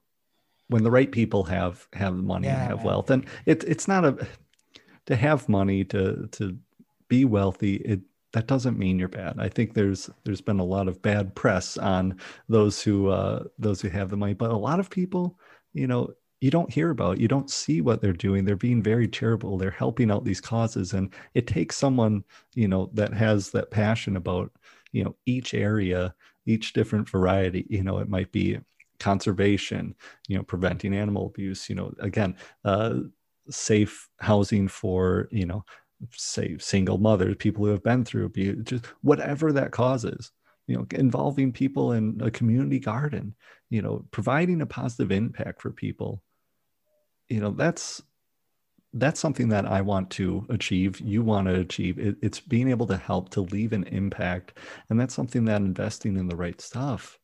when 0.70 0.84
the 0.84 0.92
right 0.92 1.12
people 1.12 1.44
have 1.46 1.88
have 1.94 2.16
money 2.16 2.48
Yeah, 2.48 2.56
and 2.56 2.64
have 2.64 2.84
wealth. 2.84 3.10
And 3.10 3.26
it, 3.46 3.64
it's 3.66 3.88
not 3.88 4.06
a 4.06 4.28
to 5.06 5.16
have 5.16 5.50
money 5.50 5.84
to 5.86 6.28
to 6.34 6.58
be 7.08 7.26
wealthy 7.26 7.76
it 7.78 8.02
that 8.34 8.48
doesn't 8.48 8.78
mean 8.78 9.00
you're 9.00 9.08
bad. 9.08 9.38
I 9.40 9.48
think 9.48 9.74
there's 9.74 10.10
there's 10.26 10.42
been 10.42 10.60
a 10.60 10.64
lot 10.66 10.88
of 10.90 11.02
bad 11.02 11.36
press 11.36 11.78
on 11.78 12.20
those 12.50 12.82
who 12.82 13.08
uh 13.10 13.46
those 13.60 13.82
who 13.82 13.90
have 13.90 14.10
the 14.10 14.18
money. 14.18 14.34
But 14.34 14.52
a 14.52 14.58
lot 14.58 14.80
of 14.80 14.90
people 14.90 15.40
you 15.74 15.88
know 15.88 16.12
you 16.42 16.52
don't 16.52 16.72
hear 16.74 16.90
about 16.90 17.20
you 17.20 17.28
don't 17.28 17.50
see 17.50 17.82
what 17.82 18.02
they're 18.02 18.14
doing. 18.14 18.44
They're 18.46 18.56
being 18.58 18.84
very 18.84 19.08
charitable. 19.08 19.58
They're 19.58 19.72
helping 19.72 20.12
out 20.12 20.26
these 20.26 20.42
causes. 20.42 20.94
And 20.94 21.14
it 21.34 21.48
takes 21.48 21.78
someone 21.78 22.24
you 22.56 22.68
know 22.68 22.90
that 22.94 23.14
has 23.14 23.52
that 23.52 23.72
passion 23.72 24.18
about 24.18 24.52
you 24.92 25.04
know 25.04 25.16
each 25.26 25.54
area 25.54 26.14
each 26.46 26.74
different 26.74 27.10
variety. 27.10 27.66
You 27.70 27.84
know 27.84 28.00
it 28.00 28.10
might 28.10 28.32
be 28.32 28.60
conservation 29.00 29.96
you 30.28 30.38
know 30.38 30.44
preventing 30.44 30.96
animal 30.96 31.28
abuse 31.28 31.70
you 31.70 31.76
know 31.76 31.94
again 32.00 32.36
uh 32.64 32.96
safe 33.50 34.10
housing 34.20 34.68
for 34.68 35.28
you 35.32 35.46
know 35.46 35.64
say 36.12 36.58
single 36.58 36.98
mothers 36.98 37.36
people 37.38 37.64
who 37.64 37.72
have 37.72 37.84
been 37.84 38.04
through 38.04 38.26
abuse 38.26 38.64
just 38.64 38.86
whatever 39.02 39.52
that 39.52 39.72
causes 39.72 40.32
you 40.68 40.76
know 40.76 40.86
involving 40.92 41.52
people 41.52 41.92
in 41.94 42.20
a 42.22 42.32
community 42.32 42.80
garden 42.80 43.36
you 43.70 43.82
know 43.82 44.06
providing 44.12 44.62
a 44.62 44.66
positive 44.66 45.12
impact 45.12 45.62
for 45.62 45.72
people 45.72 46.22
you 47.30 47.40
know 47.40 47.52
that's 47.52 48.02
that's 48.94 49.20
something 49.20 49.50
that 49.50 49.66
i 49.66 49.82
want 49.82 50.10
to 50.10 50.46
achieve 50.50 51.00
you 51.02 51.22
want 51.22 51.48
to 51.48 51.60
achieve. 51.60 52.00
It, 52.00 52.16
it's 52.22 52.40
being 52.40 52.70
able 52.70 52.88
to 52.88 52.98
help 52.98 53.30
to 53.32 53.42
leave 53.42 53.74
an 53.74 53.84
impact 53.86 54.58
and 54.90 55.00
that's 55.00 55.14
something 55.14 55.46
that 55.46 55.62
investing 55.62 56.18
in 56.18 56.28
the 56.28 56.36
right 56.36 56.60
stuff 56.60 57.20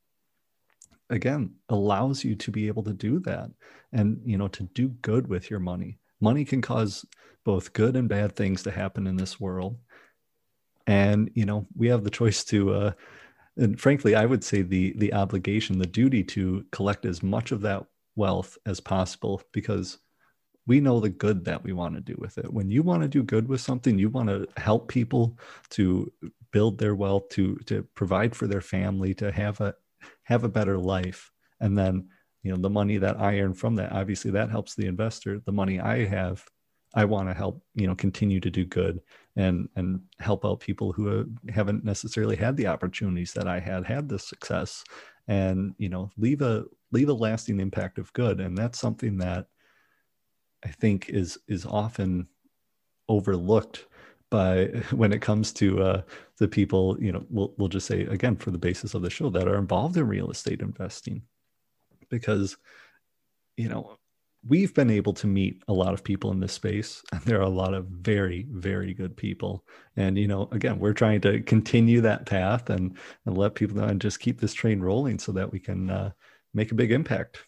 again 1.11 1.53
allows 1.69 2.23
you 2.23 2.35
to 2.35 2.51
be 2.51 2.67
able 2.67 2.83
to 2.83 2.93
do 2.93 3.19
that 3.19 3.51
and 3.93 4.19
you 4.25 4.37
know 4.37 4.47
to 4.47 4.63
do 4.63 4.89
good 4.89 5.27
with 5.27 5.49
your 5.49 5.59
money. 5.59 5.99
Money 6.19 6.45
can 6.45 6.61
cause 6.61 7.05
both 7.43 7.73
good 7.73 7.95
and 7.95 8.09
bad 8.09 8.35
things 8.35 8.63
to 8.63 8.71
happen 8.71 9.07
in 9.07 9.17
this 9.17 9.39
world. 9.39 9.77
And 10.87 11.29
you 11.35 11.45
know 11.45 11.67
we 11.75 11.89
have 11.89 12.03
the 12.03 12.09
choice 12.09 12.43
to 12.45 12.73
uh 12.73 12.91
and 13.57 13.79
frankly 13.79 14.15
i 14.15 14.25
would 14.25 14.43
say 14.43 14.61
the 14.61 14.93
the 14.97 15.13
obligation 15.13 15.77
the 15.77 15.85
duty 15.85 16.23
to 16.23 16.65
collect 16.71 17.05
as 17.05 17.21
much 17.21 17.51
of 17.51 17.61
that 17.61 17.85
wealth 18.15 18.57
as 18.65 18.79
possible 18.79 19.41
because 19.51 19.97
we 20.67 20.79
know 20.79 20.99
the 20.99 21.09
good 21.09 21.45
that 21.45 21.63
we 21.63 21.73
want 21.73 21.95
to 21.95 22.01
do 22.01 22.15
with 22.17 22.37
it. 22.37 22.51
When 22.53 22.69
you 22.69 22.83
want 22.83 23.01
to 23.01 23.07
do 23.07 23.23
good 23.23 23.47
with 23.47 23.61
something 23.61 23.97
you 23.97 24.09
want 24.09 24.29
to 24.29 24.47
help 24.57 24.87
people 24.87 25.37
to 25.71 26.11
build 26.51 26.77
their 26.77 26.95
wealth 26.95 27.29
to 27.29 27.55
to 27.65 27.83
provide 27.95 28.35
for 28.35 28.47
their 28.47 28.61
family 28.61 29.13
to 29.15 29.31
have 29.31 29.59
a 29.61 29.75
have 30.23 30.43
a 30.43 30.49
better 30.49 30.77
life. 30.77 31.31
And 31.59 31.77
then 31.77 32.09
you 32.43 32.51
know 32.51 32.57
the 32.57 32.69
money 32.69 32.97
that 32.97 33.19
i 33.19 33.39
earn 33.39 33.53
from 33.53 33.75
that 33.75 33.91
obviously 33.91 34.31
that 34.31 34.49
helps 34.49 34.75
the 34.75 34.87
investor. 34.87 35.39
The 35.45 35.51
money 35.51 35.79
i 35.79 36.05
have 36.05 36.43
i 36.95 37.05
want 37.05 37.29
to 37.29 37.33
help 37.33 37.63
you 37.75 37.87
know 37.87 37.95
continue 37.95 38.39
to 38.39 38.49
do 38.49 38.65
good 38.65 38.99
and 39.35 39.69
and 39.75 40.01
help 40.19 40.43
out 40.43 40.59
people 40.59 40.91
who 40.91 41.25
haven't 41.49 41.85
necessarily 41.85 42.35
had 42.35 42.57
the 42.57 42.67
opportunities 42.67 43.31
that 43.33 43.47
i 43.47 43.59
had 43.59 43.85
had 43.85 44.09
the 44.09 44.17
success 44.17 44.83
and 45.27 45.73
you 45.77 45.87
know 45.87 46.09
leave 46.17 46.41
a 46.41 46.65
leave 46.91 47.09
a 47.09 47.13
lasting 47.13 47.59
impact 47.59 47.97
of 47.97 48.11
good. 48.13 48.39
And 48.39 48.57
that's 48.57 48.79
something 48.79 49.17
that 49.17 49.47
i 50.63 50.69
think 50.69 51.09
is 51.09 51.37
is 51.47 51.65
often 51.65 52.27
overlooked 53.07 53.85
by 54.31 54.65
when 54.91 55.13
it 55.13 55.21
comes 55.21 55.53
to 55.53 55.83
uh, 55.83 56.01
the 56.37 56.47
people 56.47 56.97
you 56.99 57.11
know 57.11 57.23
we'll, 57.29 57.53
we'll 57.57 57.67
just 57.67 57.85
say 57.85 58.01
again 58.05 58.35
for 58.35 58.49
the 58.49 58.57
basis 58.57 58.95
of 58.95 59.03
the 59.03 59.09
show 59.11 59.29
that 59.29 59.47
are 59.47 59.57
involved 59.57 59.97
in 59.97 60.07
real 60.07 60.31
estate 60.31 60.61
investing 60.61 61.21
because 62.09 62.57
you 63.57 63.69
know 63.69 63.97
we've 64.47 64.73
been 64.73 64.89
able 64.89 65.13
to 65.13 65.27
meet 65.27 65.61
a 65.67 65.73
lot 65.73 65.93
of 65.93 66.03
people 66.03 66.31
in 66.31 66.39
this 66.39 66.53
space 66.53 67.03
and 67.11 67.21
there 67.21 67.37
are 67.37 67.43
a 67.43 67.49
lot 67.49 67.75
of 67.75 67.85
very 67.85 68.47
very 68.49 68.91
good 68.91 69.15
people 69.15 69.63
and 69.97 70.17
you 70.17 70.27
know 70.27 70.49
again 70.51 70.79
we're 70.79 70.93
trying 70.93 71.21
to 71.21 71.41
continue 71.41 72.01
that 72.01 72.25
path 72.25 72.71
and 72.71 72.97
and 73.27 73.37
let 73.37 73.53
people 73.53 73.77
know 73.77 73.83
and 73.83 74.01
just 74.01 74.19
keep 74.19 74.41
this 74.41 74.53
train 74.53 74.81
rolling 74.81 75.19
so 75.19 75.31
that 75.31 75.51
we 75.51 75.59
can 75.59 75.91
uh, 75.91 76.09
make 76.55 76.71
a 76.71 76.75
big 76.75 76.91
impact 76.91 77.45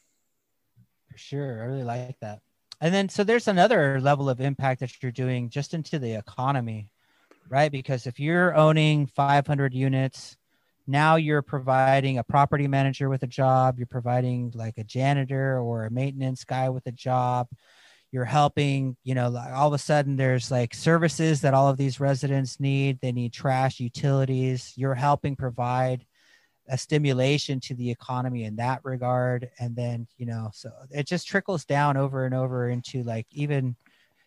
For 1.11 1.17
sure. 1.17 1.61
I 1.61 1.65
really 1.65 1.83
like 1.83 2.19
that. 2.21 2.41
And 2.83 2.93
then, 2.93 3.07
so 3.07 3.23
there's 3.23 3.47
another 3.47 4.01
level 4.01 4.29
of 4.29 4.41
impact 4.41 4.81
that 4.81 5.01
you're 5.01 5.13
doing 5.13 5.49
just 5.49 5.73
into 5.73 5.99
the 5.99 6.15
economy, 6.15 6.89
right? 7.47 7.71
Because 7.71 8.07
if 8.07 8.19
you're 8.19 8.53
owning 8.53 9.07
500 9.07 9.73
units, 9.73 10.35
now 10.85 11.15
you're 11.15 11.41
providing 11.41 12.17
a 12.17 12.25
property 12.25 12.67
manager 12.67 13.07
with 13.07 13.23
a 13.23 13.27
job, 13.27 13.77
you're 13.77 13.87
providing 13.87 14.51
like 14.53 14.77
a 14.77 14.83
janitor 14.83 15.57
or 15.59 15.85
a 15.85 15.91
maintenance 15.91 16.43
guy 16.43 16.67
with 16.67 16.85
a 16.85 16.91
job. 16.91 17.47
You're 18.11 18.25
helping, 18.25 18.97
you 19.05 19.15
know, 19.15 19.33
all 19.55 19.69
of 19.69 19.73
a 19.73 19.77
sudden 19.77 20.17
there's 20.17 20.51
like 20.51 20.73
services 20.73 21.39
that 21.39 21.53
all 21.53 21.69
of 21.69 21.77
these 21.77 22.01
residents 22.01 22.59
need. 22.59 22.99
They 22.99 23.13
need 23.13 23.31
trash, 23.31 23.79
utilities. 23.79 24.73
You're 24.75 24.93
helping 24.93 25.37
provide 25.37 26.05
a 26.69 26.77
stimulation 26.77 27.59
to 27.59 27.75
the 27.75 27.89
economy 27.89 28.45
in 28.45 28.55
that 28.55 28.79
regard. 28.83 29.49
And 29.59 29.75
then 29.75 30.07
you 30.17 30.25
know 30.25 30.49
so 30.53 30.71
it 30.91 31.07
just 31.07 31.27
trickles 31.27 31.65
down 31.65 31.97
over 31.97 32.25
and 32.25 32.35
over 32.35 32.69
into 32.69 33.03
like 33.03 33.27
even 33.31 33.75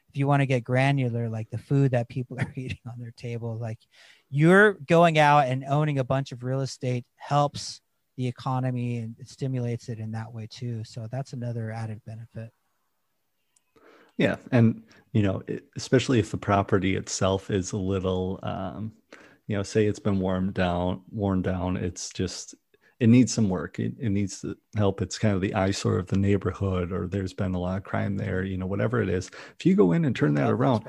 if 0.09 0.17
you 0.17 0.27
want 0.27 0.41
to 0.41 0.47
get 0.47 0.65
granular 0.65 1.29
like 1.29 1.51
the 1.51 1.59
food 1.59 1.91
that 1.91 2.09
people 2.09 2.39
are 2.41 2.53
eating 2.57 2.79
on 2.87 2.99
their 2.99 3.13
table 3.17 3.59
like 3.59 3.79
you're 4.31 4.75
going 4.87 5.19
out 5.19 5.47
and 5.47 5.65
owning 5.65 5.99
a 5.99 6.05
bunch 6.05 6.33
of 6.33 6.43
real 6.43 6.61
estate 6.61 7.05
helps 7.17 7.81
the 8.17 8.27
economy 8.27 8.99
and 8.99 9.15
it 9.19 9.29
stimulates 9.29 9.89
it 9.89 9.99
in 9.99 10.11
that 10.13 10.33
way 10.33 10.47
too. 10.51 10.83
So 10.85 11.07
that's 11.11 11.33
another 11.33 11.71
added 11.71 12.01
benefit. 12.07 12.51
Yeah 14.17 14.37
and 14.51 14.83
you 15.13 15.23
know 15.23 15.43
especially 15.77 16.19
if 16.19 16.31
the 16.31 16.39
property 16.39 16.97
itself 16.97 17.51
is 17.51 17.73
a 17.73 17.77
little 17.77 18.41
um, 18.43 18.93
you 19.47 19.57
know 19.57 19.63
say 19.63 19.87
it's 19.87 19.99
been 19.99 20.21
worn 20.21 20.53
down 20.53 21.03
worn 21.11 21.43
down 21.43 21.77
it's 21.77 22.11
just 22.11 22.55
it 22.99 23.09
needs 23.09 23.33
some 23.33 23.49
work. 23.49 23.79
It, 23.79 23.95
it 23.99 24.09
needs 24.09 24.45
help. 24.75 25.03
It's 25.03 25.19
kind 25.19 25.35
of 25.35 25.41
the 25.41 25.55
eyesore 25.55 25.99
of 25.99 26.07
the 26.07 26.19
neighborhood 26.19 26.93
or 26.93 27.07
there's 27.07 27.35
been 27.35 27.55
a 27.55 27.59
lot 27.59 27.77
of 27.77 27.85
crime 27.85 28.17
there 28.17 28.43
you 28.43 28.57
know 28.57 28.67
whatever 28.67 29.03
it 29.03 29.09
is. 29.09 29.31
If 29.59 29.67
you 29.67 29.75
go 29.75 29.93
in 29.93 30.05
and 30.05 30.17
turn 30.17 30.35
that 30.35 30.51
around 30.51 30.85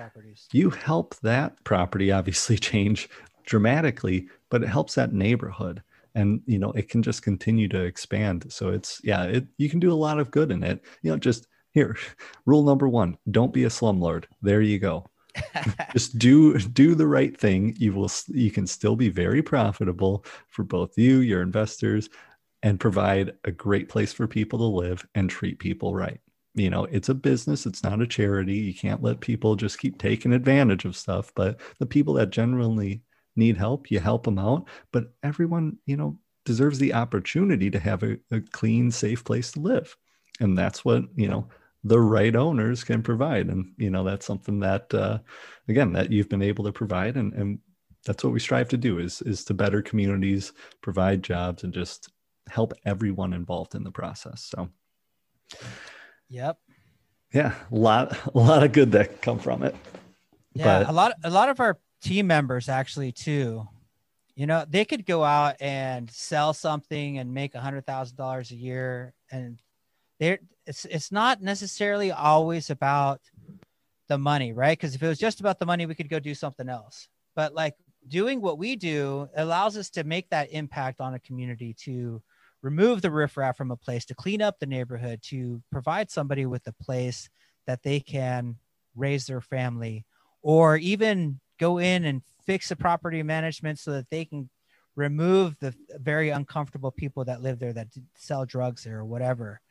you 0.54 0.70
help 0.70 1.16
that 1.18 1.64
property 1.64 2.12
obviously 2.12 2.58
change 2.58 3.10
dramatically 3.46 4.28
but 4.50 4.64
it 4.64 4.68
helps 4.68 4.96
that 4.96 5.14
neighborhood 5.14 5.82
and 6.16 6.42
you 6.46 6.60
know 6.60 6.72
it 6.72 6.90
can 6.90 7.04
just 7.04 7.24
continue 7.24 7.68
to 7.70 7.84
expand. 7.84 8.52
So 8.52 8.70
it's 8.70 9.02
yeah 9.04 9.24
it 9.24 9.48
you 9.58 9.70
can 9.70 9.80
do 9.80 9.92
a 9.92 9.96
lot 9.96 10.20
of 10.20 10.32
good 10.32 10.52
in 10.52 10.64
it. 10.64 10.84
You 11.02 11.12
know 11.12 11.18
just 11.18 11.48
here 11.72 11.98
rule 12.46 12.64
number 12.64 12.88
one 12.88 13.18
don't 13.30 13.54
be 13.54 13.66
a 13.66 13.70
slumlord. 13.70 14.26
There 14.42 14.62
you 14.62 14.80
go 14.80 15.06
just 15.94 16.18
do 16.18 16.58
do 16.60 16.96
the 16.96 17.08
right 17.08 17.38
thing. 17.38 17.76
You 17.78 17.94
will 17.94 18.12
you 18.28 18.52
can 18.52 18.68
still 18.68 18.96
be 18.96 19.10
very 19.10 19.42
profitable 19.42 20.26
for 20.50 20.64
both 20.64 20.98
you 20.98 21.18
your 21.20 21.42
investors 21.42 22.10
and 22.64 22.80
provide 22.80 23.34
a 23.44 23.52
great 23.52 23.90
place 23.90 24.14
for 24.14 24.28
people 24.28 24.60
to 24.60 24.66
live 24.66 25.06
and 25.16 25.30
treat 25.30 25.60
people 25.60 25.94
right. 25.96 26.20
You 26.56 26.70
know 26.70 26.86
it's 26.86 27.10
a 27.10 27.14
business. 27.16 27.66
It's 27.66 27.84
not 27.84 28.02
a 28.02 28.08
charity. 28.08 28.56
You 28.56 28.74
can't 28.74 29.04
let 29.04 29.20
people 29.20 29.56
just 29.56 29.80
keep 29.80 29.98
taking 29.98 30.34
advantage 30.34 30.86
of 30.86 30.96
stuff 30.96 31.32
but 31.36 31.60
the 31.80 31.86
people 31.86 32.14
that 32.16 32.30
generally 32.32 33.02
need 33.36 33.58
help 33.58 33.92
you 33.92 34.00
help 34.00 34.24
them 34.24 34.40
out. 34.40 34.68
But 34.92 35.14
everyone 35.24 35.78
you 35.86 35.98
know 35.98 36.18
deserves 36.46 36.80
the 36.80 36.94
opportunity 36.94 37.70
to 37.70 37.78
have 37.80 38.04
a, 38.04 38.18
a 38.32 38.40
clean 38.40 38.90
safe 38.90 39.24
place 39.24 39.52
to 39.52 39.60
live. 39.60 39.96
And 40.40 40.58
that's 40.58 40.86
what 40.86 41.04
you 41.16 41.28
know 41.28 41.50
the 41.88 42.00
right 42.00 42.36
owners 42.36 42.84
can 42.84 43.02
provide. 43.02 43.48
And 43.48 43.74
you 43.78 43.90
know 43.90 44.04
that's 44.04 44.26
something 44.26 44.60
that 44.60 44.94
uh, 44.94 45.20
again 45.68 45.94
that 45.94 46.12
you've 46.12 46.30
been 46.30 46.42
able 46.42 46.66
to 46.66 46.72
provide. 46.72 47.16
And, 47.16 47.34
and 47.34 47.60
that's 48.06 48.24
what 48.24 48.34
we 48.34 48.40
strive 48.40 48.70
to 48.70 48.78
do 48.78 49.00
is 49.00 49.22
is 49.22 49.44
to 49.46 49.54
better 49.54 49.82
communities 49.82 50.54
provide 50.82 51.24
jobs 51.24 51.64
and 51.64 51.74
just 51.74 52.10
help 52.50 52.74
everyone 52.86 53.34
involved 53.34 53.76
in 53.76 53.84
the 53.84 53.92
process. 53.92 54.44
So 54.44 54.70
yep. 56.30 56.58
Yeah 57.34 57.56
a 57.72 57.76
lot 57.76 58.18
a 58.34 58.38
lot 58.38 58.64
of 58.64 58.72
good 58.72 58.92
that 58.94 59.22
come 59.22 59.40
from 59.40 59.64
it. 59.64 59.76
Yeah, 60.54 60.80
But- 60.80 60.90
a 60.90 60.92
lot 60.92 61.14
a 61.24 61.30
lot 61.30 61.50
of 61.50 61.60
our 61.60 61.78
team 62.02 62.28
members 62.28 62.70
actually 62.70 63.12
too. 63.12 63.68
You 64.36 64.46
know, 64.46 64.66
they 64.70 64.86
could 64.86 65.04
go 65.06 65.24
out 65.24 65.56
and 65.60 66.12
sell 66.12 66.54
something 66.54 67.18
and 67.18 67.34
make 67.34 67.56
a 67.56 67.60
hundred 67.60 67.88
thousand 67.88 68.18
dollars 68.18 68.52
a 68.52 68.56
year, 68.56 69.16
and 69.32 69.60
they're 70.20 70.38
it's 70.68 70.86
it's 70.86 71.12
not 71.12 71.42
necessarily 71.42 72.12
always 72.12 72.70
about 72.70 73.22
the 74.10 74.18
money, 74.18 74.54
right? 74.54 74.78
Because 74.78 74.96
if 74.96 75.02
it 75.02 75.08
was 75.08 75.18
just 75.18 75.40
about 75.40 75.60
the 75.60 75.66
money, 75.66 75.86
we 75.86 75.96
could 75.96 76.10
go 76.10 76.20
do 76.20 76.36
something 76.36 76.70
else. 76.70 77.08
But 77.36 77.54
like 77.54 77.76
doing 78.08 78.42
what 78.42 78.58
we 78.58 78.76
do 78.76 79.30
allows 79.36 79.78
us 79.78 79.90
to 79.92 80.04
make 80.04 80.30
that 80.30 80.52
impact 80.52 81.02
on 81.02 81.14
a 81.14 81.20
community 81.20 81.74
to 81.82 82.22
remove 82.62 83.02
the 83.02 83.12
riffraff 83.12 83.58
from 83.58 83.72
a 83.72 83.78
place, 83.78 84.06
to 84.06 84.16
clean 84.16 84.42
up 84.42 84.60
the 84.60 84.66
neighborhood, 84.66 85.22
to 85.24 85.62
provide 85.72 86.10
somebody 86.10 86.46
with 86.46 86.66
a 86.68 86.84
place 86.84 87.30
that 87.66 87.84
they 87.84 88.00
can 88.00 88.58
raise 88.96 89.28
their 89.28 89.42
family 89.42 90.06
or 90.42 90.78
even 90.78 91.40
go 91.60 91.78
in 91.78 92.06
and 92.06 92.22
fix 92.46 92.70
the 92.70 92.76
property 92.76 93.24
management 93.24 93.80
so 93.80 93.92
that 93.92 94.10
they 94.10 94.26
can 94.26 94.50
remove 94.96 95.56
the 95.60 95.74
very 95.96 96.30
uncomfortable 96.30 96.92
people 96.92 97.24
that 97.26 97.42
live 97.42 97.60
there 97.60 97.74
that 97.74 97.88
sell 98.16 98.46
drugs 98.46 98.84
there 98.84 99.00
or 99.00 99.06
whatever 99.06 99.62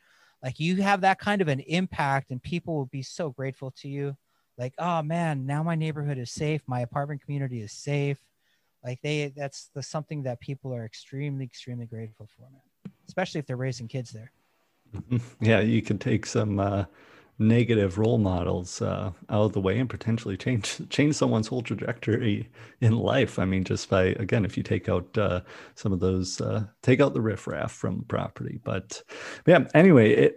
like 0.46 0.60
you 0.60 0.76
have 0.76 1.00
that 1.00 1.18
kind 1.18 1.42
of 1.42 1.48
an 1.48 1.58
impact 1.58 2.30
and 2.30 2.40
people 2.40 2.76
will 2.76 2.86
be 2.86 3.02
so 3.02 3.30
grateful 3.30 3.72
to 3.72 3.88
you. 3.88 4.16
Like 4.56 4.74
oh 4.78 5.02
man 5.02 5.44
now 5.44 5.64
my 5.64 5.74
neighborhood 5.74 6.18
is 6.18 6.30
safe. 6.30 6.62
My 6.68 6.80
apartment 6.82 7.20
community 7.20 7.60
is 7.60 7.72
safe. 7.72 8.20
Like 8.84 9.00
they 9.02 9.32
that's 9.36 9.70
the 9.74 9.82
something 9.82 10.22
that 10.22 10.38
people 10.38 10.72
are 10.72 10.84
extremely 10.84 11.44
extremely 11.44 11.86
grateful 11.86 12.28
for 12.36 12.42
man 12.42 12.92
especially 13.08 13.40
if 13.40 13.46
they're 13.46 13.56
raising 13.56 13.88
kids 13.88 14.12
there. 14.12 14.30
Yeah 15.40 15.58
you 15.58 15.82
can 15.82 15.98
take 15.98 16.24
some 16.24 16.60
uh 16.60 16.84
negative 17.38 17.98
role 17.98 18.18
models 18.18 18.80
uh, 18.80 19.12
out 19.28 19.42
of 19.42 19.52
the 19.52 19.60
way 19.60 19.78
and 19.78 19.90
potentially 19.90 20.36
change 20.36 20.80
change 20.90 21.14
someone's 21.14 21.46
whole 21.46 21.62
trajectory 21.62 22.48
in 22.80 22.96
life. 22.96 23.38
I 23.38 23.44
mean, 23.44 23.64
just 23.64 23.88
by 23.88 24.04
again, 24.18 24.44
if 24.44 24.56
you 24.56 24.62
take 24.62 24.88
out 24.88 25.16
uh, 25.18 25.40
some 25.74 25.92
of 25.92 26.00
those, 26.00 26.40
uh, 26.40 26.64
take 26.82 27.00
out 27.00 27.14
the 27.14 27.20
riffraff 27.20 27.72
from 27.72 27.98
the 27.98 28.04
property. 28.04 28.60
But 28.64 29.02
yeah, 29.46 29.66
anyway, 29.74 30.12
it, 30.12 30.36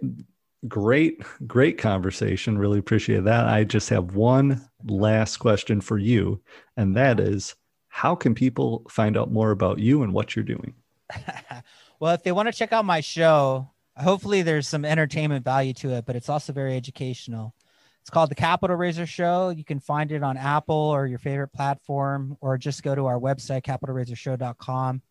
great, 0.68 1.22
great 1.46 1.78
conversation. 1.78 2.58
Really 2.58 2.78
appreciate 2.78 3.24
that. 3.24 3.46
I 3.46 3.64
just 3.64 3.88
have 3.88 4.14
one 4.14 4.68
last 4.84 5.38
question 5.38 5.80
for 5.80 5.98
you, 5.98 6.42
and 6.76 6.96
that 6.96 7.20
is, 7.20 7.54
how 7.88 8.14
can 8.14 8.34
people 8.34 8.86
find 8.88 9.16
out 9.16 9.32
more 9.32 9.50
about 9.50 9.78
you 9.78 10.02
and 10.02 10.12
what 10.12 10.36
you're 10.36 10.44
doing? 10.44 10.74
well, 12.00 12.14
if 12.14 12.22
they 12.22 12.32
want 12.32 12.46
to 12.48 12.52
check 12.52 12.72
out 12.72 12.84
my 12.84 13.00
show, 13.00 13.70
hopefully 14.00 14.42
there's 14.42 14.68
some 14.68 14.84
entertainment 14.84 15.44
value 15.44 15.72
to 15.74 15.90
it, 15.90 16.06
but 16.06 16.16
it's 16.16 16.28
also 16.28 16.52
very 16.52 16.76
educational. 16.76 17.54
It's 18.00 18.10
called 18.10 18.30
the 18.30 18.34
Capital 18.34 18.76
Raiser 18.76 19.06
Show. 19.06 19.50
You 19.50 19.64
can 19.64 19.78
find 19.78 20.10
it 20.10 20.22
on 20.22 20.36
Apple 20.36 20.74
or 20.74 21.06
your 21.06 21.18
favorite 21.18 21.52
platform, 21.52 22.36
or 22.40 22.56
just 22.56 22.82
go 22.82 22.94
to 22.94 23.06
our 23.06 23.18
website, 23.18 23.62
capitalraisershow.com. 23.62 25.02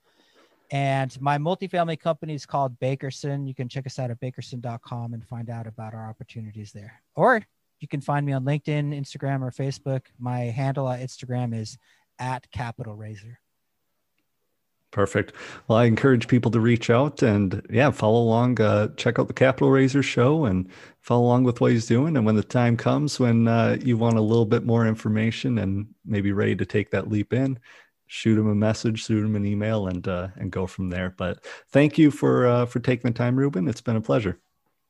And 0.72 1.22
my 1.22 1.38
multifamily 1.38 2.00
company 2.00 2.36
is 2.36 2.46
called 2.46 2.80
Bakerson. 2.80 3.48
You 3.48 3.56
can 3.56 3.70
check 3.70 3.88
us 3.88 3.98
out 4.00 4.12
at 4.12 4.20
bakerson.com 4.20 5.14
and 5.14 5.26
find 5.26 5.50
out 5.50 5.66
about 5.68 5.94
our 5.94 6.10
opportunities 6.10 6.72
there. 6.72 7.02
Or 7.16 7.42
you 7.80 7.88
can 7.88 8.02
find 8.02 8.26
me 8.26 8.34
on 8.34 8.44
LinkedIn, 8.44 8.98
Instagram, 9.00 9.42
or 9.42 9.52
Facebook. 9.52 10.02
My 10.20 10.40
handle 10.42 10.88
on 10.88 11.00
Instagram 11.00 11.56
is 11.56 11.78
at 12.20 12.50
Capital 12.52 12.96
Raiser. 12.96 13.40
Perfect. 14.92 15.34
Well, 15.68 15.78
I 15.78 15.86
encourage 15.86 16.28
people 16.28 16.50
to 16.52 16.60
reach 16.60 16.90
out 16.90 17.22
and 17.22 17.62
yeah, 17.70 17.92
follow 17.92 18.22
along. 18.22 18.60
Uh, 18.60 18.88
check 18.96 19.20
out 19.20 19.28
the 19.28 19.34
Capital 19.34 19.70
Raiser 19.70 20.02
show 20.02 20.46
and 20.46 20.68
follow 21.02 21.26
along 21.26 21.44
with 21.44 21.62
what 21.62 21.72
he's 21.72 21.86
doing. 21.86 22.18
And 22.18 22.26
when 22.26 22.36
the 22.36 22.44
time 22.44 22.76
comes 22.76 23.20
when 23.20 23.48
uh, 23.48 23.78
you 23.82 23.98
want 23.98 24.18
a 24.18 24.22
little 24.22 24.46
bit 24.46 24.66
more 24.66 24.88
information 24.88 25.60
and 25.60 25.88
maybe 26.06 26.32
ready 26.32 26.56
to 26.56 26.66
take 26.66 26.90
that 26.90 27.08
leap 27.08 27.34
in, 27.34 27.60
shoot 28.08 28.40
him 28.40 28.48
a 28.48 28.56
message, 28.56 29.06
shoot 29.06 29.24
him 29.24 29.36
an 29.36 29.46
email, 29.46 29.88
and 29.88 30.08
uh, 30.08 30.30
and 30.38 30.52
go 30.52 30.66
from 30.66 30.90
there. 30.90 31.14
But 31.16 31.46
thank 31.70 32.00
you 32.00 32.10
for 32.10 32.48
uh, 32.48 32.66
for 32.66 32.80
taking 32.80 33.12
the 33.12 33.18
time, 33.18 33.36
Reuben. 33.36 33.68
It's 33.68 33.82
been 33.82 33.96
a 33.96 34.02
pleasure. 34.02 34.40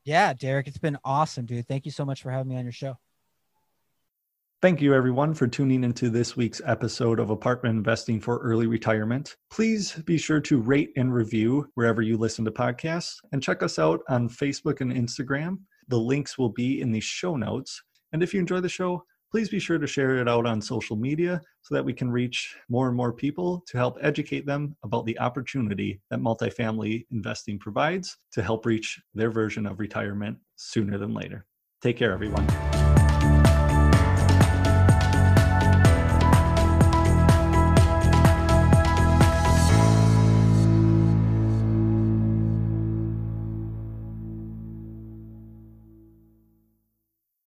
Yeah, 0.05 0.33
Derek, 0.33 0.67
it's 0.67 0.77
been 0.77 0.97
awesome, 1.03 1.45
dude. 1.45 1.67
Thank 1.67 1.85
you 1.85 1.91
so 1.91 2.05
much 2.05 2.23
for 2.23 2.31
having 2.31 2.47
me 2.47 2.57
on 2.57 2.63
your 2.63 2.71
show. 2.71 2.97
Thank 4.61 4.81
you, 4.81 4.93
everyone, 4.93 5.33
for 5.33 5.47
tuning 5.47 5.85
into 5.85 6.09
this 6.09 6.35
week's 6.35 6.61
episode 6.65 7.21
of 7.21 7.29
Apartment 7.29 7.77
Investing 7.77 8.19
for 8.19 8.39
Early 8.39 8.67
Retirement. 8.67 9.37
Please 9.49 9.93
be 10.03 10.17
sure 10.17 10.41
to 10.41 10.59
rate 10.59 10.91
and 10.97 11.13
review 11.13 11.69
wherever 11.75 12.01
you 12.01 12.17
listen 12.17 12.43
to 12.43 12.51
podcasts 12.51 13.13
and 13.31 13.41
check 13.41 13.63
us 13.63 13.79
out 13.79 14.01
on 14.09 14.27
Facebook 14.27 14.81
and 14.81 14.91
Instagram. 14.91 15.59
The 15.87 15.97
links 15.97 16.37
will 16.37 16.49
be 16.49 16.81
in 16.81 16.91
the 16.91 16.99
show 16.99 17.37
notes. 17.37 17.81
And 18.11 18.21
if 18.21 18.33
you 18.33 18.41
enjoy 18.41 18.59
the 18.59 18.67
show, 18.67 19.01
please 19.31 19.47
be 19.47 19.59
sure 19.59 19.77
to 19.77 19.87
share 19.87 20.17
it 20.17 20.27
out 20.27 20.45
on 20.45 20.61
social 20.61 20.97
media 20.97 21.39
so 21.61 21.73
that 21.73 21.85
we 21.85 21.93
can 21.93 22.11
reach 22.11 22.53
more 22.67 22.89
and 22.89 22.97
more 22.97 23.13
people 23.13 23.63
to 23.67 23.77
help 23.77 23.97
educate 24.01 24.45
them 24.45 24.75
about 24.83 25.05
the 25.05 25.17
opportunity 25.19 26.01
that 26.09 26.19
multifamily 26.19 27.05
investing 27.11 27.59
provides 27.59 28.17
to 28.33 28.43
help 28.43 28.65
reach 28.65 28.99
their 29.13 29.31
version 29.31 29.65
of 29.65 29.79
retirement 29.79 30.37
sooner 30.57 30.97
than 30.97 31.13
later. 31.13 31.45
Take 31.81 31.95
care, 31.95 32.11
everyone. 32.11 32.45